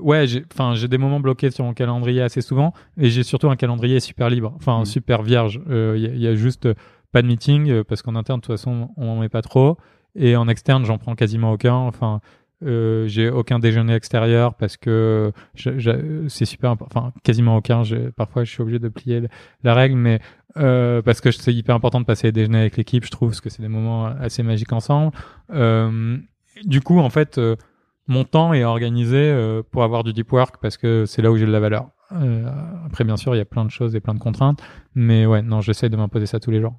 [0.00, 3.56] ouais, enfin, j'ai des moments bloqués sur mon calendrier assez souvent, et j'ai surtout un
[3.56, 4.86] calendrier super libre, enfin mm.
[4.86, 5.60] super vierge.
[5.68, 6.68] Il y, a juste
[7.12, 9.76] pas de meeting parce qu'en interne, de toute façon, on n'en met pas trop.
[10.14, 11.74] et en externe, j'en prends quasiment aucun.
[11.74, 12.20] Enfin,
[12.64, 17.84] euh, j'ai aucun déjeuner extérieur parce que c'est super enfin quasiment aucun
[18.16, 19.22] parfois je suis obligé de plier
[19.62, 20.18] la règle mais
[20.56, 23.40] euh, parce que c'est hyper important de passer les déjeuners avec l'équipe je trouve parce
[23.40, 25.12] que c'est des moments assez magiques ensemble
[25.52, 26.18] euh,
[26.64, 27.56] du coup en fait euh,
[28.06, 31.36] mon temps est organisé euh, pour avoir du deep work parce que c'est là où
[31.36, 31.88] j'ai de la valeur.
[32.86, 34.62] Après bien sûr il y a plein de choses et plein de contraintes
[34.94, 36.74] mais ouais non j'essaie de m'imposer ça tous les jours.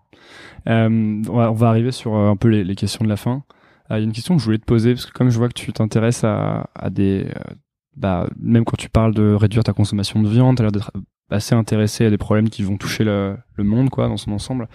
[0.65, 3.43] On va, on, va, arriver sur un peu les, les questions de la fin.
[3.91, 5.38] Euh, il y a une question que je voulais te poser, parce que comme je
[5.38, 7.25] vois que tu t'intéresses à, à, des...
[7.25, 7.53] Euh,
[7.95, 10.91] bah, même quand tu parles de réduire ta consommation de viande, tu as l'air d'être
[11.30, 14.67] assez intéressé à des problèmes qui vont toucher le, monde quoi dans son ensemble.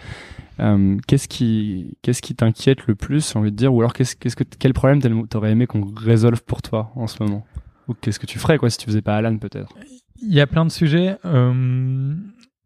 [0.60, 4.14] Euh, qu'est-ce qui qu'est-ce qui t'inquiète le plus, j'ai envie de dire, ou alors qu'est-ce
[4.14, 7.44] qu'est-ce que quel problème t'aurais aimé qu'on résolve pour toi en ce moment,
[7.88, 9.74] ou qu'est-ce que tu ferais quoi si tu faisais pas Alan peut-être?
[10.22, 11.16] Il y a plein de sujets.
[11.24, 12.14] Euh,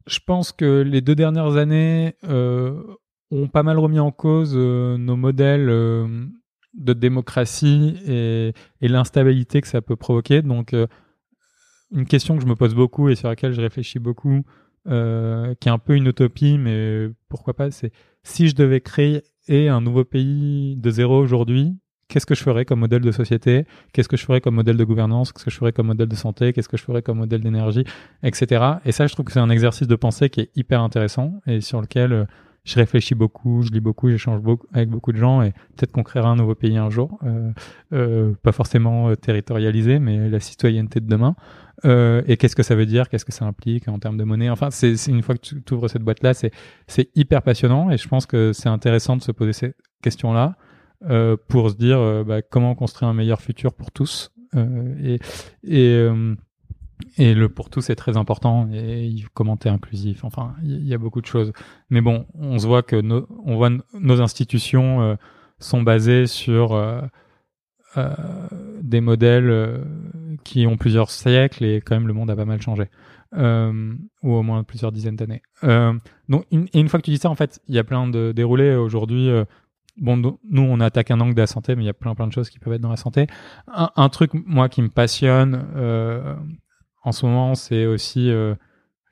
[0.07, 2.83] je pense que les deux dernières années euh,
[3.31, 9.97] ont pas mal remis en cause nos modèles de démocratie et, l'instabilité que ça peut
[9.97, 10.43] provoquer.
[10.43, 10.75] Donc,
[11.93, 14.43] une question que je me pose beaucoup et sur laquelle je réfléchis beaucoup,
[14.87, 19.23] euh, qui est un peu une utopie, mais pourquoi pas, c'est si je devais créer
[19.49, 21.75] un nouveau pays de zéro aujourd'hui,
[22.09, 24.85] qu'est-ce que je ferais comme modèle de société, qu'est-ce que je ferais comme modèle de
[24.85, 27.41] gouvernance, qu'est-ce que je ferais comme modèle de santé, qu'est-ce que je ferais comme modèle
[27.41, 27.85] d'énergie,
[28.23, 28.65] etc.
[28.85, 31.61] Et ça, je trouve que c'est un exercice de pensée qui est hyper intéressant et
[31.61, 32.25] sur lequel euh,
[32.69, 36.03] je réfléchis beaucoup, je lis beaucoup, j'échange beaucoup avec beaucoup de gens et peut-être qu'on
[36.03, 37.51] créera un nouveau pays un jour, euh,
[37.95, 41.35] euh, pas forcément euh, territorialisé, mais la citoyenneté de demain.
[41.85, 43.09] Euh, et qu'est-ce que ça veut dire?
[43.09, 44.51] Qu'est-ce que ça implique en termes de monnaie?
[44.51, 48.27] Enfin, c'est une fois que tu ouvres cette boîte-là, c'est hyper passionnant et je pense
[48.27, 50.57] que c'est intéressant de se poser ces questions-là
[51.09, 54.33] euh, pour se dire bah, comment construire un meilleur futur pour tous.
[54.55, 55.19] et
[57.19, 60.25] le pour tous est très important et comment inclusif.
[60.25, 61.53] Enfin, il y, a beaucoup de choses.
[61.91, 63.01] Mais bon, on se voit que
[63.45, 65.15] on voit nos institutions euh,
[65.59, 67.01] sont basées sur euh,
[67.97, 68.15] euh,
[68.83, 69.79] des modèles euh,
[70.45, 72.85] qui ont plusieurs siècles et quand même le monde a pas mal changé.
[73.37, 75.43] Euh, ou au moins plusieurs dizaines d'années.
[75.63, 78.09] donc, une, et une fois que tu dis ça, en fait, il y a plein
[78.09, 79.29] de déroulés aujourd'hui.
[79.99, 82.27] bon, nous, on attaque un angle de la santé, mais il y a plein plein
[82.27, 83.27] de choses qui peuvent être dans la santé.
[83.67, 85.63] Un, un truc, moi, qui me passionne
[87.09, 88.55] en ce moment, c'est aussi euh,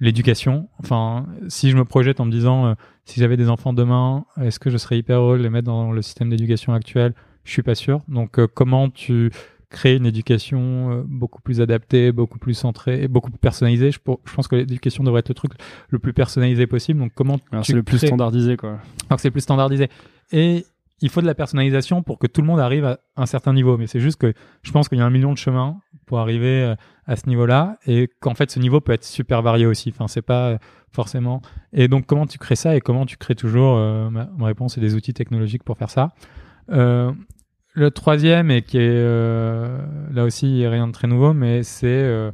[0.00, 0.68] l'éducation.
[0.80, 2.74] Enfin, si je me projette en me disant, euh,
[3.04, 5.92] si j'avais des enfants demain, est-ce que je serais hyper heureux de les mettre dans
[5.92, 7.14] le système d'éducation actuel?
[7.44, 8.02] Je suis pas sûr.
[8.08, 9.30] Donc, euh, comment tu
[9.76, 14.34] crées une éducation beaucoup plus adaptée, beaucoup plus centrée et beaucoup plus personnalisée je, je,
[14.34, 15.52] pense que l'éducation devrait être le truc
[15.90, 17.00] le plus personnalisé possible.
[17.00, 18.78] Donc, comment c'est le plus standardisé, quoi.
[19.08, 19.88] Alors, c'est le plus standardisé.
[20.32, 20.64] Et
[21.00, 23.76] il faut de la personnalisation pour que tout le monde arrive à un certain niveau.
[23.76, 26.62] Mais c'est juste que je pense qu'il y a un million de chemins pour arriver
[26.62, 26.74] euh,
[27.06, 29.90] à ce niveau-là et qu'en fait ce niveau peut être super varié aussi.
[29.90, 30.58] Enfin, c'est pas euh,
[30.92, 31.42] forcément.
[31.72, 34.80] Et donc comment tu crées ça et comment tu crées toujours euh, ma, réponse c'est
[34.80, 36.10] des outils technologiques pour faire ça?
[36.70, 37.12] Euh,
[37.76, 39.78] le troisième et qui est euh,
[40.12, 42.32] là aussi rien de très nouveau, mais c'est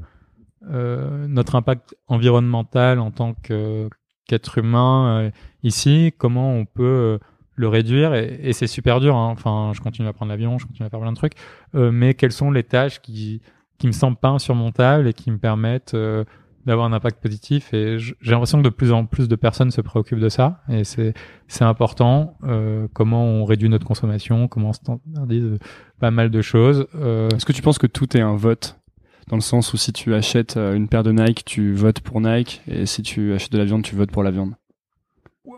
[0.65, 5.31] notre impact environnemental en tant qu'être humain
[5.63, 6.15] ici.
[6.17, 7.19] Comment on peut
[7.55, 9.17] le réduire et, c'est super dur.
[9.17, 9.31] Hein.
[9.31, 11.35] Enfin, je continue à prendre l'avion, je continue à faire plein de trucs,
[11.75, 13.41] euh, mais quelles sont les tâches qui
[13.79, 16.25] qui me semblent pas insurmontables et qui me permettent euh,
[16.67, 19.81] d'avoir un impact positif et j'ai l'impression que de plus en plus de personnes se
[19.81, 21.15] préoccupent de ça et c'est
[21.49, 25.59] c'est important euh, comment on réduit notre consommation comment on standardise
[25.99, 28.79] pas mal de choses euh, est-ce que tu penses que tout est un vote?
[29.29, 32.21] Dans le sens où si tu achètes euh, une paire de Nike tu votes pour
[32.21, 34.55] Nike et si tu achètes de la viande tu votes pour la viande?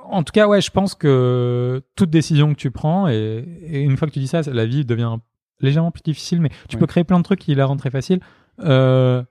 [0.07, 4.09] En tout cas, ouais, je pense que toute décision que tu prends, et, une fois
[4.09, 5.17] que tu dis ça, la vie devient
[5.61, 8.21] légèrement plus difficile, mais tu peux créer plein de trucs qui la rendent très facile.
[8.61, 9.23] Euh,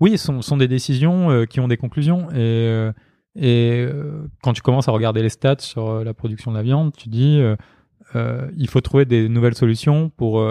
[0.00, 2.30] oui, ce sont, sont, des décisions euh, qui ont des conclusions.
[2.30, 2.92] Et, euh,
[3.36, 6.92] et euh, quand tu commences à regarder les stats sur la production de la viande,
[6.96, 7.40] tu dis
[8.14, 10.44] il faut trouver des nouvelles solutions pour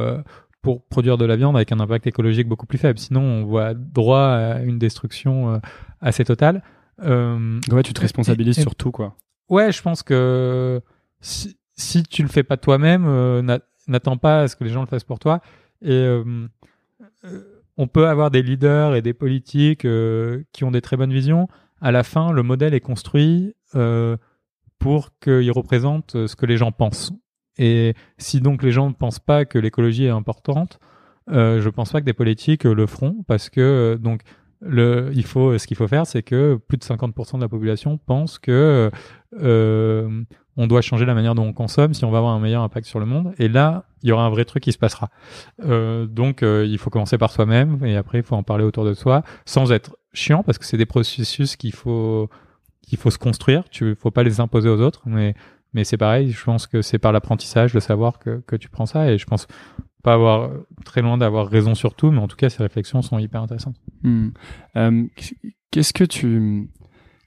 [0.62, 3.00] pour produire de la viande avec un impact écologique beaucoup plus faible.
[3.00, 5.60] Sinon, on voit droit à une destruction
[6.00, 6.64] assez totale.
[7.02, 9.18] ouais, tu te responsabilises sur tout, quoi.
[9.50, 10.80] Ouais, je pense que
[11.20, 13.42] si, si tu le fais pas toi-même,
[13.88, 15.42] n'attends pas à ce que les gens le fassent pour toi.
[15.82, 16.08] Et
[17.80, 19.88] on peut avoir des leaders et des politiques
[20.52, 21.48] qui ont des très bonnes visions.
[21.82, 23.56] À la fin, le modèle est construit
[24.80, 27.14] pour qu'il représente ce que les gens pensent.
[27.58, 30.80] Et si donc les gens ne pensent pas que l'écologie est importante,
[31.30, 34.22] euh, je pense pas que des politiques le feront parce que donc
[34.62, 37.98] le, il faut, ce qu'il faut faire, c'est que plus de 50% de la population
[37.98, 38.92] pense que
[39.42, 40.24] euh,
[40.58, 42.86] on doit changer la manière dont on consomme si on va avoir un meilleur impact
[42.86, 43.34] sur le monde.
[43.38, 45.10] Et là, il y aura un vrai truc qui se passera.
[45.64, 48.84] Euh, donc, euh, il faut commencer par soi-même et après, il faut en parler autour
[48.84, 52.30] de soi sans être chiant parce que c'est des processus qu'il faut
[52.82, 53.70] qu'il faut se construire.
[53.70, 55.36] Tu faut pas les imposer aux autres, mais
[55.74, 56.32] mais c'est pareil.
[56.32, 59.12] Je pense que c'est par l'apprentissage de savoir que, que tu prends ça.
[59.12, 59.48] Et je pense
[60.04, 60.52] pas avoir
[60.86, 63.76] très loin d'avoir raison sur tout, mais en tout cas, ces réflexions sont hyper intéressantes.
[64.04, 64.30] Hmm.
[64.78, 65.06] Euh,
[65.72, 66.70] qu'est-ce que tu.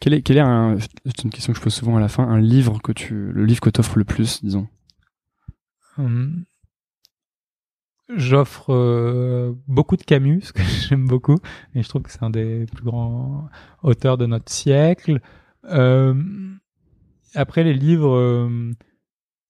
[0.00, 0.76] Quel est, quel est un.
[1.04, 2.24] C'est une question que je pose souvent à la fin.
[2.24, 3.32] Un livre que tu.
[3.32, 4.68] Le livre que tu offres le plus, disons?
[5.98, 6.44] Hum.
[8.16, 11.38] J'offre euh, beaucoup de Camus, ce que j'aime beaucoup,
[11.74, 13.48] et je trouve que c'est un des plus grands
[13.82, 15.20] auteurs de notre siècle.
[15.64, 16.14] Euh,
[17.34, 18.72] après, les livres euh,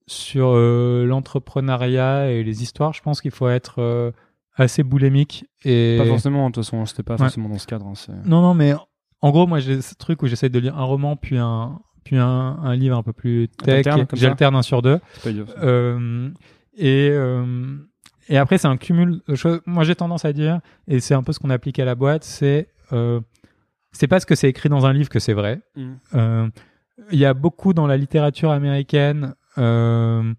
[0.07, 4.11] sur euh, l'entrepreneuriat et les histoires, je pense qu'il faut être euh,
[4.57, 5.45] assez boulémique.
[5.65, 5.97] Et...
[5.99, 7.87] Pas forcément, de toute façon, c'était pas forcément dans ce cadre.
[7.87, 8.75] Hein, non, non, mais
[9.21, 12.17] en gros, moi, j'ai ce truc où j'essaie de lire un roman, puis un, puis
[12.17, 13.87] un, un livre un peu plus tech.
[14.13, 14.99] J'alterne un sur deux.
[15.27, 16.31] Euh,
[16.77, 17.77] et, euh,
[18.29, 19.61] et après, c'est un cumul de choses.
[19.67, 22.25] Moi, j'ai tendance à dire, et c'est un peu ce qu'on applique à la boîte,
[22.25, 22.69] c'est
[23.95, 25.61] c'est parce que c'est écrit dans un livre que c'est vrai.
[25.77, 26.49] Mm.
[27.11, 30.35] Il y a beaucoup dans la littérature américaine euh,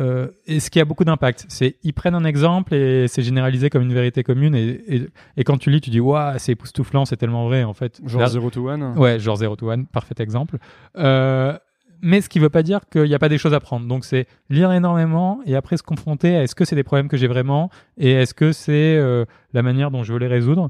[0.00, 3.70] euh, et ce qui a beaucoup d'impact, c'est ils prennent un exemple et c'est généralisé
[3.70, 4.54] comme une vérité commune.
[4.54, 8.00] Et, et, quand tu lis, tu dis waouh, c'est époustouflant, c'est tellement vrai en fait.
[8.04, 8.94] Genre Zero to One.
[8.96, 10.58] Ouais, genre Zero to One, parfait exemple.
[10.96, 11.56] Euh,
[12.02, 13.86] mais ce qui veut pas dire qu'il n'y a pas des choses à prendre.
[13.86, 17.16] Donc c'est lire énormément et après se confronter à est-ce que c'est des problèmes que
[17.16, 19.24] j'ai vraiment et est-ce que c'est euh,
[19.54, 20.68] la manière dont je veux les résoudre.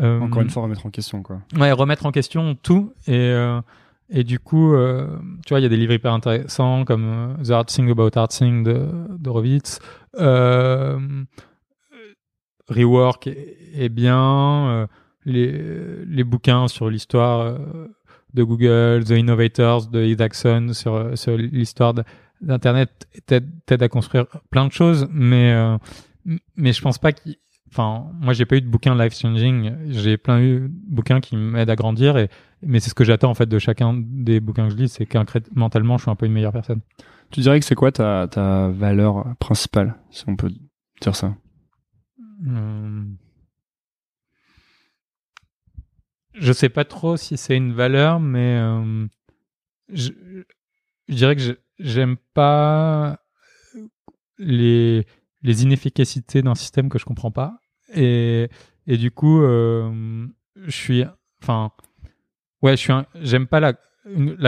[0.00, 1.40] Encore une fois, remettre en question quoi.
[1.58, 3.34] Ouais, remettre en question tout et
[4.14, 5.06] et du coup, euh,
[5.46, 8.10] tu vois, il y a des livres hyper intéressants comme euh, The Art Thing About
[8.14, 8.86] Art Thing de,
[9.18, 9.78] de Rovitz.
[10.20, 11.24] Euh,
[12.68, 14.68] Rework est, bien.
[14.68, 14.86] Euh,
[15.24, 17.56] les, les bouquins sur l'histoire
[18.34, 21.94] de Google, The Innovators de Isaacson sur, sur l'histoire
[22.40, 25.54] d'Internet t'aident à construire plein de choses, mais,
[26.56, 27.36] mais je pense pas qu'il
[27.72, 29.74] enfin moi j'ai pas eu de bouquin life changing.
[29.90, 32.28] J'ai plein eu de bouquins qui m'aident à grandir et
[32.62, 35.08] mais c'est ce que j'attends en fait de chacun des bouquins que je lis c'est
[35.54, 36.82] mentalement je suis un peu une meilleure personne.
[37.30, 40.50] Tu dirais que c'est quoi ta, ta valeur principale si on peut
[41.00, 41.34] dire ça?
[42.46, 43.16] Hum...
[46.34, 49.06] je sais pas trop si c'est une valeur mais euh,
[49.88, 50.10] je,
[51.08, 53.18] je dirais que j'aime pas
[54.38, 55.06] les
[55.42, 57.61] les inefficacités d'un système que je comprends pas
[57.94, 58.48] et,
[58.86, 61.04] du coup, euh, je suis,
[61.42, 61.70] enfin,
[62.62, 63.74] ouais, je suis, j'aime pas la,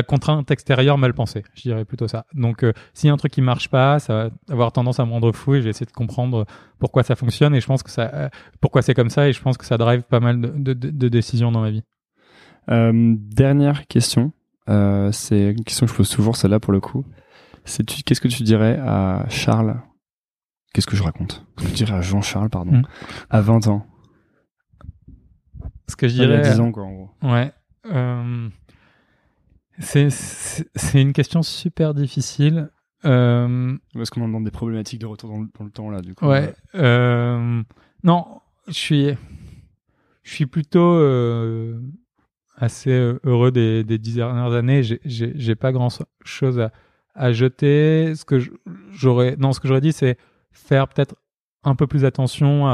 [0.02, 2.26] contrainte extérieure mal pensée, je dirais plutôt ça.
[2.34, 5.06] Donc, euh, s'il y a un truc qui marche pas, ça va avoir tendance à
[5.06, 6.46] me rendre fou et j'ai essayé de comprendre
[6.78, 8.28] pourquoi ça fonctionne et je pense que ça, euh,
[8.60, 11.60] pourquoi c'est comme ça et je pense que ça drive pas mal de, décisions dans
[11.60, 11.84] ma vie.
[12.70, 14.32] Euh, dernière question,
[14.66, 17.04] c'est une question que je pose toujours, celle-là pour le coup.
[17.64, 19.76] C'est qu'est-ce que tu dirais à Charles
[20.74, 21.46] Qu'est-ce que je raconte?
[21.58, 22.86] Je dirais à Jean-Charles, pardon, hmm.
[23.30, 23.86] à 20 ans.
[25.88, 26.40] Ce que je dirais.
[26.40, 27.10] Il y a 10 ans, quoi, en gros.
[27.22, 27.52] Ouais.
[27.86, 28.48] Euh,
[29.78, 30.10] c'est
[30.94, 32.70] une question super difficile.
[33.04, 36.26] Euh, Est-ce qu'on en demande des problématiques de retour dans le, temps, là, du coup
[36.26, 36.52] Ouais.
[36.74, 37.62] Euh,
[38.02, 39.10] non, je suis,
[40.24, 41.78] je suis plutôt euh,
[42.56, 42.90] assez
[43.22, 44.82] heureux des, des dix dernières années.
[45.04, 45.88] J'ai pas grand
[46.24, 46.72] chose à,
[47.14, 48.16] à jeter.
[48.16, 48.40] Ce que
[48.90, 50.18] j'aurais, non, ce que j'aurais dit, c'est
[50.54, 51.14] faire peut-être
[51.62, 52.64] un peu plus attention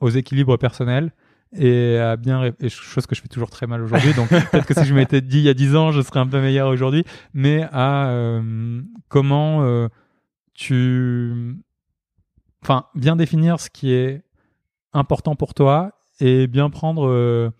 [0.00, 1.12] aux équilibres personnels
[1.52, 4.74] et à bien et chose que je fais toujours très mal aujourd'hui donc peut-être que
[4.74, 7.04] si je m'étais dit il y a 10 ans je serais un peu meilleur aujourd'hui
[7.32, 9.88] mais à euh, comment euh,
[10.52, 11.56] tu
[12.62, 14.22] enfin bien définir ce qui est
[14.92, 17.50] important pour toi et bien prendre euh,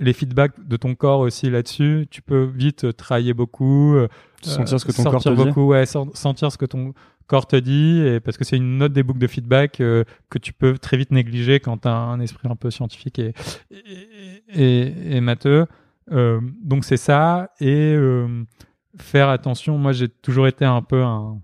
[0.00, 2.06] les feedbacks de ton corps aussi là-dessus.
[2.10, 3.96] Tu peux vite travailler beaucoup
[4.42, 6.94] sentir ce que ton corps te beaucoup ouais sentir ce que ton
[7.28, 10.38] corps te dit, et parce que c'est une note des boucles de feedback euh, que
[10.38, 13.34] tu peux très vite négliger quand tu as un esprit un peu scientifique et,
[14.48, 15.66] et, et, matheux.
[16.10, 18.44] Euh, donc c'est ça, et euh,
[18.96, 19.76] faire attention.
[19.76, 21.38] Moi, j'ai toujours été un peu un,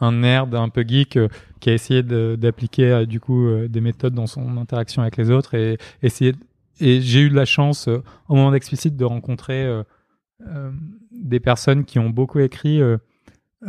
[0.00, 1.16] un nerd, un peu geek,
[1.60, 5.78] qui a essayé d'appliquer du coup des méthodes dans son interaction avec les autres, et
[6.02, 6.34] essayer.
[6.80, 9.84] Et j'ai eu de la chance, au moment d'explicite, de rencontrer
[11.10, 12.80] des personnes qui ont beaucoup écrit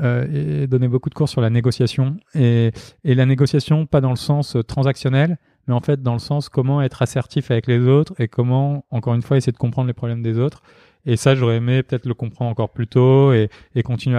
[0.02, 2.18] euh, et donner beaucoup de cours sur la négociation.
[2.34, 2.72] Et,
[3.04, 5.38] et, la négociation, pas dans le sens euh, transactionnel,
[5.68, 9.14] mais en fait dans le sens comment être assertif avec les autres et comment, encore
[9.14, 10.64] une fois, essayer de comprendre les problèmes des autres.
[11.06, 14.18] Et ça, j'aurais aimé peut-être le comprendre encore plus tôt et, et continuer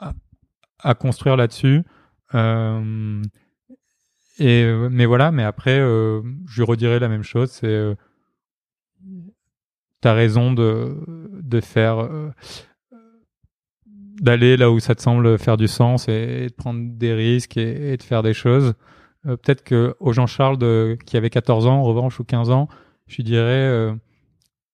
[0.00, 0.12] à,
[0.80, 1.84] à, construire là-dessus.
[2.34, 3.22] Euh,
[4.38, 7.50] et mais voilà, mais après, euh, je redirai la même chose.
[7.52, 7.94] C'est euh,
[10.06, 10.96] t'as raison de
[11.42, 12.30] de faire euh,
[14.20, 17.96] d'aller là où ça te semble faire du sens et, de prendre des risques et,
[17.96, 18.74] de faire des choses.
[19.26, 22.68] Euh, peut-être que aux Jean-Charles de, qui avait 14 ans, en revanche, ou 15 ans,
[23.08, 23.94] je lui dirais, euh,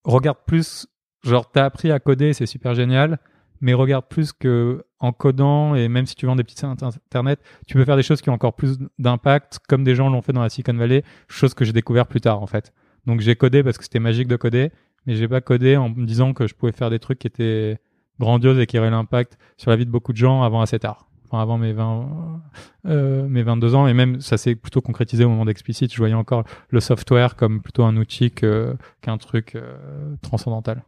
[0.05, 0.87] regarde plus,
[1.25, 3.19] genre, t'as appris à coder, c'est super génial,
[3.63, 7.41] mais regarde plus que en codant et même si tu vends des petits sites internet,
[7.67, 10.35] tu peux faire des choses qui ont encore plus d'impact, comme des gens l'ont fait
[10.35, 12.75] dans la Silicon Valley, chose que j'ai découvert plus tard en fait.
[13.07, 14.71] Donc j'ai codé parce que c'était magique de coder,
[15.07, 17.79] mais j'ai pas codé en me disant que je pouvais faire des trucs qui étaient
[18.21, 21.07] grandioses et qui auraient l'impact sur la vie de beaucoup de gens avant assez tard.
[21.29, 22.43] Enfin, avant mes 20,
[22.87, 25.91] euh, mes 22 ans, et même ça s'est plutôt concrétisé au moment d'Explicit.
[25.91, 30.83] Je voyais encore le software comme plutôt un outil qu'un truc euh, transcendantal.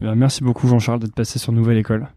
[0.00, 2.08] Eh merci beaucoup Jean-Charles d'être passé sur Nouvelle École.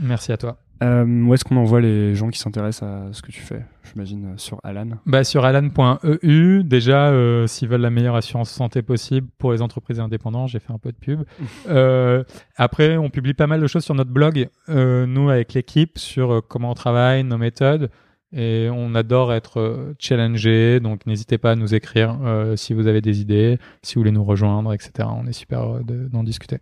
[0.00, 0.58] Merci à toi.
[0.82, 3.62] Euh, où est-ce qu'on envoie les gens qui s'intéressent à ce que tu fais
[3.92, 4.88] J'imagine euh, sur Alan?
[5.04, 10.00] Bah, sur alan.eu, déjà, euh, s'ils veulent la meilleure assurance santé possible pour les entreprises
[10.00, 11.24] indépendantes, j'ai fait un peu de pub.
[11.68, 12.24] euh,
[12.56, 16.70] après, on publie pas mal de choses sur notre blog, nous avec l'équipe, sur comment
[16.70, 17.90] on travaille, nos méthodes.
[18.32, 22.16] Et on adore être challengé, donc n'hésitez pas à nous écrire
[22.54, 25.08] si vous avez des idées, si vous voulez nous rejoindre, etc.
[25.10, 26.58] On est super heureux d'en discuter.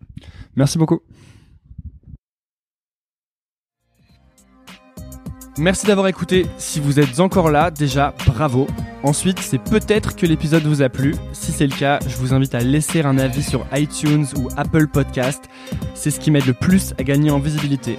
[0.57, 1.03] Merci beaucoup.
[5.59, 6.47] Merci d'avoir écouté.
[6.57, 8.69] Si vous êtes encore là, déjà, bravo.
[9.03, 11.17] Ensuite, c'est peut-être que l'épisode vous a plu.
[11.33, 14.87] Si c'est le cas, je vous invite à laisser un avis sur iTunes ou Apple
[14.87, 15.45] Podcast.
[15.95, 17.99] C'est ce qui m'aide le plus à gagner en visibilité.